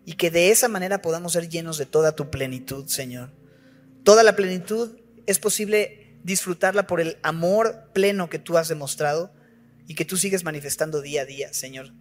y 0.05 0.13
que 0.13 0.29
de 0.29 0.51
esa 0.51 0.67
manera 0.67 1.01
podamos 1.01 1.33
ser 1.33 1.47
llenos 1.47 1.77
de 1.77 1.85
toda 1.85 2.13
tu 2.13 2.29
plenitud, 2.29 2.87
Señor. 2.87 3.31
Toda 4.03 4.23
la 4.23 4.35
plenitud 4.35 4.97
es 5.25 5.39
posible 5.39 6.19
disfrutarla 6.23 6.87
por 6.87 6.99
el 6.99 7.17
amor 7.23 7.89
pleno 7.93 8.29
que 8.29 8.39
tú 8.39 8.57
has 8.57 8.67
demostrado 8.67 9.33
y 9.87 9.95
que 9.95 10.03
tú 10.03 10.17
sigues 10.17 10.43
manifestando 10.43 11.01
día 11.01 11.21
a 11.21 11.25
día, 11.25 11.53
Señor. 11.53 11.93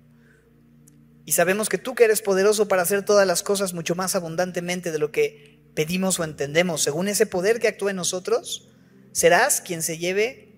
Y 1.24 1.32
sabemos 1.32 1.68
que 1.68 1.78
tú 1.78 1.94
que 1.94 2.04
eres 2.04 2.22
poderoso 2.22 2.66
para 2.66 2.82
hacer 2.82 3.04
todas 3.04 3.26
las 3.26 3.44
cosas 3.44 3.72
mucho 3.72 3.94
más 3.94 4.16
abundantemente 4.16 4.90
de 4.90 4.98
lo 4.98 5.12
que 5.12 5.62
pedimos 5.74 6.18
o 6.18 6.24
entendemos, 6.24 6.82
según 6.82 7.06
ese 7.06 7.26
poder 7.26 7.60
que 7.60 7.68
actúa 7.68 7.90
en 7.90 7.96
nosotros, 7.96 8.68
serás 9.12 9.60
quien 9.60 9.82
se 9.82 9.98
lleve 9.98 10.52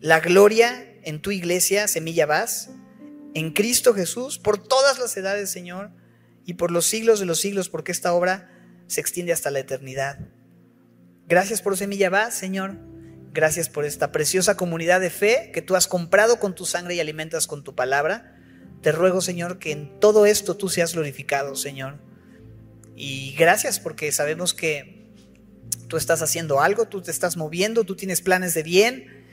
la 0.00 0.20
gloria 0.20 0.94
en 1.02 1.20
tu 1.20 1.30
iglesia, 1.30 1.88
Semilla 1.88 2.26
Vas, 2.26 2.70
en 3.34 3.52
Cristo 3.52 3.94
Jesús, 3.94 4.38
por 4.38 4.58
todas 4.58 4.98
las 4.98 5.16
edades, 5.16 5.50
Señor, 5.50 5.90
y 6.44 6.54
por 6.54 6.70
los 6.70 6.86
siglos 6.86 7.20
de 7.20 7.26
los 7.26 7.40
siglos, 7.40 7.68
porque 7.68 7.92
esta 7.92 8.12
obra 8.12 8.50
se 8.86 9.00
extiende 9.00 9.32
hasta 9.32 9.50
la 9.50 9.58
eternidad. 9.58 10.18
Gracias 11.28 11.60
por 11.60 11.76
Semilla 11.76 12.10
Vas, 12.10 12.34
Señor. 12.34 12.76
Gracias 13.32 13.68
por 13.68 13.84
esta 13.84 14.12
preciosa 14.12 14.56
comunidad 14.56 15.00
de 15.00 15.10
fe 15.10 15.50
que 15.52 15.60
tú 15.60 15.76
has 15.76 15.88
comprado 15.88 16.38
con 16.38 16.54
tu 16.54 16.64
sangre 16.64 16.94
y 16.94 17.00
alimentas 17.00 17.46
con 17.46 17.64
tu 17.64 17.74
palabra. 17.74 18.34
Te 18.80 18.92
ruego, 18.92 19.20
Señor, 19.20 19.58
que 19.58 19.72
en 19.72 20.00
todo 20.00 20.24
esto 20.24 20.56
tú 20.56 20.68
seas 20.68 20.94
glorificado, 20.94 21.56
Señor. 21.56 21.98
Y 22.94 23.34
gracias 23.34 23.78
porque 23.78 24.10
sabemos 24.12 24.54
que 24.54 24.95
Tú 25.88 25.96
estás 25.96 26.22
haciendo 26.22 26.60
algo, 26.60 26.86
tú 26.86 27.02
te 27.02 27.10
estás 27.10 27.36
moviendo, 27.36 27.84
tú 27.84 27.96
tienes 27.96 28.20
planes 28.20 28.54
de 28.54 28.62
bien. 28.62 29.26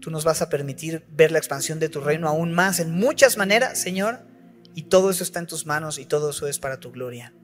Tú 0.00 0.10
nos 0.10 0.24
vas 0.24 0.42
a 0.42 0.48
permitir 0.48 1.04
ver 1.10 1.32
la 1.32 1.38
expansión 1.38 1.78
de 1.78 1.88
tu 1.88 2.00
reino 2.00 2.28
aún 2.28 2.52
más 2.52 2.80
en 2.80 2.90
muchas 2.92 3.36
maneras, 3.36 3.78
Señor. 3.78 4.20
Y 4.74 4.84
todo 4.84 5.10
eso 5.10 5.24
está 5.24 5.40
en 5.40 5.46
tus 5.46 5.66
manos 5.66 5.98
y 5.98 6.06
todo 6.06 6.30
eso 6.30 6.46
es 6.46 6.58
para 6.58 6.78
tu 6.78 6.92
gloria. 6.92 7.34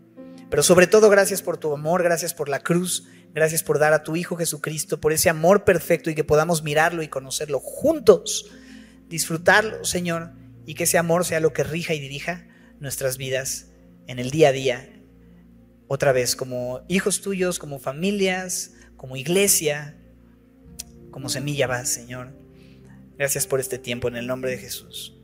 Pero 0.49 0.63
sobre 0.63 0.87
todo 0.87 1.11
gracias 1.11 1.43
por 1.43 1.59
tu 1.59 1.73
amor, 1.73 2.03
gracias 2.03 2.33
por 2.33 2.49
la 2.49 2.61
cruz, 2.61 3.09
gracias 3.35 3.63
por 3.63 3.79
dar 3.79 3.93
a 3.93 4.05
tu 4.05 4.15
Hijo 4.15 4.37
Jesucristo, 4.37 5.01
por 5.01 5.13
ese 5.13 5.29
amor 5.29 5.65
perfecto 5.65 6.09
y 6.09 6.15
que 6.15 6.25
podamos 6.25 6.63
mirarlo 6.63 7.03
y 7.03 7.09
conocerlo 7.09 7.59
juntos, 7.59 8.51
disfrutarlo, 9.09 9.85
Señor, 9.85 10.33
y 10.65 10.75
que 10.75 10.85
ese 10.85 10.99
amor 10.99 11.25
sea 11.25 11.41
lo 11.41 11.53
que 11.53 11.65
rija 11.65 11.95
y 11.95 12.01
dirija 12.01 12.47
nuestras 12.79 13.17
vidas 13.17 13.67
en 14.07 14.21
el 14.21 14.31
día 14.31 14.51
a 14.51 14.53
día, 14.53 14.96
otra 15.89 16.13
vez 16.13 16.37
como 16.37 16.83
hijos 16.89 17.21
tuyos, 17.21 17.59
como 17.59 17.79
familias, 17.79 18.73
como 18.97 19.17
iglesia, 19.17 19.97
como 21.11 21.29
semilla 21.29 21.67
vas, 21.67 21.89
Señor. 21.89 22.33
Gracias 23.17 23.47
por 23.47 23.61
este 23.61 23.79
tiempo 23.79 24.09
en 24.09 24.17
el 24.17 24.27
nombre 24.27 24.51
de 24.51 24.59
Jesús. 24.59 25.16